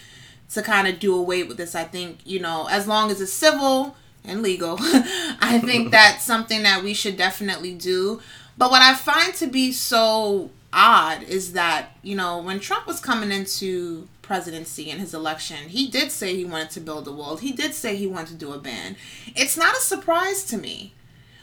to 0.53 0.62
kind 0.62 0.88
of 0.88 0.99
do 0.99 1.14
away 1.14 1.42
with 1.42 1.57
this, 1.57 1.75
I 1.75 1.85
think, 1.85 2.21
you 2.25 2.40
know, 2.40 2.68
as 2.71 2.87
long 2.87 3.11
as 3.11 3.21
it's 3.21 3.33
civil 3.33 3.97
and 4.25 4.42
legal, 4.42 4.77
I 4.81 5.61
think 5.64 5.90
that's 5.90 6.25
something 6.25 6.62
that 6.62 6.83
we 6.83 6.94
should 6.94 7.16
definitely 7.16 7.75
do. 7.75 8.21
But 8.59 8.71
what 8.71 8.83
I 8.83 8.94
find 8.94 9.35
to 9.37 9.47
be 9.47 9.73
so 9.73 10.51
odd 10.73 11.23
is 11.23 11.53
that, 11.55 11.92
you 12.03 12.16
know, 12.16 12.42
when 12.42 12.61
Trump 12.61 12.87
was 12.87 13.01
coming 13.01 13.33
into 13.33 14.09
presidency 14.21 14.90
and 14.90 15.01
his 15.01 15.14
election, 15.14 15.68
he 15.68 15.88
did 15.88 16.11
say 16.11 16.37
he 16.37 16.44
wanted 16.44 16.71
to 16.71 16.81
build 16.81 17.09
a 17.09 17.12
wall. 17.12 17.37
He 17.37 17.53
did 17.53 17.73
say 17.73 17.97
he 17.97 18.07
wanted 18.07 18.29
to 18.29 18.35
do 18.35 18.53
a 18.53 18.59
ban. 18.59 18.97
It's 19.35 19.57
not 19.57 19.75
a 19.75 19.81
surprise 19.81 20.44
to 20.44 20.59
me 20.59 20.92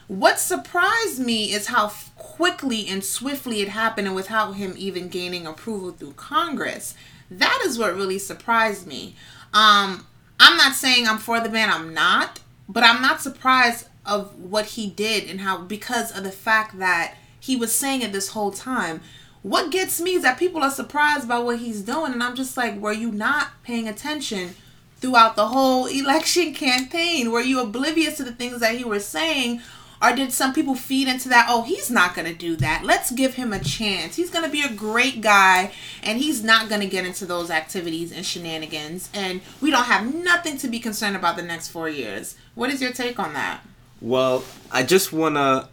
what 0.07 0.39
surprised 0.39 1.19
me 1.19 1.51
is 1.51 1.67
how 1.67 1.91
quickly 2.15 2.87
and 2.87 3.03
swiftly 3.03 3.61
it 3.61 3.69
happened 3.69 4.07
and 4.07 4.15
without 4.15 4.53
him 4.53 4.75
even 4.77 5.07
gaining 5.09 5.47
approval 5.47 5.91
through 5.91 6.13
Congress. 6.13 6.93
That 7.31 7.61
is 7.65 7.79
what 7.79 7.95
really 7.95 8.19
surprised 8.19 8.85
me. 8.85 9.15
Um, 9.53 10.05
I'm 10.39 10.57
not 10.57 10.73
saying 10.73 11.07
I'm 11.07 11.17
for 11.17 11.39
the 11.39 11.49
ban, 11.49 11.71
I'm 11.71 11.93
not, 11.93 12.39
but 12.69 12.83
I'm 12.83 13.01
not 13.01 13.21
surprised 13.21 13.87
of 14.05 14.35
what 14.39 14.65
he 14.65 14.87
did 14.87 15.29
and 15.29 15.41
how 15.41 15.59
because 15.59 16.11
of 16.11 16.23
the 16.23 16.31
fact 16.31 16.79
that 16.79 17.15
he 17.39 17.55
was 17.55 17.73
saying 17.73 18.01
it 18.01 18.11
this 18.11 18.29
whole 18.29 18.51
time. 18.51 19.01
What 19.43 19.71
gets 19.71 20.01
me 20.01 20.15
is 20.15 20.23
that 20.23 20.39
people 20.39 20.63
are 20.63 20.71
surprised 20.71 21.27
by 21.27 21.37
what 21.37 21.59
he's 21.59 21.83
doing, 21.83 22.13
and 22.13 22.23
I'm 22.23 22.35
just 22.35 22.57
like, 22.57 22.79
were 22.79 22.91
you 22.91 23.11
not 23.11 23.61
paying 23.61 23.87
attention 23.87 24.55
throughout 24.97 25.35
the 25.35 25.49
whole 25.49 25.85
election 25.85 26.53
campaign? 26.55 27.31
Were 27.31 27.41
you 27.41 27.59
oblivious 27.59 28.17
to 28.17 28.23
the 28.23 28.31
things 28.31 28.61
that 28.61 28.75
he 28.75 28.83
was 28.83 29.05
saying? 29.05 29.61
Or 30.01 30.13
did 30.13 30.33
some 30.33 30.53
people 30.53 30.75
feed 30.75 31.07
into 31.07 31.29
that? 31.29 31.47
Oh, 31.49 31.61
he's 31.61 31.89
not 31.89 32.15
going 32.15 32.27
to 32.27 32.37
do 32.37 32.55
that. 32.57 32.83
Let's 32.83 33.11
give 33.11 33.35
him 33.35 33.53
a 33.53 33.59
chance. 33.59 34.15
He's 34.15 34.29
going 34.29 34.43
to 34.43 34.51
be 34.51 34.61
a 34.61 34.73
great 34.73 35.21
guy 35.21 35.71
and 36.03 36.19
he's 36.19 36.43
not 36.43 36.67
going 36.67 36.81
to 36.81 36.87
get 36.87 37.05
into 37.05 37.25
those 37.25 37.49
activities 37.49 38.11
and 38.11 38.25
shenanigans. 38.25 39.09
And 39.13 39.41
we 39.61 39.71
don't 39.71 39.85
have 39.85 40.13
nothing 40.13 40.57
to 40.57 40.67
be 40.67 40.79
concerned 40.79 41.15
about 41.15 41.37
the 41.37 41.43
next 41.43 41.69
four 41.69 41.87
years. 41.87 42.35
What 42.55 42.71
is 42.71 42.81
your 42.81 42.91
take 42.91 43.19
on 43.19 43.33
that? 43.33 43.61
Well, 44.01 44.43
I 44.71 44.83
just 44.83 45.13
want 45.13 45.35
to 45.35 45.69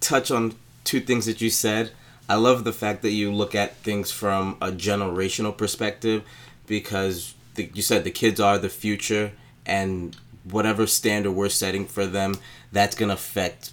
touch 0.00 0.30
on 0.30 0.54
two 0.84 1.00
things 1.00 1.26
that 1.26 1.40
you 1.40 1.50
said. 1.50 1.92
I 2.28 2.34
love 2.34 2.64
the 2.64 2.72
fact 2.72 3.02
that 3.02 3.10
you 3.10 3.32
look 3.32 3.54
at 3.54 3.76
things 3.76 4.10
from 4.10 4.56
a 4.60 4.68
generational 4.70 5.56
perspective 5.56 6.24
because 6.66 7.34
the, 7.54 7.70
you 7.72 7.82
said 7.82 8.04
the 8.04 8.10
kids 8.10 8.38
are 8.38 8.58
the 8.58 8.68
future 8.68 9.32
and 9.64 10.16
whatever 10.44 10.86
standard 10.86 11.32
we're 11.32 11.48
setting 11.48 11.86
for 11.86 12.06
them, 12.06 12.34
that's 12.72 12.94
going 12.94 13.08
to 13.08 13.14
affect 13.14 13.72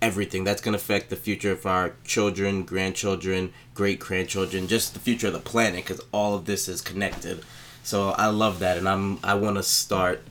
everything. 0.00 0.44
That's 0.44 0.60
going 0.60 0.72
to 0.72 0.78
affect 0.78 1.10
the 1.10 1.16
future 1.16 1.52
of 1.52 1.66
our 1.66 1.94
children, 2.04 2.64
grandchildren, 2.64 3.52
great 3.74 3.98
grandchildren, 3.98 4.68
just 4.68 4.94
the 4.94 5.00
future 5.00 5.28
of 5.28 5.32
the 5.32 5.38
planet 5.40 5.84
because 5.84 6.00
all 6.12 6.34
of 6.34 6.44
this 6.44 6.68
is 6.68 6.80
connected. 6.80 7.42
So 7.82 8.10
I 8.10 8.26
love 8.26 8.60
that, 8.60 8.78
and 8.78 8.88
I'm 8.88 9.18
I 9.22 9.34
want 9.34 9.56
to 9.56 9.62
start 9.62 10.22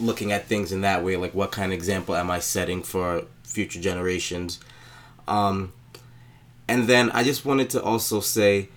looking 0.00 0.32
at 0.32 0.46
things 0.46 0.72
in 0.72 0.80
that 0.82 1.04
way. 1.04 1.16
Like, 1.16 1.34
what 1.34 1.52
kind 1.52 1.72
of 1.72 1.78
example 1.78 2.14
am 2.14 2.30
I 2.30 2.40
setting 2.40 2.82
for 2.82 3.24
future 3.42 3.80
generations? 3.80 4.58
Um, 5.28 5.72
and 6.68 6.88
then 6.88 7.10
I 7.10 7.22
just 7.22 7.44
wanted 7.44 7.70
to 7.70 7.82
also 7.82 8.20
say 8.20 8.68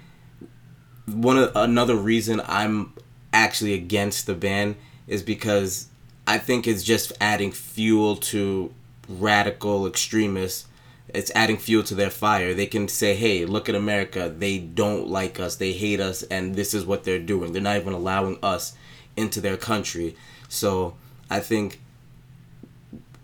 one 1.06 1.38
of, 1.38 1.52
another 1.56 1.96
reason 1.96 2.42
I'm 2.46 2.94
actually 3.32 3.74
against 3.74 4.26
the 4.26 4.36
ban 4.36 4.76
is 5.08 5.22
because 5.22 5.88
I 6.26 6.38
think 6.38 6.68
it's 6.68 6.84
just 6.84 7.14
adding 7.20 7.52
fuel 7.52 8.16
to 8.18 8.74
radical 9.08 9.86
extremists 9.86 10.68
it's 11.14 11.32
adding 11.36 11.58
fuel 11.58 11.84
to 11.84 11.96
their 11.96 12.10
fire. 12.10 12.54
They 12.54 12.66
can 12.66 12.88
say, 12.88 13.16
"Hey, 13.16 13.46
look 13.46 13.70
at 13.70 13.76
America. 13.76 14.34
They 14.36 14.58
don't 14.58 15.08
like 15.08 15.40
us. 15.40 15.56
They 15.56 15.74
hate 15.74 16.00
us, 16.00 16.24
and 16.24 16.56
this 16.56 16.74
is 16.74 16.86
what 16.86 17.04
they're 17.04 17.20
doing. 17.20 17.54
They're 17.54 17.62
not 17.62 17.78
even 17.78 17.94
allowing 17.94 18.40
us 18.42 18.74
into 19.16 19.40
their 19.40 19.58
country." 19.58 20.16
So 20.50 20.96
I 21.30 21.40
think 21.40 21.80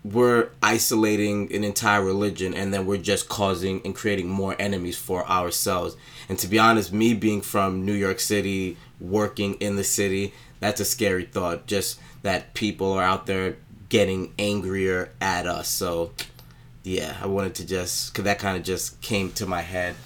we're 0.02 0.48
isolating 0.62 1.54
an 1.54 1.62
entire 1.62 2.02
religion, 2.02 2.54
and 2.54 2.72
then 2.72 2.86
we're 2.86 2.96
just 2.98 3.28
causing 3.28 3.82
and 3.84 3.94
creating 3.94 4.28
more 4.28 4.56
enemies 4.58 4.96
for 4.96 5.26
ourselves. 5.28 5.96
And 6.28 6.38
to 6.38 6.46
be 6.46 6.58
honest, 6.58 6.92
me 6.92 7.14
being 7.14 7.40
from 7.42 7.84
New 7.84 7.92
York 7.92 8.20
City, 8.20 8.76
working 8.98 9.54
in 9.54 9.76
the 9.76 9.84
city, 9.84 10.32
that's 10.58 10.80
a 10.80 10.84
scary 10.84 11.24
thought. 11.24 11.66
Just 11.66 12.00
that 12.22 12.54
people 12.54 12.92
are 12.92 13.02
out 13.02 13.26
there 13.26 13.56
getting 13.88 14.32
angrier 14.38 15.10
at 15.20 15.46
us. 15.46 15.68
So 15.68 16.12
yeah, 16.82 17.16
I 17.22 17.26
wanted 17.26 17.54
to 17.56 17.66
just 17.66 18.14
cause 18.14 18.24
that 18.24 18.38
kind 18.38 18.56
of 18.56 18.62
just 18.62 19.00
came 19.02 19.32
to 19.32 19.46
my 19.46 19.60
head. 19.60 19.96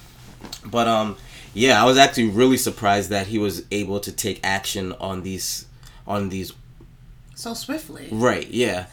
But 0.65 0.89
um, 0.89 1.17
yeah, 1.53 1.81
I 1.81 1.87
was 1.87 1.97
actually 1.97 2.29
really 2.29 2.57
surprised 2.57 3.11
that 3.11 3.29
he 3.29 3.39
was 3.39 3.65
able 3.71 4.01
to 4.01 4.11
take 4.11 4.41
action 4.43 4.93
on 4.95 5.23
these 5.23 5.67
on 6.07 6.29
these 6.29 6.53
so 7.45 7.55
swiftly. 7.55 8.09
Right. 8.11 8.49
Yeah. 8.49 8.87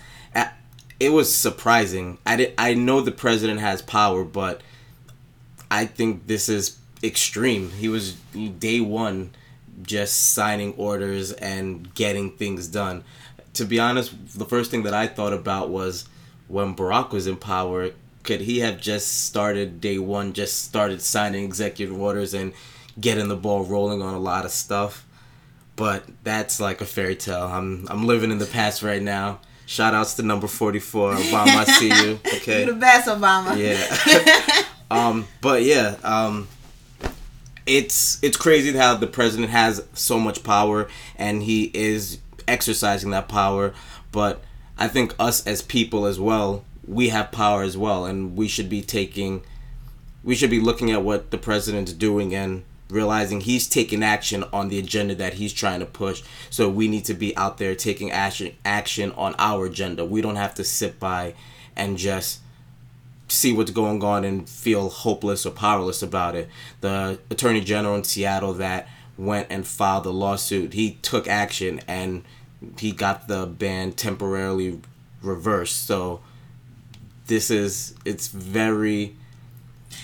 It 1.00 1.10
was 1.10 1.34
surprising. 1.34 2.20
I 2.28 2.36
did. 2.36 2.54
I 2.60 2.76
know 2.76 3.02
the 3.02 3.12
president 3.12 3.60
has 3.60 3.82
power, 3.82 4.24
but 4.24 4.62
I 5.72 5.88
think 5.88 6.28
this 6.28 6.48
is 6.48 6.78
extreme. 7.02 7.72
He 7.72 7.90
was 7.90 8.14
day 8.60 8.80
one, 8.80 9.32
just 9.82 10.34
signing 10.34 10.76
orders 10.76 11.32
and 11.32 11.92
getting 11.96 12.34
things 12.34 12.68
done. 12.68 13.04
To 13.54 13.66
be 13.66 13.80
honest, 13.80 14.38
the 14.38 14.46
first 14.46 14.70
thing 14.70 14.84
that 14.84 14.94
I 14.94 15.08
thought 15.08 15.34
about 15.34 15.72
was 15.72 16.08
when 16.48 16.76
Barack 16.76 17.10
was 17.10 17.26
in 17.26 17.38
power, 17.38 17.90
could 18.22 18.42
he 18.42 18.60
have 18.60 18.80
just 18.80 19.26
started 19.26 19.82
day 19.82 19.98
one, 19.98 20.34
just 20.34 20.64
started 20.64 21.02
signing 21.02 21.44
executive 21.44 22.00
orders 22.00 22.36
and 22.36 22.54
getting 23.00 23.28
the 23.28 23.36
ball 23.36 23.64
rolling 23.64 24.04
on 24.04 24.14
a 24.14 24.20
lot 24.20 24.46
of 24.46 24.52
stuff? 24.52 25.08
But 25.82 26.04
that's 26.24 26.60
like 26.60 26.80
a 26.82 26.86
fairy 26.86 27.16
tale. 27.16 27.42
I'm 27.42 27.88
I'm 27.90 28.06
living 28.06 28.30
in 28.30 28.38
the 28.38 28.46
past 28.46 28.84
right 28.84 29.02
now. 29.02 29.40
Shout 29.66 29.96
outs 29.96 30.14
to 30.16 30.22
number 30.22 30.46
44, 30.46 31.16
Obama. 31.16 31.56
I 31.56 31.64
see 31.64 31.88
you. 31.88 32.20
Okay. 32.36 32.66
You're 32.66 32.76
the 32.76 32.80
best, 32.80 33.08
Obama. 33.08 33.58
Yeah. 33.58 34.64
um, 34.92 35.28
but 35.42 35.64
yeah, 35.64 35.96
um, 36.04 36.48
it's 37.66 38.24
it's 38.24 38.38
crazy 38.38 38.78
how 38.78 38.96
the 38.96 39.08
president 39.08 39.50
has 39.50 39.84
so 39.94 40.20
much 40.20 40.44
power 40.44 40.88
and 41.16 41.42
he 41.42 41.72
is 41.74 42.20
exercising 42.48 43.10
that 43.10 43.28
power, 43.28 43.74
but 44.12 44.44
I 44.78 44.88
think 44.88 45.16
us 45.18 45.48
as 45.48 45.64
people 45.64 46.06
as 46.06 46.20
well, 46.20 46.64
we 46.88 47.10
have 47.10 47.32
power 47.32 47.64
as 47.64 47.76
well, 47.76 48.06
and 48.06 48.36
we 48.38 48.48
should 48.48 48.70
be 48.70 48.84
taking, 48.84 49.42
we 50.24 50.36
should 50.36 50.52
be 50.52 50.60
looking 50.60 50.92
at 50.92 51.02
what 51.02 51.32
the 51.32 51.40
president's 51.40 51.94
doing 51.94 52.36
and 52.36 52.66
realizing 52.92 53.42
he's 53.42 53.68
taking 53.68 54.04
action 54.04 54.44
on 54.52 54.70
the 54.70 54.78
agenda 54.78 55.16
that 55.16 55.36
he's 55.36 55.54
trying 55.54 55.80
to 55.80 55.86
push. 55.86 56.22
So 56.50 56.70
we 56.70 56.88
need 56.88 57.06
to 57.06 57.14
be 57.14 57.36
out 57.38 57.58
there 57.58 57.74
taking 57.74 58.12
action 58.12 58.56
action 58.66 59.12
on 59.14 59.34
our 59.40 59.66
agenda. 59.66 60.06
We 60.06 60.22
don't 60.22 60.36
have 60.36 60.54
to 60.56 60.64
sit 60.64 61.00
by 61.00 61.34
and 61.76 61.98
just 61.98 62.42
see 63.28 63.54
what's 63.54 63.72
going 63.72 64.04
on 64.04 64.26
and 64.26 64.48
feel 64.48 64.90
hopeless 64.90 65.46
or 65.46 65.52
powerless 65.52 66.04
about 66.04 66.36
it. 66.36 66.50
The 66.82 67.20
attorney 67.30 67.62
general 67.62 67.96
in 67.96 68.04
Seattle 68.04 68.54
that 68.56 68.90
went 69.18 69.48
and 69.50 69.66
filed 69.66 70.04
the 70.04 70.14
lawsuit, 70.14 70.74
he 70.74 70.98
took 71.02 71.28
action 71.28 71.80
and 71.88 72.24
he 72.78 72.92
got 72.92 73.28
the 73.28 73.46
ban 73.46 73.94
temporarily 73.94 74.82
reversed. 75.22 75.86
So 75.88 76.22
this 77.28 77.50
is 77.50 77.96
it's 78.04 78.28
very. 78.28 79.16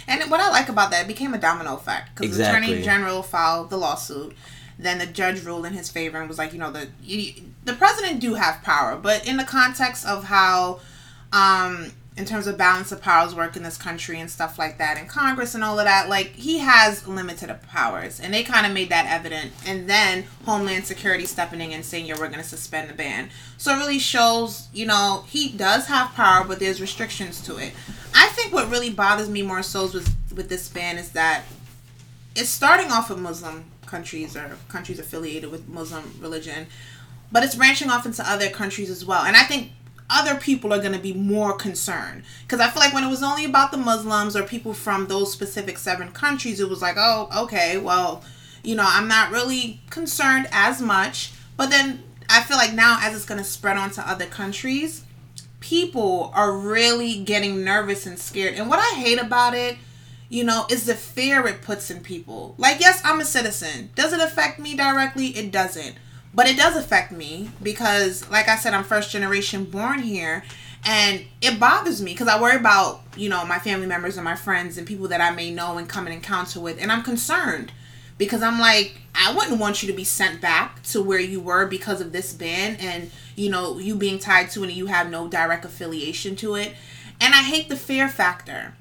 And 0.08 0.30
what 0.30 0.40
I 0.40 0.50
like 0.50 0.70
about 0.70 0.92
that, 0.92 1.06
it 1.06 1.08
became 1.08 1.34
a 1.34 1.38
domino 1.38 1.76
effect 1.76 2.16
because 2.16 2.28
exactly. 2.28 2.68
the 2.68 2.74
attorney 2.74 2.86
general 2.86 3.24
filed 3.24 3.70
the 3.70 3.78
lawsuit. 3.78 4.36
Then 4.80 5.00
the 5.00 5.08
judge 5.08 5.44
ruled 5.44 5.66
in 5.66 5.74
his 5.74 5.90
favor 5.90 6.20
and 6.20 6.30
was 6.30 6.38
like, 6.38 6.54
you 6.54 6.60
know, 6.60 6.72
the 6.72 6.90
you, 7.04 7.34
the 7.66 7.74
president 7.74 8.20
do 8.20 8.36
have 8.36 8.62
power, 8.64 8.96
but 8.96 9.28
in 9.28 9.38
the 9.38 9.44
context 9.44 10.06
of 10.06 10.26
how 10.26 10.80
um, 11.34 11.92
in 12.18 12.26
terms 12.26 12.48
of 12.48 12.58
balance 12.58 12.92
of 12.92 13.00
powers 13.00 13.36
work 13.36 13.56
in 13.56 13.62
this 13.62 13.78
country 13.78 14.20
and 14.20 14.30
stuff 14.30 14.58
like 14.58 14.80
that 14.80 14.98
in 14.98 15.06
Congress 15.06 15.54
and 15.54 15.64
all 15.64 15.78
of 15.78 15.86
that, 15.86 16.10
like 16.10 16.30
he 16.30 16.58
has 16.58 17.08
limited 17.08 17.56
powers. 17.70 18.20
And 18.20 18.34
they 18.34 18.44
kind 18.44 18.66
of 18.66 18.74
made 18.74 18.90
that 18.90 19.06
evident. 19.06 19.52
And 19.68 19.88
then 19.88 20.26
Homeland 20.44 20.86
Security 20.86 21.28
stepping 21.28 21.62
in 21.62 21.72
and 21.72 21.86
saying, 21.86 22.08
yeah, 22.08 22.16
we're 22.20 22.28
going 22.28 22.42
to 22.42 22.44
suspend 22.44 22.90
the 22.90 22.96
ban. 22.96 23.30
So 23.58 23.72
it 23.72 23.78
really 23.78 24.00
shows, 24.00 24.68
you 24.74 24.88
know, 24.88 25.26
he 25.28 25.50
does 25.50 25.86
have 25.88 26.16
power, 26.16 26.44
but 26.44 26.60
there's 26.60 26.82
restrictions 26.82 27.40
to 27.42 27.58
it. 27.58 27.74
I 28.16 28.28
think 28.30 28.52
what 28.52 28.72
really 28.72 28.90
bothers 28.90 29.30
me 29.30 29.44
more 29.44 29.62
so 29.62 29.84
with, 29.84 30.16
with 30.36 30.50
this 30.50 30.68
ban 30.70 30.98
is 30.98 31.12
that 31.12 31.44
it's 32.36 32.50
starting 32.50 32.92
off 32.92 33.12
with 33.12 33.20
Muslim 33.20 33.66
countries 33.86 34.36
or 34.36 34.58
countries 34.70 34.98
affiliated 35.00 35.52
with 35.52 35.68
Muslim 35.70 36.16
religion, 36.20 36.66
but 37.32 37.44
it's 37.44 37.56
branching 37.56 37.92
off 37.92 38.08
into 38.08 38.28
other 38.28 38.50
countries 38.50 38.90
as 38.90 39.06
well. 39.06 39.24
And 39.24 39.38
I 39.38 39.44
think 39.44 39.72
other 40.10 40.36
people 40.36 40.74
are 40.74 40.80
going 40.80 40.94
to 40.94 41.00
be 41.00 41.14
more 41.14 41.54
concerned. 41.54 42.24
Because 42.44 42.60
i 42.60 42.70
feel 42.70 42.82
like 42.82 42.94
when 42.94 43.04
it 43.04 43.10
was 43.10 43.24
only 43.24 43.46
about 43.46 43.72
the 43.72 43.78
muslims 43.78 44.36
or 44.36 44.44
people 44.44 44.74
from 44.74 45.08
those 45.08 45.32
specific 45.32 45.78
seven 45.78 46.12
countries 46.12 46.60
it 46.60 46.70
was 46.70 46.82
like 46.82 46.96
oh 46.98 47.30
okay 47.44 47.78
well 47.78 48.24
you 48.64 48.76
know 48.76 48.86
i'm 48.86 49.08
not 49.08 49.32
really 49.32 49.82
concerned 49.90 50.48
as 50.52 50.82
much. 50.82 51.34
But 51.56 51.70
then 51.70 52.04
i 52.30 52.42
feel 52.42 52.58
like 52.58 52.74
now 52.74 53.00
as 53.02 53.16
it's 53.16 53.26
going 53.26 53.40
to 53.40 53.44
spread 53.44 53.78
onto 53.78 54.02
other 54.02 54.26
countries 54.26 55.04
people 55.60 56.32
are 56.36 56.56
really 56.56 57.20
getting 57.24 57.64
nervous 57.64 58.06
and 58.06 58.18
scared. 58.18 58.54
And 58.56 58.70
what 58.70 58.80
i 58.80 59.00
hate 59.00 59.20
about 59.22 59.54
it 59.54 59.78
you 60.30 60.44
know 60.44 60.66
is 60.70 60.86
the 60.86 60.94
fear 60.94 61.46
it 61.48 61.62
puts 61.62 61.90
in 61.90 62.02
people. 62.02 62.56
Like 62.58 62.80
yes 62.80 63.02
i'm 63.04 63.20
a 63.20 63.26
citizen. 63.26 63.90
Does 63.96 64.14
it 64.14 64.22
affect 64.22 64.60
me 64.60 64.76
directly? 64.76 65.28
It 65.28 65.52
doesn't 65.52 65.96
but 66.38 66.48
it 66.48 66.56
does 66.56 66.76
affect 66.76 67.12
me 67.12 67.50
because, 67.64 68.30
like 68.30 68.48
I 68.48 68.58
said, 68.58 68.76
I'm 68.76 68.84
first 68.84 69.10
generation 69.10 69.64
born 69.66 69.98
here. 69.98 70.44
And 70.86 71.26
it 71.42 71.60
bothers 71.60 72.00
me 72.00 72.14
because 72.14 72.28
I 72.28 72.40
worry 72.40 72.56
about, 72.56 73.02
you 73.16 73.28
know, 73.28 73.44
my 73.44 73.58
family 73.58 73.88
members 73.88 74.18
and 74.18 74.24
my 74.24 74.36
friends 74.36 74.78
and 74.78 74.86
people 74.86 75.08
that 75.08 75.20
I 75.20 75.32
may 75.32 75.50
know 75.50 75.80
and 75.80 75.90
come 75.90 76.06
and 76.06 76.14
encounter 76.14 76.60
with. 76.60 76.80
And 76.80 76.92
I'm 76.92 77.02
concerned 77.02 77.72
because 78.20 78.44
I'm 78.44 78.60
like, 78.60 79.02
I 79.16 79.34
wouldn't 79.34 79.60
want 79.60 79.82
you 79.82 79.90
to 79.90 79.98
be 79.98 80.04
sent 80.04 80.40
back 80.40 80.84
to 80.84 81.02
where 81.02 81.20
you 81.20 81.40
were 81.40 81.66
because 81.66 82.02
of 82.02 82.12
this 82.12 82.34
ban 82.34 82.76
and, 82.80 83.10
you 83.36 83.50
know, 83.50 83.80
you 83.80 83.96
being 83.96 84.20
tied 84.20 84.52
to 84.52 84.64
it 84.64 84.68
and 84.68 84.78
you 84.78 84.86
have 84.86 85.10
no 85.10 85.28
direct 85.28 85.66
affiliation 85.66 86.36
to 86.36 86.54
it. 86.54 86.76
And 87.20 87.34
I 87.34 87.42
hate 87.42 87.68
the 87.68 87.76
fear 87.76 88.08
factor. 88.08 88.76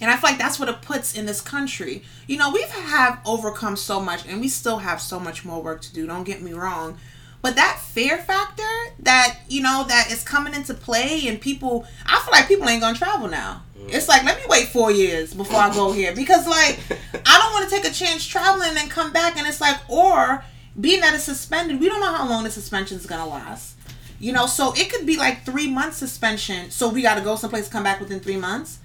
And 0.00 0.10
I 0.10 0.16
feel 0.16 0.30
like 0.30 0.38
that's 0.38 0.58
what 0.58 0.68
it 0.68 0.80
puts 0.82 1.14
in 1.14 1.26
this 1.26 1.40
country. 1.40 2.02
You 2.26 2.38
know, 2.38 2.50
we've 2.50 2.70
have 2.70 3.20
overcome 3.26 3.76
so 3.76 4.00
much 4.00 4.26
and 4.26 4.40
we 4.40 4.48
still 4.48 4.78
have 4.78 5.00
so 5.00 5.20
much 5.20 5.44
more 5.44 5.62
work 5.62 5.82
to 5.82 5.92
do. 5.92 6.06
Don't 6.06 6.24
get 6.24 6.40
me 6.42 6.52
wrong. 6.52 6.98
But 7.42 7.56
that 7.56 7.80
fear 7.80 8.18
factor 8.18 8.62
that, 9.00 9.38
you 9.48 9.62
know, 9.62 9.84
that 9.88 10.10
is 10.10 10.22
coming 10.22 10.54
into 10.54 10.74
play 10.74 11.26
and 11.26 11.40
people 11.40 11.86
I 12.06 12.20
feel 12.20 12.32
like 12.32 12.48
people 12.48 12.68
ain't 12.68 12.82
gonna 12.82 12.96
travel 12.96 13.28
now. 13.28 13.62
Mm. 13.78 13.94
It's 13.94 14.08
like 14.08 14.24
let 14.24 14.38
me 14.38 14.44
wait 14.48 14.68
four 14.68 14.90
years 14.90 15.32
before 15.32 15.58
I 15.58 15.72
go 15.72 15.92
here. 15.92 16.14
Because 16.14 16.46
like 16.46 16.78
I 17.26 17.38
don't 17.38 17.52
wanna 17.52 17.70
take 17.70 17.90
a 17.90 17.94
chance 17.94 18.26
traveling 18.26 18.68
and 18.68 18.76
then 18.76 18.88
come 18.88 19.12
back 19.12 19.36
and 19.36 19.46
it's 19.46 19.60
like 19.60 19.78
or 19.88 20.44
being 20.78 21.00
that 21.00 21.14
it's 21.14 21.24
suspended, 21.24 21.80
we 21.80 21.88
don't 21.88 22.00
know 22.00 22.12
how 22.12 22.28
long 22.28 22.44
the 22.44 22.50
suspension 22.50 22.96
is 22.96 23.06
gonna 23.06 23.26
last. 23.26 23.76
You 24.18 24.32
know, 24.32 24.46
so 24.46 24.74
it 24.76 24.92
could 24.92 25.06
be 25.06 25.16
like 25.16 25.46
three 25.46 25.68
months 25.70 25.96
suspension. 25.96 26.70
So 26.70 26.90
we 26.90 27.00
gotta 27.00 27.22
go 27.22 27.36
someplace 27.36 27.68
come 27.68 27.84
back 27.84 28.00
within 28.00 28.20
three 28.20 28.36
months 28.36 28.80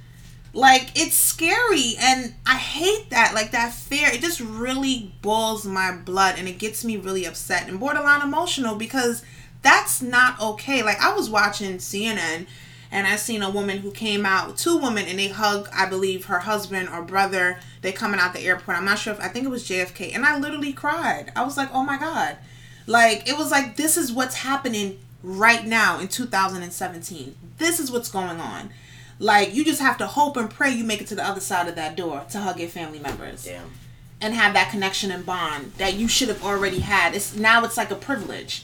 like 0.55 0.89
it's 0.95 1.17
scary 1.17 1.95
and 1.99 2.33
I 2.45 2.55
hate 2.55 3.09
that. 3.09 3.33
Like 3.35 3.51
that 3.51 3.73
fear, 3.73 4.07
it 4.11 4.21
just 4.21 4.39
really 4.39 5.13
boils 5.21 5.65
my 5.65 5.91
blood 5.91 6.35
and 6.37 6.47
it 6.47 6.57
gets 6.57 6.85
me 6.85 6.95
really 6.95 7.25
upset 7.25 7.67
and 7.67 7.79
borderline 7.79 8.21
emotional 8.21 8.75
because 8.75 9.21
that's 9.61 10.01
not 10.01 10.41
okay. 10.41 10.81
Like 10.81 10.99
I 11.01 11.13
was 11.13 11.29
watching 11.29 11.77
CNN 11.77 12.47
and 12.89 13.05
I 13.05 13.17
seen 13.17 13.41
a 13.43 13.49
woman 13.49 13.79
who 13.79 13.91
came 13.91 14.25
out, 14.25 14.55
two 14.57 14.77
women, 14.77 15.05
and 15.07 15.19
they 15.19 15.27
hug, 15.27 15.67
I 15.73 15.87
believe, 15.87 16.25
her 16.25 16.39
husband 16.39 16.87
or 16.87 17.01
brother. 17.01 17.59
They 17.81 17.91
coming 17.91 18.21
out 18.21 18.33
the 18.33 18.39
airport. 18.39 18.77
I'm 18.77 18.85
not 18.85 18.99
sure 18.99 19.11
if 19.11 19.19
I 19.19 19.27
think 19.27 19.45
it 19.45 19.49
was 19.49 19.67
JFK, 19.67 20.15
and 20.15 20.25
I 20.25 20.39
literally 20.39 20.71
cried. 20.71 21.33
I 21.35 21.43
was 21.43 21.57
like, 21.57 21.69
oh 21.73 21.83
my 21.83 21.97
god, 21.97 22.37
like 22.87 23.27
it 23.27 23.37
was 23.37 23.51
like 23.51 23.75
this 23.75 23.97
is 23.97 24.13
what's 24.13 24.35
happening 24.35 24.99
right 25.21 25.65
now 25.65 25.99
in 25.99 26.07
2017. 26.07 27.35
This 27.57 27.81
is 27.81 27.91
what's 27.91 28.09
going 28.09 28.39
on. 28.39 28.69
Like 29.19 29.53
you 29.53 29.63
just 29.63 29.81
have 29.81 29.97
to 29.99 30.07
hope 30.07 30.37
and 30.37 30.49
pray 30.49 30.71
you 30.71 30.83
make 30.83 31.01
it 31.01 31.07
to 31.07 31.15
the 31.15 31.25
other 31.25 31.41
side 31.41 31.67
of 31.67 31.75
that 31.75 31.95
door 31.95 32.25
to 32.31 32.39
hug 32.39 32.59
your 32.59 32.69
family 32.69 32.99
members. 32.99 33.45
Damn. 33.45 33.71
And 34.21 34.33
have 34.33 34.53
that 34.53 34.71
connection 34.71 35.11
and 35.11 35.25
bond 35.25 35.73
that 35.77 35.95
you 35.95 36.07
should 36.07 36.29
have 36.29 36.43
already 36.43 36.79
had. 36.79 37.15
It's 37.15 37.35
now 37.35 37.63
it's 37.63 37.77
like 37.77 37.91
a 37.91 37.95
privilege. 37.95 38.63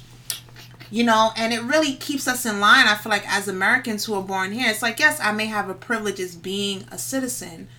You 0.89 1.05
know, 1.05 1.31
and 1.37 1.53
it 1.53 1.61
really 1.61 1.93
keeps 1.93 2.27
us 2.27 2.45
in 2.45 2.59
line. 2.59 2.85
I 2.85 2.95
feel 2.95 3.11
like 3.11 3.25
as 3.25 3.47
Americans 3.47 4.05
who 4.05 4.13
are 4.13 4.21
born 4.21 4.51
here, 4.51 4.69
it's 4.69 4.81
like, 4.81 4.99
yes, 4.99 5.21
I 5.21 5.31
may 5.31 5.45
have 5.45 5.69
a 5.69 5.73
privilege 5.73 6.19
as 6.19 6.35
being 6.35 6.83
a 6.91 6.97
citizen, 6.97 7.69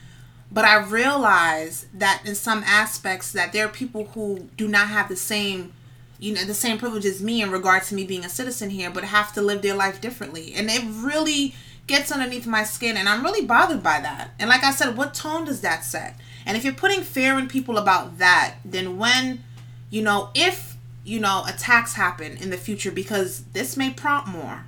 but 0.50 0.64
I 0.64 0.82
realize 0.82 1.87
that 1.92 2.22
in 2.24 2.35
some 2.35 2.62
aspects 2.66 3.30
that 3.32 3.52
there 3.52 3.66
are 3.66 3.70
people 3.70 4.04
who 4.06 4.48
do 4.56 4.66
not 4.66 4.88
have 4.88 5.08
the 5.08 5.16
same 5.16 5.72
you 6.18 6.32
know 6.32 6.44
the 6.44 6.54
same 6.54 6.78
privilege 6.78 7.04
as 7.04 7.20
me 7.20 7.42
in 7.42 7.50
regard 7.50 7.82
to 7.82 7.96
me 7.96 8.04
being 8.04 8.24
a 8.24 8.28
citizen 8.28 8.70
here 8.70 8.90
but 8.90 9.02
have 9.02 9.32
to 9.32 9.42
live 9.42 9.61
their 9.61 9.74
life 9.74 10.00
differently 10.00 10.54
and 10.54 10.70
it 10.70 10.82
really 11.04 11.52
gets 11.87 12.12
underneath 12.12 12.47
my 12.47 12.64
skin 12.64 12.97
and 12.97 13.09
I'm 13.09 13.23
really 13.23 13.45
bothered 13.45 13.83
by 13.83 14.01
that. 14.01 14.31
And 14.38 14.49
like 14.49 14.62
I 14.62 14.71
said, 14.71 14.97
what 14.97 15.14
tone 15.14 15.45
does 15.45 15.61
that 15.62 15.85
set? 15.85 16.16
And 16.47 16.57
if 16.57 16.64
you're 16.64 16.73
putting 16.73 17.03
fear 17.03 17.38
in 17.38 17.49
people 17.49 17.79
about 17.79 18.18
that, 18.18 18.57
then 18.64 18.99
when, 18.99 19.45
you 19.90 20.03
know, 20.03 20.31
if, 20.35 20.77
you 21.05 21.21
know, 21.21 21.45
attacks 21.47 21.95
happen 21.95 22.37
in 22.37 22.51
the 22.51 22.57
future, 22.57 22.90
because 22.90 23.45
this 23.53 23.77
may 23.77 23.90
prompt 23.90 24.29
more, 24.29 24.64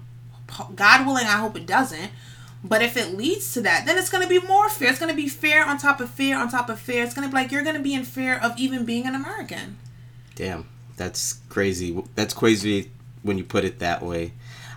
God 0.74 1.06
willing, 1.06 1.26
I 1.26 1.38
hope 1.38 1.56
it 1.56 1.66
doesn't. 1.66 2.10
But 2.62 2.80
if 2.80 2.96
it 2.96 3.14
leads 3.14 3.52
to 3.54 3.60
that, 3.62 3.84
then 3.84 3.98
it's 3.98 4.08
going 4.08 4.22
to 4.22 4.28
be 4.28 4.44
more 4.46 4.70
fear. 4.70 4.88
It's 4.88 4.98
going 4.98 5.10
to 5.10 5.16
be 5.16 5.28
fear 5.28 5.64
on 5.64 5.76
top 5.76 6.00
of 6.00 6.08
fear 6.08 6.38
on 6.38 6.48
top 6.48 6.70
of 6.70 6.80
fear. 6.80 7.04
It's 7.04 7.12
going 7.12 7.28
to 7.28 7.30
be 7.30 7.38
like 7.38 7.52
you're 7.52 7.62
going 7.62 7.76
to 7.76 7.82
be 7.82 7.92
in 7.92 8.04
fear 8.04 8.38
of 8.38 8.52
even 8.56 8.86
being 8.86 9.06
an 9.06 9.14
American. 9.14 9.76
Damn, 10.34 10.66
that's 10.96 11.40
crazy. 11.50 12.02
That's 12.14 12.32
crazy 12.32 12.90
when 13.22 13.36
you 13.36 13.44
put 13.44 13.64
it 13.64 13.80
that 13.80 14.02
way. 14.02 14.32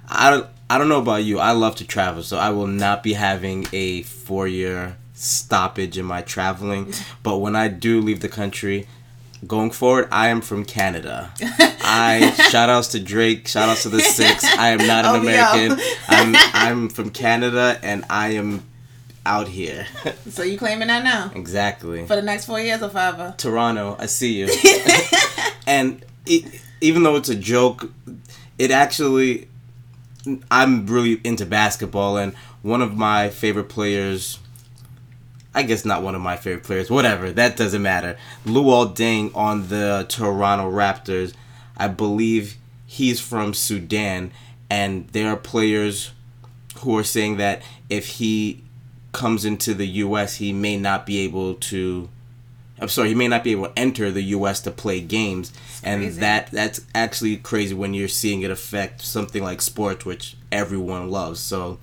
I 0.08 0.30
don't, 0.30 0.48
I 0.70 0.78
don't 0.78 0.90
know 0.90 1.00
about 1.00 1.24
you. 1.24 1.40
I 1.40 1.52
love 1.52 1.76
to 1.78 1.86
travel, 1.88 2.24
so 2.24 2.38
I 2.38 2.50
will 2.50 2.68
not 2.68 3.04
be 3.04 3.14
having 3.14 3.68
a 3.74 4.04
four 4.04 4.48
year 4.48 4.98
stoppage 5.14 5.98
in 5.98 6.06
my 6.06 6.22
traveling. 6.22 6.94
But 7.24 7.40
when 7.40 7.56
I 7.56 7.68
do 7.68 8.00
leave 8.00 8.22
the 8.22 8.30
country, 8.30 8.88
going 9.46 9.72
forward, 9.72 10.08
I 10.12 10.30
am 10.30 10.42
from 10.42 10.64
Canada. 10.66 11.32
I 11.42 12.34
shout 12.52 12.70
outs 12.70 12.90
to 12.90 13.00
Drake, 13.00 13.48
shout 13.48 13.70
outs 13.70 13.84
to 13.84 13.90
the 13.90 14.00
Six. 14.00 14.44
I 14.46 14.70
am 14.70 14.80
not 14.88 15.06
an 15.06 15.16
oh, 15.16 15.22
American. 15.22 15.80
I'm 16.08 16.36
I'm 16.54 16.90
from 16.90 17.10
Canada 17.10 17.78
and 17.84 18.06
I 18.10 18.30
am 18.30 18.64
out 19.26 19.50
here. 19.50 19.86
so 20.30 20.44
you 20.44 20.58
claiming 20.58 20.88
that 20.88 21.04
now? 21.04 21.32
Exactly. 21.36 22.06
For 22.06 22.16
the 22.16 22.22
next 22.22 22.46
four 22.46 22.62
years 22.62 22.82
or 22.82 22.90
forever? 22.90 23.36
Toronto, 23.38 23.98
I 24.00 24.06
see 24.06 24.40
you. 24.40 24.50
and 25.68 26.04
it, 26.26 26.62
even 26.80 27.04
though 27.04 27.18
it's 27.18 27.30
a 27.30 27.36
joke, 27.36 27.92
it 28.58 28.72
actually 28.72 29.50
I'm 30.52 30.86
really 30.88 31.22
into 31.24 31.46
basketball 31.46 32.18
and 32.18 32.34
one 32.62 32.82
of 32.82 32.96
my 32.96 33.30
favorite 33.30 33.70
players 33.70 34.40
I 35.58 35.64
guess 35.64 35.86
not 35.86 36.04
one 36.04 36.14
of 36.14 36.22
my 36.22 36.38
favorite 36.38 36.66
players. 36.66 36.92
Whatever, 36.92 37.32
that 37.32 37.58
doesn't 37.58 37.82
matter. 37.82 38.16
Luol 38.46 38.96
Deng 38.96 39.36
on 39.36 39.70
the 39.70 40.06
Toronto 40.08 40.70
Raptors. 40.70 41.34
I 41.76 41.88
believe 41.88 42.58
he's 42.86 43.20
from 43.20 43.56
Sudan, 43.56 44.32
and 44.70 45.08
there 45.14 45.30
are 45.30 45.36
players 45.36 46.12
who 46.82 46.96
are 46.96 47.04
saying 47.04 47.38
that 47.38 47.64
if 47.90 48.06
he 48.06 48.64
comes 49.14 49.46
into 49.46 49.74
the 49.74 49.88
U.S., 49.88 50.36
he 50.36 50.54
may 50.54 50.78
not 50.78 51.08
be 51.08 51.18
able 51.22 51.56
to. 51.56 52.08
I'm 52.80 52.90
sorry, 52.90 53.10
he 53.10 53.16
may 53.16 53.28
not 53.28 53.44
be 53.44 53.52
able 53.54 53.68
to 53.68 53.80
enter 53.80 54.12
the 54.12 54.22
U.S. 54.22 54.62
to 54.62 54.72
play 54.72 55.02
games, 55.02 55.52
and 55.84 56.12
that 56.14 56.52
that's 56.52 56.82
actually 56.94 57.38
crazy 57.38 57.74
when 57.74 57.94
you're 57.94 58.08
seeing 58.08 58.42
it 58.42 58.52
affect 58.52 59.02
something 59.02 59.44
like 59.44 59.62
sports, 59.62 60.06
which 60.06 60.38
everyone 60.52 61.10
loves. 61.10 61.40
So 61.40 61.80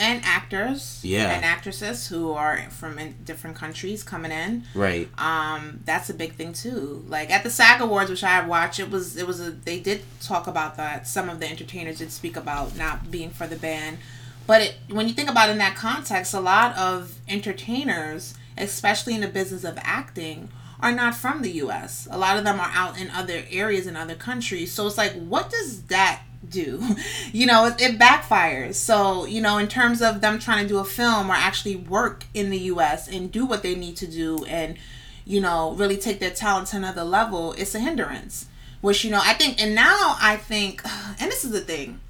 and 0.00 0.22
actors. 0.24 1.00
Yeah. 1.04 1.30
And 1.30 1.44
actresses 1.44 2.08
who 2.08 2.32
are 2.32 2.58
from 2.70 2.98
different 3.24 3.54
countries 3.54 4.02
coming 4.02 4.32
in. 4.32 4.64
Right. 4.74 5.08
Um 5.18 5.80
that's 5.84 6.08
a 6.08 6.14
big 6.14 6.32
thing 6.32 6.52
too. 6.54 7.04
Like 7.06 7.30
at 7.30 7.42
the 7.42 7.50
sag 7.50 7.80
awards 7.82 8.08
which 8.08 8.24
i 8.24 8.44
watched 8.44 8.80
it 8.80 8.90
was 8.90 9.16
it 9.16 9.26
was 9.26 9.40
a 9.40 9.50
they 9.50 9.78
did 9.78 10.02
talk 10.20 10.46
about 10.46 10.76
that. 10.78 11.06
Some 11.06 11.28
of 11.28 11.38
the 11.38 11.48
entertainers 11.48 11.98
did 11.98 12.10
speak 12.10 12.36
about 12.36 12.76
not 12.76 13.10
being 13.10 13.30
for 13.30 13.46
the 13.46 13.56
ban. 13.56 13.98
But 14.46 14.62
it, 14.62 14.76
when 14.88 15.06
you 15.06 15.14
think 15.14 15.30
about 15.30 15.50
it 15.50 15.52
in 15.52 15.58
that 15.58 15.76
context 15.76 16.32
a 16.32 16.40
lot 16.40 16.76
of 16.78 17.18
entertainers 17.28 18.34
especially 18.60 19.14
in 19.14 19.20
the 19.20 19.28
business 19.28 19.64
of 19.64 19.78
acting 19.82 20.48
are 20.80 20.92
not 20.92 21.14
from 21.14 21.42
the 21.42 21.52
us 21.52 22.08
a 22.10 22.18
lot 22.18 22.38
of 22.38 22.44
them 22.44 22.58
are 22.58 22.70
out 22.72 22.98
in 22.98 23.10
other 23.10 23.44
areas 23.50 23.86
in 23.86 23.96
other 23.96 24.14
countries 24.14 24.72
so 24.72 24.86
it's 24.86 24.98
like 24.98 25.12
what 25.12 25.50
does 25.50 25.82
that 25.84 26.22
do. 26.48 26.82
You 27.32 27.46
know, 27.46 27.66
it, 27.66 27.80
it, 27.80 27.98
backfires. 27.98 28.74
So, 28.74 29.24
you 29.24 29.40
know, 29.40 29.58
in 29.58 29.68
terms 29.68 30.02
of 30.02 30.20
them 30.20 30.40
trying 30.40 30.64
to 30.64 30.68
do 30.68 30.78
a 30.78 30.84
film 30.84 31.30
or 31.30 31.34
actually 31.34 31.76
work 31.76 32.24
in 32.34 32.50
the 32.50 32.58
US 32.58 33.06
and 33.06 33.30
do 33.30 33.46
what 33.46 33.62
they 33.62 33.76
need 33.76 33.96
to 33.98 34.06
do 34.08 34.44
and, 34.46 34.76
you 35.24 35.40
know, 35.40 35.72
really 35.74 35.96
take 35.96 36.18
their 36.18 36.30
talent 36.30 36.68
to 36.68 36.76
another 36.76 37.04
level, 37.04 37.52
it's 37.52 37.74
a 37.74 37.78
hindrance. 37.78 38.46
Which, 38.80 39.04
you 39.04 39.12
know, 39.12 39.20
I 39.22 39.34
think, 39.34 39.62
and 39.62 39.76
now 39.76 40.16
I 40.20 40.36
think, 40.36 40.82
and 41.20 41.30
this 41.30 41.44
is 41.44 41.52
the 41.52 41.60
thing, 41.60 42.00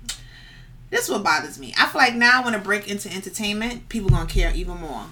this 0.88 1.04
is 1.04 1.10
what 1.10 1.22
bothers 1.22 1.58
me. 1.58 1.74
I 1.78 1.86
feel 1.86 2.00
like 2.00 2.14
now 2.14 2.44
when 2.44 2.54
I 2.54 2.58
break 2.58 2.88
into 2.90 3.12
entertainment, 3.12 3.90
people 3.90 4.08
gonna 4.08 4.26
care 4.26 4.52
even 4.54 4.78
more. 4.78 5.04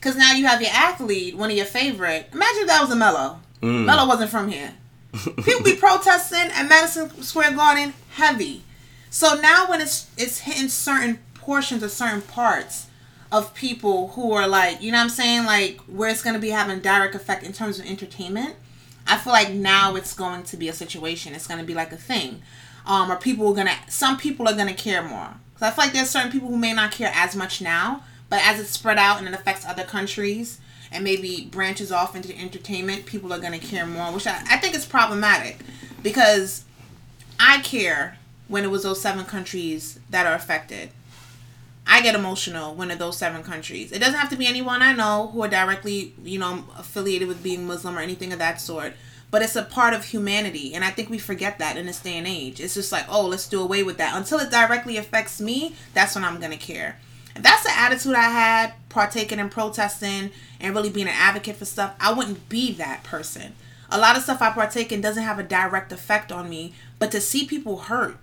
Cause 0.00 0.16
now 0.16 0.32
you 0.32 0.46
have 0.46 0.60
your 0.60 0.70
athlete, 0.72 1.36
one 1.36 1.50
of 1.50 1.56
your 1.56 1.66
favorite. 1.66 2.28
Imagine 2.32 2.62
if 2.62 2.66
that 2.68 2.80
was 2.80 2.90
a 2.90 2.96
Melo. 2.96 3.40
Mm. 3.62 3.84
Melo 3.84 4.06
wasn't 4.06 4.30
from 4.30 4.48
here. 4.48 4.74
People 5.12 5.62
be 5.64 5.76
protesting 5.76 6.50
at 6.52 6.68
Madison 6.68 7.10
Square 7.22 7.52
Garden 7.56 7.94
heavy. 8.10 8.62
So 9.10 9.34
now 9.40 9.68
when 9.68 9.80
it's 9.80 10.10
it's 10.16 10.40
hitting 10.40 10.68
certain 10.68 11.18
portions 11.34 11.82
or 11.82 11.88
certain 11.88 12.22
parts 12.22 12.86
of 13.32 13.54
people 13.54 14.08
who 14.08 14.32
are 14.32 14.46
like, 14.46 14.82
you 14.82 14.92
know 14.92 14.98
what 14.98 15.04
I'm 15.04 15.10
saying, 15.10 15.46
like 15.46 15.80
where 15.82 16.10
it's 16.10 16.22
gonna 16.22 16.38
be 16.38 16.50
having 16.50 16.80
direct 16.80 17.14
effect 17.14 17.42
in 17.42 17.52
terms 17.52 17.78
of 17.78 17.86
entertainment, 17.86 18.56
I 19.06 19.16
feel 19.16 19.32
like 19.32 19.52
now 19.52 19.96
it's 19.96 20.14
going 20.14 20.42
to 20.44 20.56
be 20.56 20.68
a 20.68 20.72
situation. 20.72 21.34
It's 21.34 21.46
gonna 21.46 21.64
be 21.64 21.74
like 21.74 21.92
a 21.92 21.96
thing. 21.96 22.42
Um, 22.86 23.10
or 23.10 23.16
people 23.16 23.48
are 23.48 23.54
gonna 23.54 23.76
some 23.88 24.16
people 24.16 24.48
are 24.48 24.54
gonna 24.54 24.74
care 24.74 25.02
more. 25.02 25.34
Cause 25.54 25.62
I 25.62 25.70
feel 25.70 25.84
like 25.84 25.94
there's 25.94 26.10
certain 26.10 26.30
people 26.30 26.48
who 26.48 26.58
may 26.58 26.74
not 26.74 26.92
care 26.92 27.10
as 27.14 27.34
much 27.34 27.62
now, 27.62 28.02
but 28.28 28.40
as 28.42 28.60
it's 28.60 28.70
spread 28.70 28.98
out 28.98 29.18
and 29.18 29.28
it 29.28 29.34
affects 29.34 29.66
other 29.66 29.84
countries, 29.84 30.60
and 30.92 31.04
maybe 31.04 31.48
branches 31.50 31.92
off 31.92 32.14
into 32.14 32.36
entertainment, 32.36 33.06
people 33.06 33.32
are 33.32 33.38
going 33.38 33.58
to 33.58 33.64
care 33.66 33.86
more, 33.86 34.12
which 34.12 34.26
I, 34.26 34.42
I 34.48 34.56
think 34.58 34.74
is 34.74 34.86
problematic 34.86 35.58
because 36.02 36.64
I 37.38 37.60
care 37.60 38.18
when 38.48 38.64
it 38.64 38.70
was 38.70 38.84
those 38.84 39.00
seven 39.00 39.24
countries 39.24 39.98
that 40.10 40.26
are 40.26 40.34
affected. 40.34 40.90
I 41.86 42.00
get 42.02 42.14
emotional 42.14 42.74
when 42.74 42.90
it's 42.90 42.98
those 42.98 43.16
seven 43.16 43.42
countries. 43.42 43.92
It 43.92 44.00
doesn't 44.00 44.18
have 44.18 44.30
to 44.30 44.36
be 44.36 44.46
anyone 44.46 44.82
I 44.82 44.92
know 44.92 45.30
who 45.32 45.42
are 45.42 45.48
directly, 45.48 46.14
you 46.22 46.38
know, 46.38 46.64
affiliated 46.76 47.28
with 47.28 47.42
being 47.42 47.66
Muslim 47.66 47.96
or 47.96 48.00
anything 48.00 48.32
of 48.32 48.38
that 48.40 48.60
sort. 48.60 48.94
But 49.30 49.42
it's 49.42 49.56
a 49.56 49.62
part 49.62 49.92
of 49.92 50.04
humanity, 50.04 50.74
and 50.74 50.84
I 50.84 50.90
think 50.90 51.10
we 51.10 51.18
forget 51.18 51.58
that 51.58 51.76
in 51.76 51.86
this 51.86 52.00
day 52.00 52.16
and 52.16 52.26
age. 52.26 52.60
It's 52.60 52.74
just 52.74 52.92
like, 52.92 53.04
oh, 53.08 53.26
let's 53.26 53.48
do 53.48 53.60
away 53.60 53.82
with 53.82 53.98
that. 53.98 54.16
Until 54.16 54.38
it 54.38 54.50
directly 54.50 54.96
affects 54.96 55.40
me, 55.40 55.74
that's 55.94 56.14
when 56.14 56.24
I'm 56.24 56.40
gonna 56.40 56.56
care. 56.56 56.98
That's 57.42 57.64
the 57.64 57.76
attitude 57.76 58.14
I 58.14 58.30
had, 58.30 58.74
partaking 58.88 59.38
in 59.38 59.48
protesting 59.48 60.30
and 60.60 60.74
really 60.74 60.90
being 60.90 61.06
an 61.06 61.14
advocate 61.16 61.56
for 61.56 61.64
stuff, 61.64 61.94
I 62.00 62.12
wouldn't 62.12 62.48
be 62.48 62.72
that 62.72 63.04
person. 63.04 63.54
A 63.90 63.98
lot 63.98 64.16
of 64.16 64.22
stuff 64.22 64.42
I 64.42 64.50
partake 64.50 64.90
in 64.90 65.00
doesn't 65.00 65.22
have 65.22 65.38
a 65.38 65.44
direct 65.44 65.92
effect 65.92 66.32
on 66.32 66.48
me, 66.48 66.74
but 66.98 67.10
to 67.12 67.20
see 67.20 67.46
people 67.46 67.78
hurt, 67.78 68.16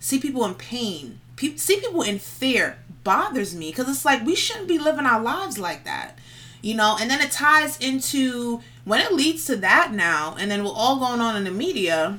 see 0.00 0.18
people 0.18 0.44
in 0.44 0.54
pain, 0.54 1.20
pe- 1.36 1.56
see 1.56 1.80
people 1.80 2.02
in 2.02 2.18
fear 2.18 2.78
bothers 3.04 3.54
me 3.54 3.70
because 3.70 3.88
it's 3.88 4.04
like 4.04 4.24
we 4.24 4.34
shouldn't 4.34 4.68
be 4.68 4.78
living 4.78 5.06
our 5.06 5.20
lives 5.20 5.58
like 5.58 5.84
that. 5.84 6.18
You 6.62 6.74
know, 6.74 6.96
and 7.00 7.08
then 7.08 7.20
it 7.20 7.30
ties 7.30 7.78
into 7.78 8.60
when 8.84 9.00
it 9.00 9.12
leads 9.12 9.44
to 9.44 9.56
that 9.56 9.92
now, 9.92 10.34
and 10.38 10.50
then 10.50 10.64
we're 10.64 10.72
all 10.72 10.98
going 10.98 11.20
on 11.20 11.36
in 11.36 11.44
the 11.44 11.50
media, 11.50 12.18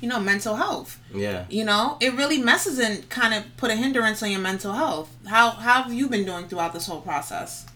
you 0.00 0.08
know, 0.08 0.20
mental 0.20 0.56
health. 0.56 1.00
Yeah. 1.12 1.44
You 1.48 1.64
know, 1.64 1.96
it 2.00 2.14
really 2.14 2.38
messes 2.38 2.78
and 2.78 3.08
kind 3.08 3.34
of 3.34 3.44
put 3.56 3.70
a 3.70 3.76
hindrance 3.76 4.22
on 4.22 4.30
your 4.30 4.40
mental 4.40 4.72
health. 4.72 5.14
How 5.26 5.50
how 5.50 5.82
have 5.82 5.92
you 5.92 6.08
been 6.08 6.24
doing 6.24 6.48
throughout 6.48 6.72
this 6.72 6.86
whole 6.86 7.00
process? 7.00 7.66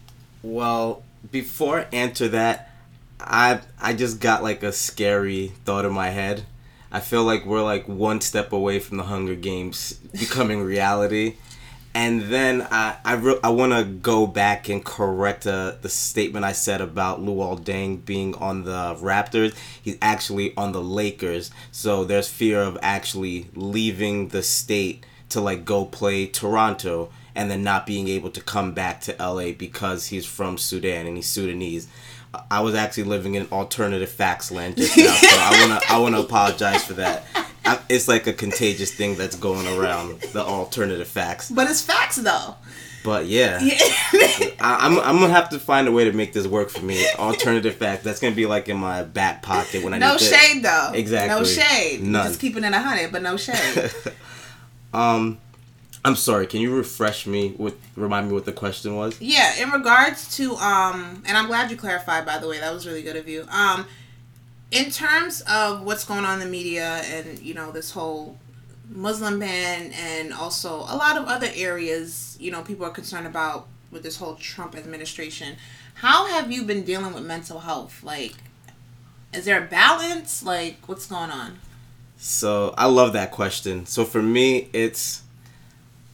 Well, 0.41 1.03
before 1.31 1.81
I 1.81 1.87
answer 1.91 2.27
that, 2.29 2.71
I 3.19 3.61
I 3.81 3.93
just 3.93 4.19
got 4.19 4.43
like 4.43 4.63
a 4.63 4.71
scary 4.71 5.53
thought 5.65 5.85
in 5.85 5.93
my 5.93 6.09
head. 6.09 6.45
I 6.91 6.99
feel 6.99 7.23
like 7.23 7.45
we're 7.45 7.63
like 7.63 7.87
one 7.87 8.21
step 8.21 8.53
away 8.53 8.79
from 8.79 8.97
the 8.97 9.03
Hunger 9.03 9.35
Games 9.35 9.93
becoming 9.93 10.61
reality. 10.75 11.35
And 11.95 12.23
then 12.23 12.67
I 12.71 12.97
I, 13.05 13.13
re- 13.15 13.39
I 13.43 13.49
want 13.49 13.73
to 13.73 13.83
go 13.83 14.25
back 14.25 14.67
and 14.67 14.83
correct 14.83 15.45
uh, 15.45 15.73
the 15.81 15.89
statement 15.89 16.43
I 16.43 16.51
said 16.51 16.81
about 16.81 17.21
Luol 17.21 17.59
Deng 17.63 18.03
being 18.03 18.33
on 18.35 18.63
the 18.63 18.95
Raptors. 18.95 19.55
He's 19.81 19.97
actually 20.01 20.55
on 20.57 20.71
the 20.71 20.81
Lakers. 20.81 21.51
So 21.71 22.03
there's 22.03 22.27
fear 22.27 22.61
of 22.61 22.77
actually 22.81 23.47
leaving 23.53 24.29
the 24.29 24.41
state 24.41 25.05
to 25.29 25.41
like 25.41 25.65
go 25.65 25.85
play 25.85 26.25
Toronto 26.25 27.09
and 27.35 27.49
then 27.49 27.63
not 27.63 27.85
being 27.85 28.07
able 28.07 28.29
to 28.31 28.41
come 28.41 28.73
back 28.73 29.01
to 29.01 29.15
LA 29.19 29.51
because 29.51 30.07
he's 30.07 30.25
from 30.25 30.57
Sudan 30.57 31.05
and 31.05 31.15
he's 31.15 31.27
Sudanese. 31.27 31.87
I 32.49 32.61
was 32.61 32.73
actually 32.73 33.03
living 33.03 33.35
in 33.35 33.47
alternative 33.51 34.09
facts 34.09 34.51
land 34.51 34.77
just 34.77 34.97
now, 34.97 35.13
so 35.13 35.27
I 35.29 35.57
wanna 35.61 35.79
I 35.89 35.99
wanna 35.99 36.19
apologize 36.19 36.83
for 36.83 36.93
that. 36.93 37.25
I, 37.65 37.79
it's 37.89 38.07
like 38.07 38.27
a 38.27 38.33
contagious 38.33 38.93
thing 38.93 39.15
that's 39.15 39.35
going 39.35 39.67
around 39.67 40.21
the 40.33 40.43
alternative 40.43 41.07
facts. 41.07 41.49
But 41.49 41.69
it's 41.69 41.81
facts 41.81 42.17
though. 42.17 42.55
But 43.03 43.25
yeah, 43.25 43.59
yeah. 43.61 43.75
I, 44.61 44.85
am 44.85 44.97
I'm, 44.97 44.99
I'm 44.99 45.19
gonna 45.19 45.33
have 45.33 45.49
to 45.49 45.59
find 45.59 45.87
a 45.87 45.91
way 45.91 46.05
to 46.05 46.13
make 46.13 46.33
this 46.33 46.47
work 46.47 46.69
for 46.69 46.83
me. 46.83 47.05
Alternative 47.19 47.75
fact. 47.75 48.03
That's 48.03 48.19
gonna 48.19 48.35
be 48.35 48.45
like 48.45 48.69
in 48.69 48.77
my 48.77 49.03
back 49.03 49.41
pocket 49.41 49.83
when 49.83 49.93
I 49.93 49.97
no 49.97 50.17
shade 50.17 50.63
though. 50.63 50.91
Exactly. 50.93 51.37
No 51.37 51.43
shade. 51.43 52.01
None. 52.01 52.27
Just 52.27 52.39
keeping 52.39 52.63
it 52.63 52.73
a 52.73 52.79
hundred, 52.79 53.11
but 53.11 53.21
no 53.21 53.35
shade. 53.35 53.91
um, 54.93 55.37
I'm 56.05 56.15
sorry. 56.15 56.47
Can 56.47 56.61
you 56.61 56.75
refresh 56.75 57.27
me 57.27 57.53
with 57.57 57.75
remind 57.97 58.29
me 58.29 58.33
what 58.33 58.45
the 58.45 58.53
question 58.53 58.95
was? 58.95 59.19
Yeah, 59.19 59.61
in 59.61 59.71
regards 59.71 60.37
to 60.37 60.55
um, 60.55 61.23
and 61.25 61.37
I'm 61.37 61.47
glad 61.47 61.71
you 61.71 61.77
clarified. 61.77 62.25
By 62.25 62.37
the 62.37 62.47
way, 62.47 62.59
that 62.59 62.73
was 62.73 62.87
really 62.87 63.03
good 63.03 63.17
of 63.17 63.27
you. 63.27 63.45
Um, 63.49 63.85
in 64.73 64.89
terms 64.89 65.41
of 65.41 65.83
what's 65.83 66.03
going 66.03 66.25
on 66.25 66.41
in 66.41 66.47
the 66.47 66.51
media 66.51 67.01
and 67.05 67.39
you 67.39 67.53
know 67.53 67.71
this 67.71 67.91
whole 67.91 68.37
Muslim 68.89 69.39
ban 69.39 69.91
and 69.93 70.33
also 70.33 70.77
a 70.77 70.95
lot 70.95 71.17
of 71.17 71.25
other 71.25 71.49
areas, 71.55 72.37
you 72.39 72.51
know, 72.51 72.61
people 72.63 72.85
are 72.85 72.91
concerned 72.91 73.27
about 73.27 73.67
with 73.91 74.03
this 74.03 74.17
whole 74.17 74.35
Trump 74.35 74.75
administration. 74.75 75.55
How 75.95 76.27
have 76.27 76.51
you 76.51 76.63
been 76.63 76.83
dealing 76.83 77.13
with 77.13 77.23
mental 77.23 77.59
health? 77.59 78.03
Like, 78.03 78.33
is 79.31 79.45
there 79.45 79.63
a 79.63 79.67
balance? 79.67 80.43
Like, 80.43 80.77
what's 80.87 81.05
going 81.05 81.29
on? 81.29 81.59
So 82.17 82.73
I 82.77 82.87
love 82.87 83.13
that 83.13 83.31
question. 83.31 83.85
So 83.85 84.05
for 84.05 84.21
me, 84.21 84.69
it's 84.73 85.21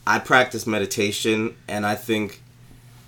I 0.05 0.19
practice 0.19 0.67
meditation, 0.67 1.55
and 1.67 1.85
I 1.85 1.95
think 1.95 2.41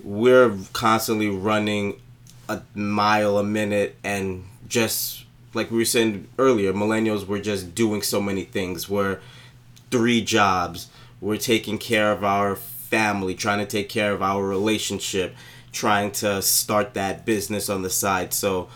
we're 0.02 0.56
constantly 0.72 1.28
running 1.28 2.00
a 2.48 2.62
mile 2.74 3.38
a 3.38 3.44
minute, 3.44 3.96
and 4.02 4.44
just 4.68 5.24
like 5.54 5.70
we 5.70 5.78
were 5.78 5.84
saying 5.84 6.28
earlier, 6.38 6.72
millennials 6.72 7.26
were 7.26 7.40
just 7.40 7.74
doing 7.74 8.02
so 8.02 8.20
many 8.20 8.44
things. 8.44 8.88
We're 8.88 9.20
three 9.90 10.22
jobs. 10.22 10.88
We're 11.20 11.36
taking 11.36 11.78
care 11.78 12.10
of 12.12 12.24
our 12.24 12.56
family, 12.56 13.34
trying 13.34 13.58
to 13.58 13.66
take 13.66 13.88
care 13.88 14.12
of 14.12 14.22
our 14.22 14.44
relationship, 14.44 15.34
trying 15.72 16.10
to 16.12 16.42
start 16.42 16.94
that 16.94 17.24
business 17.24 17.68
on 17.68 17.82
the 17.82 17.90
side. 17.90 18.32
So 18.34 18.68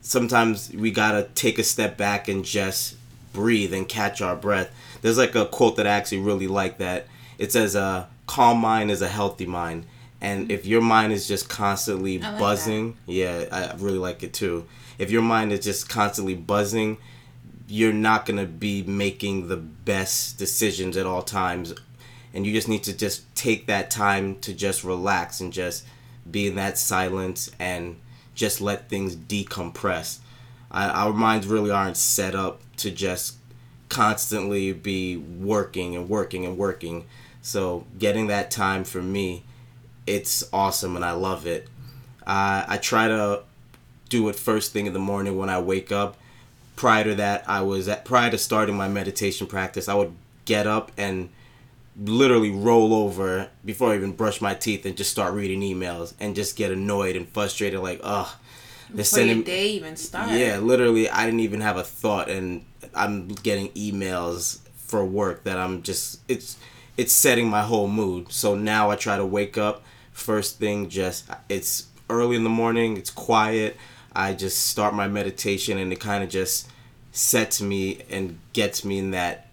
sometimes 0.00 0.72
we 0.72 0.90
gotta 0.90 1.28
take 1.34 1.58
a 1.58 1.64
step 1.64 1.96
back 1.96 2.28
and 2.28 2.44
just 2.44 2.96
breathe 3.32 3.72
and 3.72 3.88
catch 3.88 4.20
our 4.20 4.36
breath. 4.36 4.70
There's 5.02 5.18
like 5.18 5.34
a 5.34 5.46
quote 5.46 5.76
that 5.76 5.86
I 5.86 5.90
actually 5.90 6.18
really 6.18 6.48
like 6.48 6.78
that. 6.78 7.06
It 7.38 7.52
says, 7.52 7.74
"A 7.74 8.08
calm 8.26 8.58
mind 8.58 8.90
is 8.90 9.02
a 9.02 9.08
healthy 9.08 9.46
mind." 9.46 9.86
And 10.20 10.50
if 10.50 10.66
your 10.66 10.82
mind 10.82 11.12
is 11.12 11.26
just 11.26 11.48
constantly 11.48 12.18
like 12.18 12.38
buzzing, 12.38 12.96
that. 13.06 13.12
yeah, 13.12 13.44
I 13.50 13.74
really 13.78 13.98
like 13.98 14.22
it 14.22 14.34
too. 14.34 14.66
If 15.00 15.10
your 15.10 15.22
mind 15.22 15.50
is 15.50 15.60
just 15.60 15.88
constantly 15.88 16.34
buzzing, 16.34 16.98
you're 17.66 17.92
not 17.92 18.26
going 18.26 18.38
to 18.38 18.46
be 18.46 18.82
making 18.82 19.48
the 19.48 19.56
best 19.56 20.36
decisions 20.38 20.94
at 20.96 21.06
all 21.06 21.22
times. 21.22 21.74
And 22.34 22.46
you 22.46 22.52
just 22.52 22.68
need 22.68 22.84
to 22.84 22.92
just 22.96 23.34
take 23.34 23.66
that 23.66 23.90
time 23.90 24.38
to 24.40 24.52
just 24.52 24.84
relax 24.84 25.40
and 25.40 25.52
just 25.52 25.86
be 26.30 26.46
in 26.46 26.54
that 26.56 26.76
silence 26.76 27.50
and 27.58 27.96
just 28.34 28.60
let 28.60 28.90
things 28.90 29.16
decompress. 29.16 30.18
I, 30.70 30.88
our 30.88 31.14
minds 31.14 31.46
really 31.46 31.70
aren't 31.70 31.96
set 31.96 32.34
up 32.34 32.60
to 32.76 32.90
just 32.90 33.36
constantly 33.88 34.74
be 34.74 35.16
working 35.16 35.96
and 35.96 36.10
working 36.10 36.44
and 36.44 36.58
working. 36.58 37.06
So 37.40 37.86
getting 37.98 38.26
that 38.26 38.50
time 38.50 38.84
for 38.84 39.00
me 39.00 39.44
it's 40.06 40.48
awesome 40.52 40.96
and 40.96 41.04
i 41.04 41.12
love 41.12 41.46
it. 41.46 41.68
Uh, 42.26 42.64
i 42.68 42.76
try 42.76 43.08
to 43.08 43.42
do 44.10 44.28
it 44.28 44.36
first 44.36 44.72
thing 44.72 44.84
in 44.84 44.92
the 44.92 44.98
morning 44.98 45.38
when 45.38 45.48
i 45.48 45.58
wake 45.58 45.90
up 45.90 46.18
prior 46.80 47.04
to 47.04 47.14
that, 47.16 47.44
I 47.46 47.60
was 47.60 47.88
at 47.88 48.06
prior 48.06 48.30
to 48.30 48.38
starting 48.38 48.74
my 48.74 48.88
meditation 48.88 49.46
practice, 49.46 49.86
I 49.86 49.92
would 49.92 50.14
get 50.46 50.66
up 50.66 50.90
and 50.96 51.28
literally 51.94 52.50
roll 52.50 52.94
over 52.94 53.50
before 53.66 53.92
I 53.92 53.96
even 53.96 54.12
brush 54.12 54.40
my 54.40 54.54
teeth 54.54 54.86
and 54.86 54.96
just 54.96 55.10
start 55.10 55.34
reading 55.34 55.60
emails 55.60 56.14
and 56.18 56.34
just 56.34 56.56
get 56.56 56.72
annoyed 56.72 57.16
and 57.16 57.28
frustrated 57.28 57.80
like, 57.80 58.00
ugh. 58.02 58.28
They're 58.88 59.04
sending 59.04 59.42
day 59.42 59.68
even 59.72 59.94
start. 59.94 60.30
Yeah, 60.30 60.56
literally 60.56 61.10
I 61.10 61.26
didn't 61.26 61.40
even 61.40 61.60
have 61.60 61.76
a 61.76 61.84
thought 61.84 62.30
and 62.30 62.64
I'm 62.94 63.28
getting 63.28 63.68
emails 63.72 64.60
for 64.74 65.04
work 65.04 65.44
that 65.44 65.58
I'm 65.58 65.82
just 65.82 66.20
it's 66.28 66.56
it's 66.96 67.12
setting 67.12 67.50
my 67.50 67.62
whole 67.62 67.88
mood. 67.88 68.32
So 68.32 68.54
now 68.54 68.90
I 68.90 68.96
try 68.96 69.18
to 69.18 69.26
wake 69.26 69.58
up 69.58 69.82
first 70.12 70.58
thing 70.58 70.88
just 70.88 71.28
it's 71.50 71.88
early 72.08 72.36
in 72.36 72.42
the 72.42 72.50
morning, 72.50 72.96
it's 72.96 73.10
quiet. 73.10 73.76
I 74.14 74.34
just 74.34 74.66
start 74.66 74.94
my 74.94 75.08
meditation 75.08 75.78
and 75.78 75.92
it 75.92 76.00
kind 76.00 76.24
of 76.24 76.30
just 76.30 76.68
sets 77.12 77.60
me 77.60 78.02
and 78.10 78.38
gets 78.52 78.84
me 78.84 78.98
in 78.98 79.10
that 79.12 79.48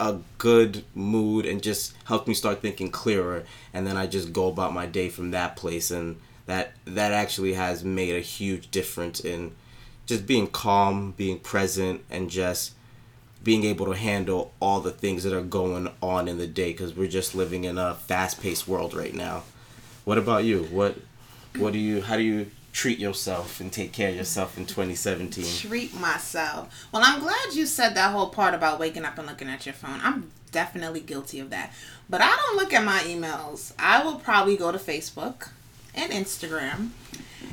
a 0.00 0.18
good 0.38 0.84
mood 0.94 1.46
and 1.46 1.62
just 1.62 1.94
helps 2.04 2.26
me 2.26 2.34
start 2.34 2.60
thinking 2.60 2.90
clearer 2.90 3.44
and 3.72 3.86
then 3.86 3.96
I 3.96 4.06
just 4.06 4.32
go 4.32 4.48
about 4.48 4.72
my 4.72 4.86
day 4.86 5.08
from 5.08 5.30
that 5.30 5.54
place 5.54 5.90
and 5.92 6.18
that 6.46 6.72
that 6.84 7.12
actually 7.12 7.54
has 7.54 7.84
made 7.84 8.16
a 8.16 8.20
huge 8.20 8.70
difference 8.70 9.20
in 9.20 9.52
just 10.06 10.26
being 10.26 10.48
calm, 10.48 11.12
being 11.16 11.38
present 11.38 12.02
and 12.10 12.28
just 12.28 12.72
being 13.44 13.64
able 13.64 13.86
to 13.86 13.96
handle 13.96 14.52
all 14.60 14.80
the 14.80 14.90
things 14.90 15.22
that 15.22 15.32
are 15.32 15.42
going 15.42 15.88
on 16.00 16.26
in 16.26 16.38
the 16.38 16.46
day 16.48 16.72
cuz 16.72 16.96
we're 16.96 17.08
just 17.08 17.34
living 17.34 17.62
in 17.64 17.78
a 17.78 17.94
fast-paced 17.94 18.66
world 18.66 18.94
right 18.94 19.14
now. 19.14 19.44
What 20.04 20.18
about 20.18 20.44
you? 20.44 20.64
What 20.64 20.98
what 21.56 21.72
do 21.72 21.78
you 21.78 22.02
how 22.02 22.16
do 22.16 22.22
you 22.22 22.50
treat 22.72 22.98
yourself 22.98 23.60
and 23.60 23.72
take 23.72 23.92
care 23.92 24.08
of 24.08 24.16
yourself 24.16 24.56
in 24.56 24.66
2017? 24.66 25.44
Treat 25.68 25.94
myself. 25.94 26.88
Well, 26.92 27.02
I'm 27.04 27.20
glad 27.20 27.52
you 27.52 27.66
said 27.66 27.94
that 27.94 28.12
whole 28.12 28.28
part 28.28 28.54
about 28.54 28.80
waking 28.80 29.04
up 29.04 29.18
and 29.18 29.26
looking 29.26 29.48
at 29.48 29.66
your 29.66 29.74
phone. 29.74 30.00
I'm 30.02 30.30
definitely 30.50 31.00
guilty 31.00 31.40
of 31.40 31.50
that. 31.50 31.72
But 32.08 32.20
I 32.22 32.34
don't 32.34 32.56
look 32.56 32.72
at 32.72 32.84
my 32.84 33.00
emails. 33.00 33.72
I 33.78 34.04
will 34.04 34.16
probably 34.16 34.56
go 34.56 34.72
to 34.72 34.78
Facebook 34.78 35.50
and 35.94 36.12
Instagram. 36.12 36.90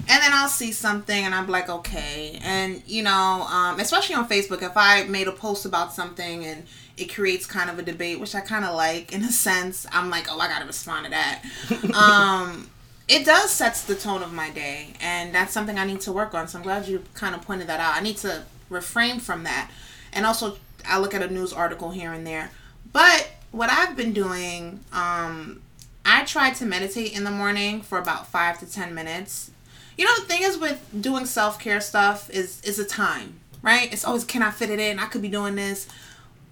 And 0.07 0.23
then 0.23 0.31
I'll 0.33 0.47
see 0.47 0.71
something 0.71 1.25
and 1.25 1.35
I'm 1.35 1.47
like, 1.47 1.69
okay. 1.69 2.39
And, 2.41 2.81
you 2.87 3.03
know, 3.03 3.45
um, 3.49 3.79
especially 3.79 4.15
on 4.15 4.27
Facebook, 4.27 4.61
if 4.61 4.75
I 4.75 5.03
made 5.03 5.27
a 5.27 5.31
post 5.31 5.65
about 5.65 5.93
something 5.93 6.45
and 6.45 6.65
it 6.97 7.13
creates 7.13 7.45
kind 7.45 7.69
of 7.69 7.79
a 7.79 7.81
debate, 7.81 8.19
which 8.19 8.35
I 8.35 8.41
kind 8.41 8.65
of 8.65 8.75
like 8.75 9.13
in 9.13 9.23
a 9.23 9.31
sense, 9.31 9.85
I'm 9.91 10.09
like, 10.09 10.27
oh, 10.29 10.39
I 10.39 10.47
got 10.47 10.59
to 10.59 10.65
respond 10.65 11.05
to 11.05 11.11
that. 11.11 11.43
um, 11.95 12.69
it 13.09 13.25
does 13.25 13.49
sets 13.49 13.83
the 13.83 13.95
tone 13.95 14.21
of 14.21 14.31
my 14.31 14.49
day 14.51 14.93
and 15.01 15.33
that's 15.33 15.51
something 15.51 15.77
i 15.79 15.83
need 15.83 15.99
to 15.99 16.11
work 16.11 16.33
on 16.33 16.47
so 16.47 16.57
i'm 16.57 16.63
glad 16.63 16.87
you 16.87 17.03
kind 17.15 17.35
of 17.35 17.41
pointed 17.41 17.67
that 17.67 17.79
out. 17.79 17.95
I 17.95 18.01
need 18.01 18.17
to 18.17 18.43
refrain 18.69 19.19
from 19.19 19.43
that. 19.43 19.69
And 20.13 20.25
also 20.25 20.57
i 20.87 20.97
look 20.99 21.13
at 21.13 21.21
a 21.21 21.27
news 21.27 21.51
article 21.51 21.91
here 21.91 22.13
and 22.13 22.25
there. 22.25 22.51
But 22.93 23.29
what 23.51 23.69
i've 23.69 23.97
been 23.97 24.13
doing 24.13 24.79
um 24.93 25.61
i 26.05 26.23
try 26.23 26.51
to 26.51 26.65
meditate 26.65 27.13
in 27.13 27.23
the 27.23 27.31
morning 27.31 27.81
for 27.81 27.97
about 27.97 28.27
five 28.27 28.59
to 28.59 28.71
ten 28.71 28.93
minutes. 28.93 29.51
You 29.97 30.05
know 30.05 30.15
the 30.19 30.25
thing 30.25 30.43
is 30.43 30.57
with 30.57 30.87
doing 31.01 31.25
self-care 31.25 31.81
stuff 31.81 32.29
is 32.29 32.61
is 32.61 32.79
a 32.79 32.85
time 32.85 33.39
right? 33.61 33.91
It's 33.91 34.05
always 34.05 34.23
can 34.23 34.41
i 34.43 34.51
fit 34.51 34.69
it 34.69 34.79
in? 34.79 34.99
I 34.99 35.07
could 35.07 35.21
be 35.21 35.27
doing 35.29 35.55
this. 35.55 35.87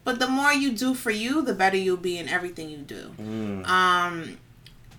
But 0.03 0.19
the 0.19 0.27
more 0.27 0.53
you 0.53 0.71
do 0.71 0.93
for 0.93 1.11
you 1.11 1.41
the 1.41 1.53
better 1.53 1.77
you'll 1.77 1.97
be 1.97 2.17
in 2.17 2.27
everything 2.27 2.69
you 2.69 2.77
do. 2.77 3.11
Mm. 3.19 3.67
um 3.67 4.37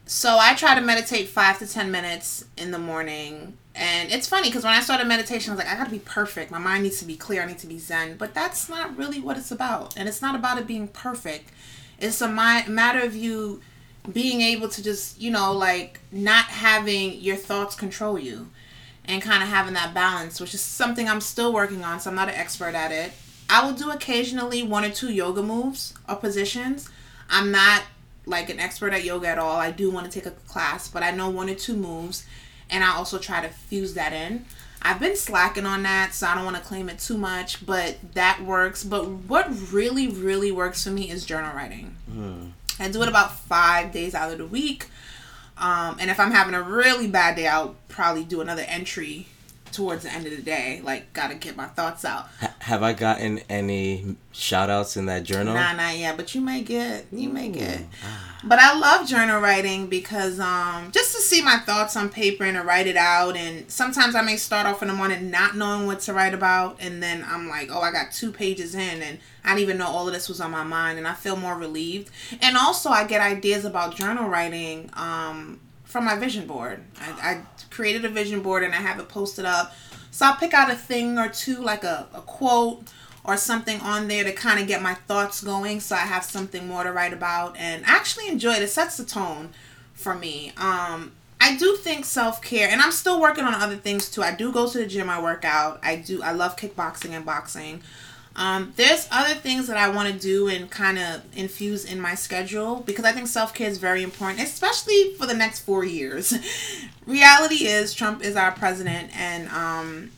so 0.08 0.38
I 0.38 0.54
try 0.54 0.74
to 0.74 0.80
meditate 0.80 1.28
five 1.28 1.58
to 1.58 1.66
ten 1.66 1.90
minutes 1.90 2.46
in 2.56 2.70
the 2.70 2.78
morning. 2.78 3.58
And 3.74 4.10
it's 4.10 4.26
funny 4.26 4.48
because 4.48 4.64
when 4.64 4.72
I 4.72 4.80
started 4.80 5.06
meditation, 5.06 5.52
I 5.52 5.54
was 5.54 5.64
like, 5.64 5.72
I 5.72 5.76
gotta 5.76 5.90
be 5.90 5.98
perfect. 5.98 6.50
My 6.50 6.58
mind 6.58 6.82
needs 6.82 6.98
to 7.00 7.04
be 7.04 7.14
clear. 7.14 7.42
I 7.42 7.46
need 7.46 7.58
to 7.58 7.66
be 7.66 7.78
zen. 7.78 8.16
But 8.16 8.32
that's 8.32 8.70
not 8.70 8.96
really 8.96 9.20
what 9.20 9.36
it's 9.36 9.50
about. 9.50 9.96
And 9.98 10.08
it's 10.08 10.22
not 10.22 10.34
about 10.34 10.58
it 10.58 10.66
being 10.66 10.88
perfect. 10.88 11.50
It's 12.00 12.22
a 12.22 12.28
matter 12.28 13.00
of 13.00 13.14
you 13.14 13.60
being 14.10 14.40
able 14.40 14.70
to 14.70 14.82
just, 14.82 15.20
you 15.20 15.30
know, 15.30 15.52
like 15.52 16.00
not 16.10 16.46
having 16.46 17.20
your 17.20 17.36
thoughts 17.36 17.74
control 17.74 18.18
you 18.18 18.48
and 19.04 19.20
kind 19.20 19.42
of 19.42 19.50
having 19.50 19.74
that 19.74 19.92
balance, 19.92 20.40
which 20.40 20.54
is 20.54 20.62
something 20.62 21.06
I'm 21.06 21.20
still 21.20 21.52
working 21.52 21.84
on. 21.84 22.00
So 22.00 22.08
I'm 22.08 22.16
not 22.16 22.30
an 22.30 22.34
expert 22.34 22.74
at 22.74 22.92
it. 22.92 23.12
I 23.50 23.64
will 23.64 23.74
do 23.74 23.90
occasionally 23.90 24.62
one 24.62 24.84
or 24.84 24.90
two 24.90 25.12
yoga 25.12 25.42
moves 25.42 25.92
or 26.08 26.16
positions. 26.16 26.88
I'm 27.28 27.50
not 27.50 27.82
like 28.28 28.50
an 28.50 28.60
expert 28.60 28.92
at 28.92 29.04
yoga 29.04 29.28
at 29.28 29.38
all. 29.38 29.56
I 29.56 29.70
do 29.70 29.90
want 29.90 30.10
to 30.10 30.12
take 30.12 30.26
a 30.26 30.36
class, 30.46 30.88
but 30.88 31.02
I 31.02 31.10
know 31.10 31.30
one 31.30 31.48
or 31.48 31.54
two 31.54 31.74
moves, 31.74 32.26
and 32.70 32.84
I 32.84 32.94
also 32.94 33.18
try 33.18 33.40
to 33.40 33.48
fuse 33.48 33.94
that 33.94 34.12
in. 34.12 34.44
I've 34.80 35.00
been 35.00 35.16
slacking 35.16 35.66
on 35.66 35.82
that, 35.82 36.14
so 36.14 36.26
I 36.26 36.34
don't 36.34 36.44
want 36.44 36.56
to 36.56 36.62
claim 36.62 36.88
it 36.88 37.00
too 37.00 37.18
much, 37.18 37.66
but 37.66 37.96
that 38.14 38.42
works. 38.44 38.84
But 38.84 39.08
what 39.08 39.48
really, 39.72 40.06
really 40.06 40.52
works 40.52 40.84
for 40.84 40.90
me 40.90 41.10
is 41.10 41.24
journal 41.24 41.54
writing. 41.54 41.96
Mm. 42.10 42.52
I 42.78 42.88
do 42.88 43.02
it 43.02 43.08
about 43.08 43.36
five 43.36 43.90
days 43.90 44.14
out 44.14 44.30
of 44.30 44.38
the 44.38 44.46
week. 44.46 44.86
Um, 45.56 45.96
and 45.98 46.10
if 46.10 46.20
I'm 46.20 46.30
having 46.30 46.54
a 46.54 46.62
really 46.62 47.08
bad 47.08 47.34
day, 47.34 47.48
I'll 47.48 47.74
probably 47.88 48.22
do 48.22 48.40
another 48.40 48.62
entry 48.68 49.26
towards 49.72 50.04
the 50.04 50.12
end 50.12 50.26
of 50.26 50.34
the 50.34 50.42
day. 50.42 50.80
Like, 50.82 51.12
gotta 51.12 51.34
get 51.34 51.56
my 51.56 51.66
thoughts 51.66 52.04
out. 52.04 52.28
H- 52.42 52.50
have 52.60 52.82
I 52.82 52.92
gotten 52.92 53.40
any 53.48 54.16
shout 54.32 54.70
outs 54.70 54.96
in 54.96 55.06
that 55.06 55.24
journal? 55.24 55.54
Nah, 55.54 55.72
not 55.72 55.96
yet, 55.96 56.16
but 56.16 56.34
you 56.34 56.40
may 56.40 56.62
get. 56.62 57.06
You 57.12 57.28
may 57.28 57.48
get. 57.48 57.80
But 58.44 58.58
I 58.60 58.78
love 58.78 59.08
journal 59.08 59.40
writing 59.40 59.88
because 59.88 60.38
um, 60.38 60.92
just 60.92 61.14
to 61.16 61.20
see 61.20 61.42
my 61.42 61.58
thoughts 61.58 61.96
on 61.96 62.08
paper 62.08 62.44
and 62.44 62.56
to 62.56 62.62
write 62.62 62.86
it 62.86 62.96
out. 62.96 63.36
And 63.36 63.70
sometimes 63.70 64.14
I 64.14 64.22
may 64.22 64.36
start 64.36 64.66
off 64.66 64.82
in 64.82 64.88
the 64.88 64.94
morning 64.94 65.30
not 65.30 65.56
knowing 65.56 65.86
what 65.86 66.00
to 66.00 66.12
write 66.12 66.34
about. 66.34 66.76
And 66.80 67.02
then 67.02 67.24
I'm 67.28 67.48
like, 67.48 67.70
oh, 67.72 67.80
I 67.80 67.90
got 67.90 68.12
two 68.12 68.30
pages 68.30 68.74
in 68.74 69.02
and 69.02 69.18
I 69.44 69.50
didn't 69.50 69.62
even 69.62 69.78
know 69.78 69.88
all 69.88 70.06
of 70.06 70.14
this 70.14 70.28
was 70.28 70.40
on 70.40 70.50
my 70.50 70.62
mind. 70.62 70.98
And 70.98 71.08
I 71.08 71.14
feel 71.14 71.36
more 71.36 71.56
relieved. 71.56 72.10
And 72.40 72.56
also, 72.56 72.90
I 72.90 73.06
get 73.06 73.20
ideas 73.20 73.64
about 73.64 73.96
journal 73.96 74.28
writing 74.28 74.90
um, 74.94 75.60
from 75.88 76.04
my 76.04 76.14
vision 76.16 76.46
board. 76.46 76.84
I, 77.00 77.30
I 77.30 77.42
created 77.70 78.04
a 78.04 78.10
vision 78.10 78.42
board 78.42 78.62
and 78.62 78.74
I 78.74 78.76
have 78.76 79.00
it 79.00 79.08
posted 79.08 79.46
up. 79.46 79.74
So 80.10 80.26
I'll 80.26 80.36
pick 80.36 80.52
out 80.52 80.70
a 80.70 80.76
thing 80.76 81.18
or 81.18 81.28
two, 81.28 81.56
like 81.56 81.82
a, 81.82 82.06
a 82.14 82.20
quote 82.20 82.82
or 83.24 83.36
something 83.36 83.80
on 83.80 84.06
there 84.06 84.22
to 84.22 84.32
kind 84.32 84.60
of 84.60 84.68
get 84.68 84.82
my 84.82 84.94
thoughts 84.94 85.42
going 85.42 85.80
so 85.80 85.96
I 85.96 86.00
have 86.00 86.24
something 86.24 86.68
more 86.68 86.84
to 86.84 86.92
write 86.92 87.12
about 87.12 87.56
and 87.56 87.84
I 87.86 87.90
actually 87.90 88.28
enjoy 88.28 88.52
it. 88.52 88.62
It 88.62 88.68
sets 88.68 88.98
the 88.98 89.04
tone 89.04 89.50
for 89.94 90.14
me. 90.14 90.52
Um, 90.58 91.12
I 91.40 91.56
do 91.56 91.76
think 91.76 92.04
self 92.04 92.42
care, 92.42 92.68
and 92.68 92.80
I'm 92.80 92.90
still 92.90 93.20
working 93.20 93.44
on 93.44 93.54
other 93.54 93.76
things 93.76 94.10
too. 94.10 94.22
I 94.22 94.34
do 94.34 94.52
go 94.52 94.68
to 94.68 94.78
the 94.78 94.86
gym, 94.86 95.08
I 95.08 95.22
work 95.22 95.44
out. 95.44 95.78
I 95.82 95.96
do, 95.96 96.20
I 96.22 96.32
love 96.32 96.56
kickboxing 96.56 97.10
and 97.10 97.24
boxing. 97.24 97.80
Um, 98.36 98.72
there's 98.76 99.08
other 99.10 99.34
things 99.34 99.66
that 99.66 99.76
I 99.76 99.88
want 99.88 100.12
to 100.12 100.18
do 100.18 100.48
and 100.48 100.70
kind 100.70 100.98
of 100.98 101.22
infuse 101.36 101.84
in 101.84 102.00
my 102.00 102.14
schedule 102.14 102.76
because 102.76 103.04
I 103.04 103.12
think 103.12 103.26
self 103.26 103.52
care 103.52 103.68
is 103.68 103.78
very 103.78 104.02
important, 104.02 104.40
especially 104.40 105.14
for 105.14 105.26
the 105.26 105.34
next 105.34 105.60
four 105.60 105.84
years. 105.84 106.34
Reality 107.06 107.66
is, 107.66 107.94
Trump 107.94 108.22
is 108.22 108.36
our 108.36 108.52
president, 108.52 109.10
and 109.18 109.48
um, 109.48 110.10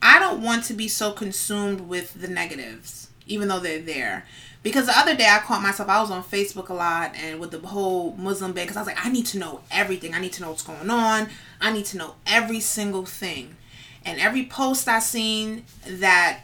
I 0.00 0.18
don't 0.18 0.42
want 0.42 0.64
to 0.64 0.74
be 0.74 0.88
so 0.88 1.12
consumed 1.12 1.82
with 1.82 2.20
the 2.20 2.28
negatives, 2.28 3.08
even 3.26 3.48
though 3.48 3.60
they're 3.60 3.82
there. 3.82 4.24
Because 4.62 4.86
the 4.86 4.98
other 4.98 5.14
day 5.14 5.28
I 5.28 5.38
caught 5.38 5.62
myself, 5.62 5.88
I 5.88 6.00
was 6.00 6.10
on 6.10 6.22
Facebook 6.22 6.68
a 6.68 6.74
lot 6.74 7.14
and 7.16 7.38
with 7.38 7.52
the 7.52 7.66
whole 7.66 8.14
Muslim 8.16 8.52
ban, 8.52 8.64
because 8.64 8.76
I 8.76 8.80
was 8.80 8.86
like, 8.88 9.04
I 9.04 9.08
need 9.08 9.26
to 9.26 9.38
know 9.38 9.60
everything. 9.70 10.14
I 10.14 10.20
need 10.20 10.32
to 10.34 10.42
know 10.42 10.50
what's 10.50 10.62
going 10.62 10.90
on. 10.90 11.28
I 11.60 11.72
need 11.72 11.86
to 11.86 11.96
know 11.96 12.16
every 12.26 12.60
single 12.60 13.04
thing. 13.04 13.56
And 14.04 14.20
every 14.20 14.46
post 14.46 14.88
I 14.88 14.98
seen 14.98 15.64
that 15.86 16.40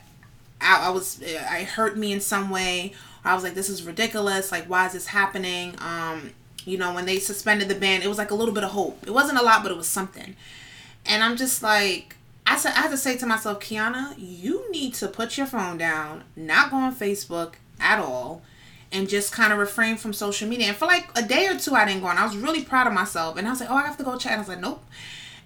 I, 0.65 0.87
I 0.87 0.91
was, 0.91 1.23
I 1.23 1.63
hurt 1.63 1.97
me 1.97 2.13
in 2.13 2.21
some 2.21 2.51
way. 2.51 2.95
I 3.25 3.35
was 3.35 3.45
like, 3.45 3.55
this 3.55 3.69
is 3.69 3.83
ridiculous. 3.85 4.51
Like, 4.51 4.67
why 4.67 4.87
is 4.87 4.93
this 4.93 5.07
happening? 5.07 5.75
Um, 5.79 6.33
you 6.65 6.79
know, 6.79 6.95
when 6.95 7.07
they 7.07 7.19
suspended 7.19 7.69
the 7.69 7.75
ban, 7.75 8.03
it 8.03 8.09
was 8.09 8.19
like 8.19 8.31
a 8.31 8.35
little 8.35 8.55
bit 8.55 8.65
of 8.65 8.71
hope. 8.71 9.07
It 9.07 9.13
wasn't 9.13 9.39
a 9.39 9.43
lot, 9.43 9.63
but 9.63 9.71
it 9.71 9.77
was 9.77 9.89
something. 9.89 10.37
And 11.07 11.23
I'm 11.23 11.37
just 11.37 11.63
like, 11.63 12.17
I 12.47 12.57
said, 12.57 12.73
I 12.73 12.83
had 12.83 12.91
to 12.91 12.97
say 12.97 13.17
to 13.17 13.27
myself, 13.27 13.61
Kiana, 13.61 14.15
you 14.19 14.71
need 14.71 14.95
to 14.95 15.09
put 15.09 15.39
your 15.39 15.47
phone 15.47 15.79
down, 15.79 16.25
not 16.37 16.71
go 16.71 16.77
on 16.77 16.95
Facebook 16.95 17.55
at 17.81 17.99
all, 17.99 18.43
and 18.93 19.09
just 19.09 19.33
kind 19.33 19.53
of 19.53 19.59
refrain 19.59 19.97
from 19.97 20.13
social 20.13 20.49
media. 20.49 20.69
And 20.69 20.77
for 20.77 20.87
like 20.87 21.09
a 21.17 21.23
day 21.23 21.49
or 21.49 21.59
two, 21.59 21.75
I 21.75 21.85
didn't 21.85 22.03
go 22.03 22.09
on. 22.09 22.19
I 22.19 22.25
was 22.25 22.37
really 22.37 22.63
proud 22.63 22.87
of 22.87 22.93
myself, 22.93 23.37
and 23.37 23.47
I 23.47 23.51
was 23.51 23.61
like, 23.61 23.71
oh, 23.71 23.77
I 23.77 23.83
have 23.83 23.97
to 23.99 24.05
go 24.05 24.17
check. 24.17 24.33
And 24.33 24.39
I 24.39 24.43
was 24.43 24.49
like, 24.49 24.61
nope. 24.61 24.85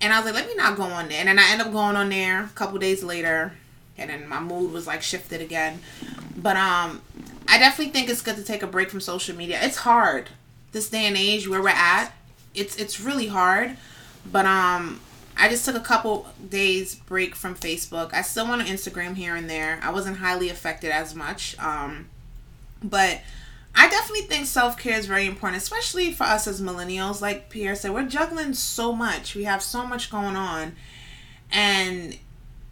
And 0.00 0.12
I 0.12 0.18
was 0.18 0.26
like, 0.26 0.34
let 0.34 0.46
me 0.46 0.54
not 0.54 0.76
go 0.76 0.84
on 0.84 1.08
there. 1.08 1.18
And 1.18 1.28
then 1.28 1.38
I 1.38 1.50
ended 1.50 1.66
up 1.66 1.72
going 1.72 1.96
on 1.96 2.08
there 2.08 2.44
a 2.44 2.48
couple 2.48 2.78
days 2.78 3.02
later, 3.02 3.52
and 3.98 4.10
then 4.10 4.28
my 4.28 4.40
mood 4.40 4.72
was 4.72 4.86
like 4.86 5.02
shifted 5.02 5.40
again. 5.40 5.80
But 6.36 6.56
um, 6.56 7.02
I 7.48 7.58
definitely 7.58 7.92
think 7.92 8.08
it's 8.08 8.22
good 8.22 8.36
to 8.36 8.44
take 8.44 8.62
a 8.62 8.66
break 8.66 8.90
from 8.90 9.00
social 9.00 9.36
media. 9.36 9.58
It's 9.62 9.78
hard 9.78 10.28
this 10.72 10.90
day 10.90 11.06
and 11.06 11.16
age 11.16 11.48
where 11.48 11.62
we're 11.62 11.68
at. 11.70 12.12
It's 12.54 12.76
it's 12.76 13.00
really 13.00 13.28
hard, 13.28 13.76
but 14.30 14.46
um, 14.46 15.00
I 15.36 15.48
just 15.48 15.64
took 15.64 15.76
a 15.76 15.80
couple 15.80 16.26
days 16.48 16.96
break 16.96 17.34
from 17.34 17.54
Facebook. 17.54 18.12
I 18.12 18.22
still 18.22 18.48
went 18.48 18.62
on 18.62 18.68
Instagram 18.68 19.14
here 19.14 19.36
and 19.36 19.48
there. 19.48 19.78
I 19.82 19.90
wasn't 19.90 20.18
highly 20.18 20.48
affected 20.48 20.90
as 20.90 21.14
much. 21.14 21.56
Um, 21.58 22.08
but 22.82 23.20
I 23.74 23.88
definitely 23.88 24.26
think 24.26 24.46
self 24.46 24.76
care 24.76 24.98
is 24.98 25.06
very 25.06 25.26
important, 25.26 25.62
especially 25.62 26.12
for 26.12 26.24
us 26.24 26.48
as 26.48 26.60
millennials. 26.60 27.20
Like 27.20 27.50
Pierre 27.50 27.76
said, 27.76 27.92
we're 27.92 28.08
juggling 28.08 28.54
so 28.54 28.92
much. 28.92 29.36
We 29.36 29.44
have 29.44 29.62
so 29.62 29.86
much 29.86 30.10
going 30.10 30.36
on. 30.36 30.74
And 31.52 32.18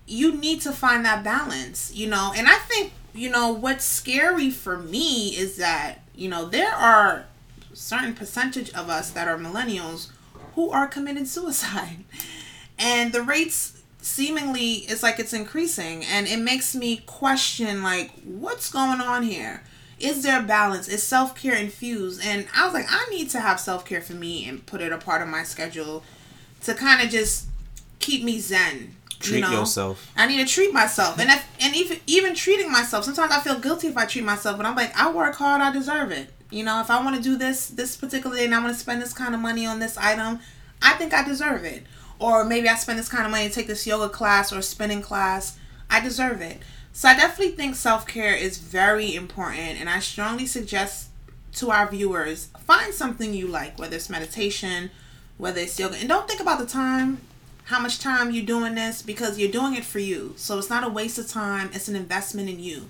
you 0.07 0.37
need 0.37 0.61
to 0.63 0.73
find 0.73 1.05
that 1.05 1.25
balance, 1.25 1.93
you 1.95 2.07
know. 2.07 2.33
And 2.37 2.49
I 2.49 2.55
think, 2.55 2.93
you 3.15 3.31
know, 3.31 3.53
what's 3.53 3.85
scary 3.85 4.51
for 4.51 4.79
me 4.79 5.37
is 5.37 5.57
that, 5.57 5.99
you 6.15 6.29
know, 6.29 6.47
there 6.47 6.73
are 6.73 7.27
certain 7.73 8.15
percentage 8.15 8.73
of 8.73 8.89
us 8.89 9.11
that 9.11 9.29
are 9.29 9.37
millennials 9.37 10.11
who 10.55 10.71
are 10.71 10.87
committing 10.87 11.27
suicide. 11.27 12.05
And 12.79 13.15
the 13.15 13.23
rates 13.23 13.77
seemingly 14.07 14.73
it's 14.87 15.03
like 15.03 15.19
it's 15.19 15.33
increasing 15.33 16.05
and 16.05 16.29
it 16.29 16.39
makes 16.39 16.77
me 16.77 16.99
question 17.07 17.83
like 17.83 18.13
what's 18.23 18.71
going 18.71 19.01
on 19.01 19.23
here? 19.23 19.63
Is 19.99 20.23
there 20.23 20.41
a 20.41 20.43
balance? 20.43 20.87
Is 20.87 21.03
self-care 21.03 21.57
infused? 21.57 22.25
And 22.25 22.47
I 22.55 22.67
was 22.67 22.75
like 22.75 22.87
I 22.89 23.09
need 23.11 23.31
to 23.31 23.41
have 23.41 23.59
self-care 23.59 24.03
for 24.03 24.13
me 24.13 24.49
and 24.49 24.65
put 24.67 24.81
it 24.81 24.93
a 24.93 24.99
part 24.99 25.23
of 25.23 25.29
my 25.29 25.43
schedule 25.43 26.05
to 26.63 26.75
kind 26.75 27.03
of 27.03 27.09
just 27.09 27.47
keep 27.99 28.23
me 28.23 28.39
zen 28.39 28.95
treat 29.27 29.45
you 29.45 29.51
know? 29.51 29.61
yourself. 29.61 30.11
I 30.17 30.27
need 30.27 30.47
to 30.47 30.53
treat 30.53 30.73
myself, 30.73 31.19
and 31.19 31.31
if, 31.31 31.47
and 31.61 31.75
even 31.75 31.99
even 32.07 32.35
treating 32.35 32.71
myself. 32.71 33.05
Sometimes 33.05 33.33
I 33.33 33.41
feel 33.41 33.59
guilty 33.59 33.89
if 33.89 33.97
I 33.97 34.07
treat 34.07 34.25
myself, 34.25 34.57
but 34.57 34.67
I'm 34.67 34.77
like, 34.77 34.97
I 34.97 35.11
work 35.11 35.35
hard, 35.37 35.61
I 35.61 35.73
deserve 35.73 36.11
it. 36.13 36.33
You 36.51 36.65
know, 36.65 36.81
if 36.81 36.91
I 36.91 37.03
want 37.03 37.17
to 37.17 37.23
do 37.23 37.37
this 37.37 37.69
this 37.69 37.97
particular 37.97 38.37
day 38.37 38.45
and 38.45 38.55
I 38.55 38.61
want 38.61 38.73
to 38.73 38.79
spend 38.79 39.03
this 39.03 39.13
kind 39.13 39.35
of 39.35 39.41
money 39.41 39.67
on 39.67 39.79
this 39.79 39.97
item, 39.99 40.41
I 40.83 40.93
think 40.95 41.13
I 41.13 41.25
deserve 41.25 41.65
it. 41.65 41.85
Or 42.19 42.45
maybe 42.45 42.69
I 42.69 42.77
spend 42.77 42.99
this 42.99 43.09
kind 43.09 43.27
of 43.27 43.31
money 43.31 43.49
to 43.49 43.55
take 43.55 43.67
this 43.67 43.87
yoga 43.87 44.09
class 44.09 44.53
or 44.53 44.63
spinning 44.63 45.03
class. 45.03 45.59
I 45.91 46.01
deserve 46.01 46.41
it. 46.41 46.59
So 46.93 47.09
I 47.09 47.15
definitely 47.15 47.55
think 47.55 47.75
self 47.75 48.07
care 48.07 48.35
is 48.35 48.59
very 48.59 49.15
important, 49.15 49.79
and 49.81 49.89
I 49.89 49.99
strongly 49.99 50.47
suggest 50.47 51.11
to 51.57 51.71
our 51.71 51.89
viewers 51.91 52.49
find 52.67 52.93
something 52.93 53.33
you 53.33 53.47
like, 53.47 53.79
whether 53.79 53.97
it's 53.97 54.11
meditation, 54.11 54.91
whether 55.37 55.61
it's 55.61 55.79
yoga, 55.79 55.97
and 55.97 56.09
don't 56.09 56.29
think 56.29 56.41
about 56.41 56.59
the 56.59 56.67
time 56.67 57.21
how 57.67 57.81
much 57.81 57.99
time 57.99 58.31
you're 58.31 58.47
doing 58.47 58.77
this 58.77 59.03
because 59.03 59.39
you're 59.39 59.51
doing 59.51 59.75
it 59.75 59.85
for 59.85 59.99
you. 59.99 60.35
So 60.37 60.57
it's 60.59 60.71
not 60.71 60.85
a 60.85 60.89
waste 60.89 61.19
of 61.19 61.29
time, 61.29 61.71
it's 61.73 61.89
an 61.89 61.97
investment 61.97 62.49
in 62.49 62.61
you. 62.61 62.89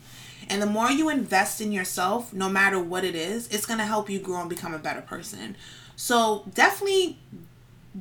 And 0.49 0.61
the 0.61 0.67
more 0.67 0.91
you 0.91 1.09
invest 1.09 1.61
in 1.61 1.73
yourself, 1.73 2.33
no 2.33 2.49
matter 2.49 2.79
what 2.79 3.03
it 3.03 3.15
is, 3.15 3.49
it's 3.49 3.67
going 3.67 3.79
to 3.79 3.87
help 3.87 4.09
you 4.09 4.19
grow 4.19 4.41
and 4.41 4.51
become 4.51 4.75
a 4.75 4.79
better 4.79 5.01
person. 5.01 5.57
So 5.97 6.45
definitely 6.55 7.19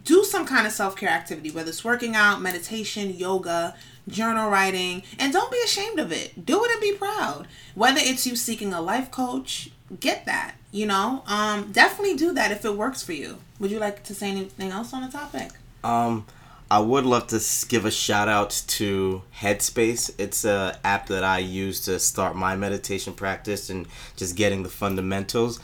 do 0.04 0.26
some 0.26 0.46
kind 0.46 0.68
of 0.68 0.74
self 0.74 0.98
care 0.98 1.10
activity, 1.10 1.50
whether 1.50 1.70
it's 1.70 1.84
working 1.84 2.14
out, 2.14 2.42
meditation, 2.42 3.16
yoga, 3.16 3.76
journal 4.10 4.50
writing, 4.50 5.04
and 5.18 5.32
don't 5.32 5.52
be 5.52 5.62
ashamed 5.64 6.00
of 6.00 6.12
it. 6.12 6.46
Do 6.46 6.64
it 6.66 6.72
and 6.72 6.82
be 6.82 6.92
proud. 6.92 7.48
Whether 7.74 8.02
it's 8.02 8.28
you 8.28 8.36
seeking 8.36 8.74
a 8.74 8.82
life 8.82 9.12
coach, 9.12 9.70
get 10.02 10.26
that. 10.26 10.56
You 10.74 10.88
know, 10.88 11.24
um, 11.26 11.72
definitely 11.72 12.18
do 12.18 12.34
that 12.34 12.52
if 12.52 12.66
it 12.66 12.76
works 12.76 13.02
for 13.02 13.14
you. 13.14 13.38
Would 13.60 13.72
you 13.72 13.80
like 13.80 14.04
to 14.04 14.14
say 14.14 14.30
anything 14.30 14.72
else 14.72 14.94
on 14.94 15.04
the 15.04 15.12
topic? 15.12 15.52
Um, 15.86 16.26
I 16.70 16.80
would 16.80 17.06
love 17.06 17.28
to 17.28 17.40
give 17.68 17.86
a 17.86 17.92
shout 17.92 18.28
out 18.28 18.64
to 18.68 19.22
Headspace. 19.40 20.12
It's 20.18 20.46
a 20.46 20.80
app 20.84 21.08
that 21.08 21.24
I 21.24 21.38
use 21.38 21.82
to 21.82 22.00
start 22.00 22.36
my 22.36 22.56
meditation 22.56 23.14
practice 23.14 23.70
and 23.70 23.88
just 24.16 24.36
getting 24.36 24.64
the 24.64 24.70
fundamentals. 24.70 25.60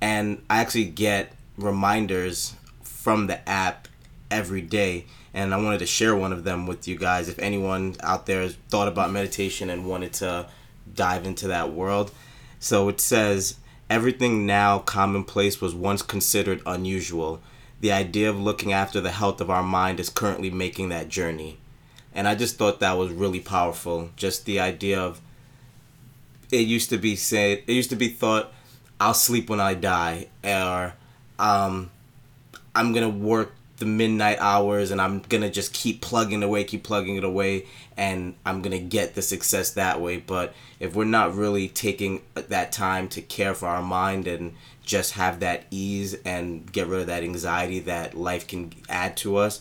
And 0.00 0.42
I 0.48 0.60
actually 0.60 0.84
get 0.84 1.32
reminders 1.56 2.54
from 2.82 3.26
the 3.26 3.46
app 3.48 3.88
every 4.30 4.62
day. 4.62 5.06
And 5.34 5.52
I 5.52 5.56
wanted 5.56 5.78
to 5.80 5.86
share 5.86 6.14
one 6.14 6.32
of 6.32 6.44
them 6.44 6.68
with 6.68 6.86
you 6.86 6.96
guys. 6.96 7.28
If 7.28 7.40
anyone 7.40 7.96
out 8.00 8.26
there 8.26 8.42
has 8.42 8.54
thought 8.68 8.86
about 8.86 9.10
meditation 9.10 9.70
and 9.70 9.88
wanted 9.88 10.12
to 10.14 10.46
dive 10.94 11.26
into 11.26 11.48
that 11.48 11.72
world. 11.72 12.12
So 12.60 12.88
it 12.88 13.00
says, 13.00 13.56
Everything 13.90 14.46
now 14.46 14.78
commonplace 14.80 15.60
was 15.60 15.74
once 15.74 16.02
considered 16.02 16.62
unusual 16.64 17.40
the 17.80 17.92
idea 17.92 18.28
of 18.28 18.40
looking 18.40 18.72
after 18.72 19.00
the 19.00 19.10
health 19.10 19.40
of 19.40 19.50
our 19.50 19.62
mind 19.62 20.00
is 20.00 20.08
currently 20.08 20.50
making 20.50 20.88
that 20.88 21.08
journey. 21.08 21.58
And 22.14 22.26
I 22.26 22.34
just 22.34 22.56
thought 22.56 22.80
that 22.80 22.98
was 22.98 23.12
really 23.12 23.40
powerful. 23.40 24.10
Just 24.16 24.44
the 24.44 24.58
idea 24.58 25.00
of 25.00 25.20
it 26.50 26.66
used 26.66 26.90
to 26.90 26.98
be 26.98 27.14
said, 27.14 27.62
it 27.66 27.72
used 27.72 27.90
to 27.90 27.96
be 27.96 28.08
thought, 28.08 28.52
I'll 29.00 29.14
sleep 29.14 29.48
when 29.48 29.60
I 29.60 29.74
die, 29.74 30.28
or 30.42 30.94
um, 31.38 31.90
I'm 32.74 32.92
gonna 32.92 33.08
work 33.08 33.54
the 33.78 33.86
midnight 33.86 34.38
hours 34.40 34.90
and 34.90 35.00
I'm 35.00 35.20
gonna 35.20 35.50
just 35.50 35.72
keep 35.72 36.00
plugging 36.00 36.42
away, 36.42 36.64
keep 36.64 36.82
plugging 36.82 37.16
it 37.16 37.24
away, 37.24 37.66
and 37.96 38.34
I'm 38.44 38.60
gonna 38.62 38.78
get 38.78 39.14
the 39.14 39.22
success 39.22 39.70
that 39.72 40.00
way. 40.00 40.18
But 40.18 40.54
if 40.80 40.94
we're 40.94 41.04
not 41.04 41.34
really 41.34 41.68
taking 41.68 42.22
that 42.34 42.72
time 42.72 43.08
to 43.10 43.22
care 43.22 43.54
for 43.54 43.66
our 43.66 43.82
mind 43.82 44.26
and 44.26 44.54
just 44.82 45.12
have 45.12 45.40
that 45.40 45.64
ease 45.70 46.14
and 46.24 46.70
get 46.72 46.86
rid 46.88 47.02
of 47.02 47.06
that 47.06 47.22
anxiety 47.22 47.78
that 47.80 48.14
life 48.14 48.46
can 48.46 48.72
add 48.88 49.16
to 49.18 49.36
us, 49.36 49.60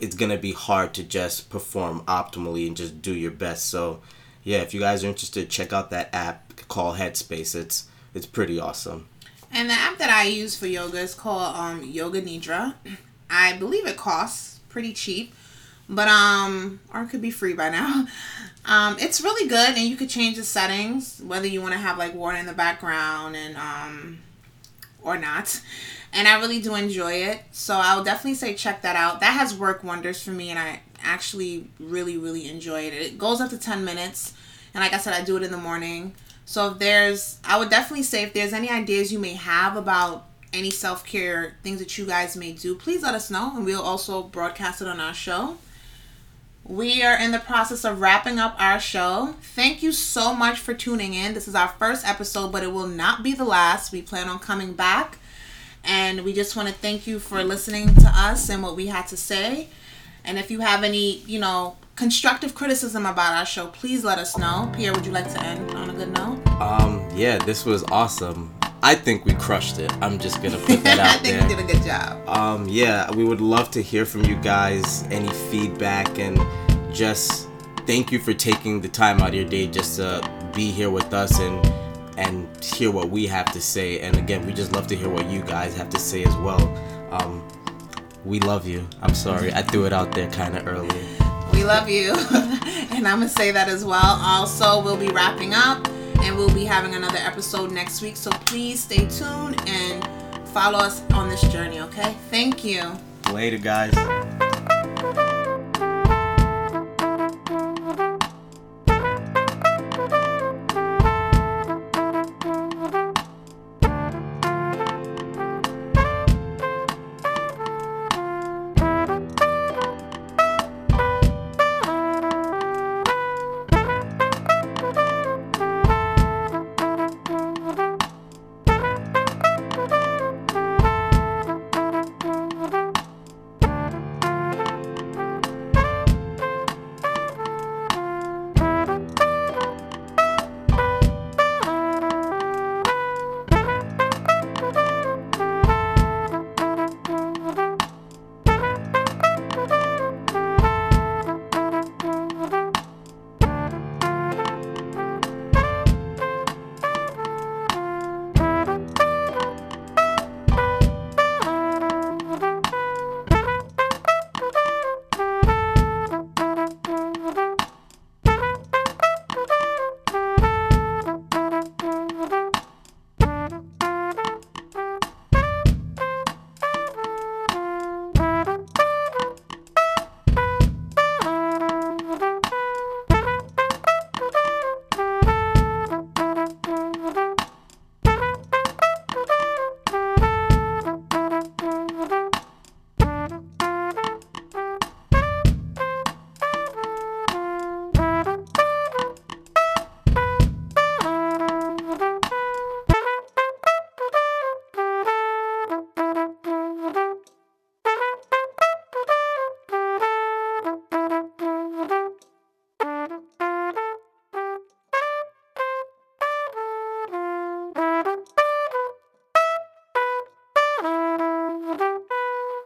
it's 0.00 0.16
gonna 0.16 0.38
be 0.38 0.52
hard 0.52 0.92
to 0.94 1.04
just 1.04 1.50
perform 1.50 2.00
optimally 2.02 2.66
and 2.66 2.76
just 2.76 3.00
do 3.00 3.14
your 3.14 3.30
best. 3.30 3.66
So, 3.66 4.00
yeah, 4.42 4.58
if 4.58 4.74
you 4.74 4.80
guys 4.80 5.04
are 5.04 5.08
interested, 5.08 5.50
check 5.50 5.72
out 5.72 5.90
that 5.90 6.08
app 6.12 6.66
called 6.68 6.96
Headspace. 6.96 7.54
It's 7.54 7.86
it's 8.12 8.26
pretty 8.26 8.58
awesome. 8.58 9.06
And 9.52 9.68
the 9.68 9.74
app 9.74 9.98
that 9.98 10.10
I 10.10 10.24
use 10.24 10.56
for 10.56 10.66
yoga 10.66 10.98
is 10.98 11.14
called 11.14 11.56
um, 11.56 11.84
Yoga 11.84 12.22
Nidra. 12.22 12.74
I 13.30 13.56
believe 13.56 13.86
it 13.86 13.96
costs 13.96 14.60
pretty 14.68 14.92
cheap, 14.92 15.34
but 15.88 16.08
um, 16.08 16.80
or 16.92 17.02
it 17.02 17.08
could 17.08 17.22
be 17.22 17.30
free 17.30 17.54
by 17.54 17.70
now. 17.70 18.06
Um, 18.66 18.98
it's 19.00 19.22
really 19.22 19.48
good, 19.48 19.70
and 19.70 19.78
you 19.78 19.96
could 19.96 20.10
change 20.10 20.36
the 20.36 20.44
settings 20.44 21.18
whether 21.24 21.46
you 21.46 21.62
want 21.62 21.72
to 21.72 21.78
have 21.78 21.96
like 21.96 22.14
water 22.14 22.36
in 22.36 22.44
the 22.44 22.52
background 22.52 23.34
and 23.34 23.56
um, 23.56 24.18
or 25.02 25.18
not. 25.18 25.60
And 26.12 26.26
I 26.26 26.38
really 26.40 26.60
do 26.60 26.74
enjoy 26.74 27.12
it. 27.14 27.42
So 27.52 27.74
I'll 27.74 28.04
definitely 28.04 28.34
say 28.34 28.54
check 28.54 28.82
that 28.82 28.96
out. 28.96 29.20
That 29.20 29.32
has 29.32 29.54
worked 29.54 29.84
wonders 29.84 30.22
for 30.22 30.30
me 30.30 30.50
and 30.50 30.58
I 30.58 30.80
actually 31.02 31.68
really, 31.78 32.16
really 32.16 32.48
enjoy 32.48 32.82
it. 32.82 32.94
It 32.94 33.18
goes 33.18 33.40
up 33.40 33.50
to 33.50 33.58
10 33.58 33.84
minutes. 33.84 34.34
And 34.74 34.82
like 34.82 34.92
I 34.92 34.98
said, 34.98 35.14
I 35.14 35.22
do 35.22 35.36
it 35.36 35.42
in 35.42 35.50
the 35.50 35.56
morning. 35.56 36.14
So 36.44 36.72
if 36.72 36.78
there's, 36.78 37.38
I 37.44 37.58
would 37.58 37.70
definitely 37.70 38.02
say 38.02 38.24
if 38.24 38.32
there's 38.32 38.52
any 38.52 38.70
ideas 38.70 39.12
you 39.12 39.18
may 39.18 39.34
have 39.34 39.76
about 39.76 40.26
any 40.52 40.70
self 40.70 41.04
care 41.04 41.56
things 41.62 41.78
that 41.78 41.96
you 41.96 42.06
guys 42.06 42.36
may 42.36 42.52
do, 42.52 42.74
please 42.74 43.02
let 43.02 43.14
us 43.14 43.30
know. 43.30 43.52
And 43.56 43.64
we'll 43.64 43.82
also 43.82 44.22
broadcast 44.22 44.82
it 44.82 44.88
on 44.88 45.00
our 45.00 45.14
show. 45.14 45.58
We 46.64 47.02
are 47.02 47.18
in 47.18 47.32
the 47.32 47.38
process 47.38 47.84
of 47.84 48.00
wrapping 48.00 48.38
up 48.38 48.54
our 48.58 48.78
show. 48.78 49.34
Thank 49.42 49.82
you 49.82 49.92
so 49.92 50.34
much 50.34 50.58
for 50.58 50.74
tuning 50.74 51.14
in. 51.14 51.34
This 51.34 51.48
is 51.48 51.54
our 51.54 51.68
first 51.68 52.06
episode, 52.06 52.52
but 52.52 52.62
it 52.62 52.72
will 52.72 52.86
not 52.86 53.22
be 53.22 53.32
the 53.32 53.44
last. 53.44 53.92
We 53.92 54.02
plan 54.02 54.28
on 54.28 54.38
coming 54.38 54.74
back. 54.74 55.18
And 55.82 56.24
we 56.24 56.32
just 56.32 56.56
want 56.56 56.68
to 56.68 56.74
thank 56.74 57.06
you 57.06 57.18
for 57.18 57.42
listening 57.42 57.94
to 57.94 58.12
us 58.14 58.50
and 58.50 58.62
what 58.62 58.76
we 58.76 58.88
had 58.88 59.06
to 59.08 59.16
say. 59.16 59.68
And 60.24 60.38
if 60.38 60.50
you 60.50 60.60
have 60.60 60.84
any, 60.84 61.18
you 61.20 61.38
know, 61.38 61.76
constructive 61.96 62.54
criticism 62.54 63.06
about 63.06 63.34
our 63.34 63.46
show, 63.46 63.68
please 63.68 64.04
let 64.04 64.18
us 64.18 64.36
know. 64.36 64.70
Pierre, 64.76 64.92
would 64.92 65.06
you 65.06 65.12
like 65.12 65.32
to 65.32 65.42
end 65.42 65.70
on 65.72 65.90
a 65.90 65.94
good 65.94 66.12
note? 66.12 66.46
Um, 66.60 67.08
yeah, 67.14 67.38
this 67.38 67.64
was 67.64 67.82
awesome. 67.84 68.54
I 68.82 68.94
think 68.94 69.24
we 69.24 69.34
crushed 69.34 69.78
it. 69.78 69.92
I'm 70.02 70.18
just 70.18 70.42
gonna 70.42 70.58
put 70.58 70.82
that 70.84 70.98
out 71.00 71.22
there. 71.22 71.38
I 71.40 71.46
think 71.46 71.58
we 71.58 71.64
did 71.64 71.70
a 71.70 71.72
good 71.74 71.84
job. 71.84 72.28
Um, 72.28 72.66
yeah, 72.68 73.10
we 73.14 73.24
would 73.24 73.40
love 73.40 73.70
to 73.72 73.82
hear 73.82 74.06
from 74.06 74.24
you 74.24 74.36
guys. 74.36 75.04
Any 75.10 75.28
feedback 75.50 76.18
and 76.18 76.40
just 76.94 77.48
thank 77.86 78.10
you 78.10 78.18
for 78.18 78.32
taking 78.32 78.80
the 78.80 78.88
time 78.88 79.20
out 79.20 79.28
of 79.28 79.34
your 79.34 79.44
day 79.44 79.66
just 79.66 79.96
to 79.96 80.28
be 80.54 80.70
here 80.70 80.90
with 80.90 81.12
us 81.12 81.38
and 81.38 81.64
and 82.18 82.48
hear 82.64 82.90
what 82.90 83.10
we 83.10 83.26
have 83.26 83.52
to 83.52 83.60
say. 83.60 84.00
And 84.00 84.16
again, 84.16 84.46
we 84.46 84.52
just 84.52 84.72
love 84.72 84.86
to 84.88 84.96
hear 84.96 85.08
what 85.08 85.28
you 85.30 85.42
guys 85.42 85.76
have 85.76 85.90
to 85.90 85.98
say 85.98 86.24
as 86.24 86.36
well. 86.36 86.60
Um, 87.10 87.46
we 88.24 88.40
love 88.40 88.66
you. 88.66 88.86
I'm 89.02 89.14
sorry, 89.14 89.52
I 89.52 89.62
threw 89.62 89.86
it 89.86 89.92
out 89.92 90.12
there 90.12 90.30
kind 90.30 90.56
of 90.56 90.66
early. 90.66 90.88
We 91.52 91.64
love 91.64 91.88
you. 91.88 92.12
and 92.90 93.08
I'm 93.08 93.18
going 93.18 93.28
to 93.28 93.34
say 93.34 93.50
that 93.50 93.68
as 93.68 93.84
well. 93.84 94.18
Also, 94.22 94.82
we'll 94.82 94.96
be 94.96 95.08
wrapping 95.08 95.54
up 95.54 95.88
and 96.22 96.36
we'll 96.36 96.54
be 96.54 96.64
having 96.64 96.94
another 96.94 97.18
episode 97.18 97.72
next 97.72 98.02
week. 98.02 98.16
So 98.16 98.30
please 98.30 98.82
stay 98.82 99.06
tuned 99.08 99.60
and 99.68 100.06
follow 100.48 100.78
us 100.78 101.02
on 101.12 101.28
this 101.28 101.42
journey, 101.52 101.80
okay? 101.80 102.14
Thank 102.30 102.64
you. 102.64 102.92
Later, 103.32 103.58
guys. 103.58 103.94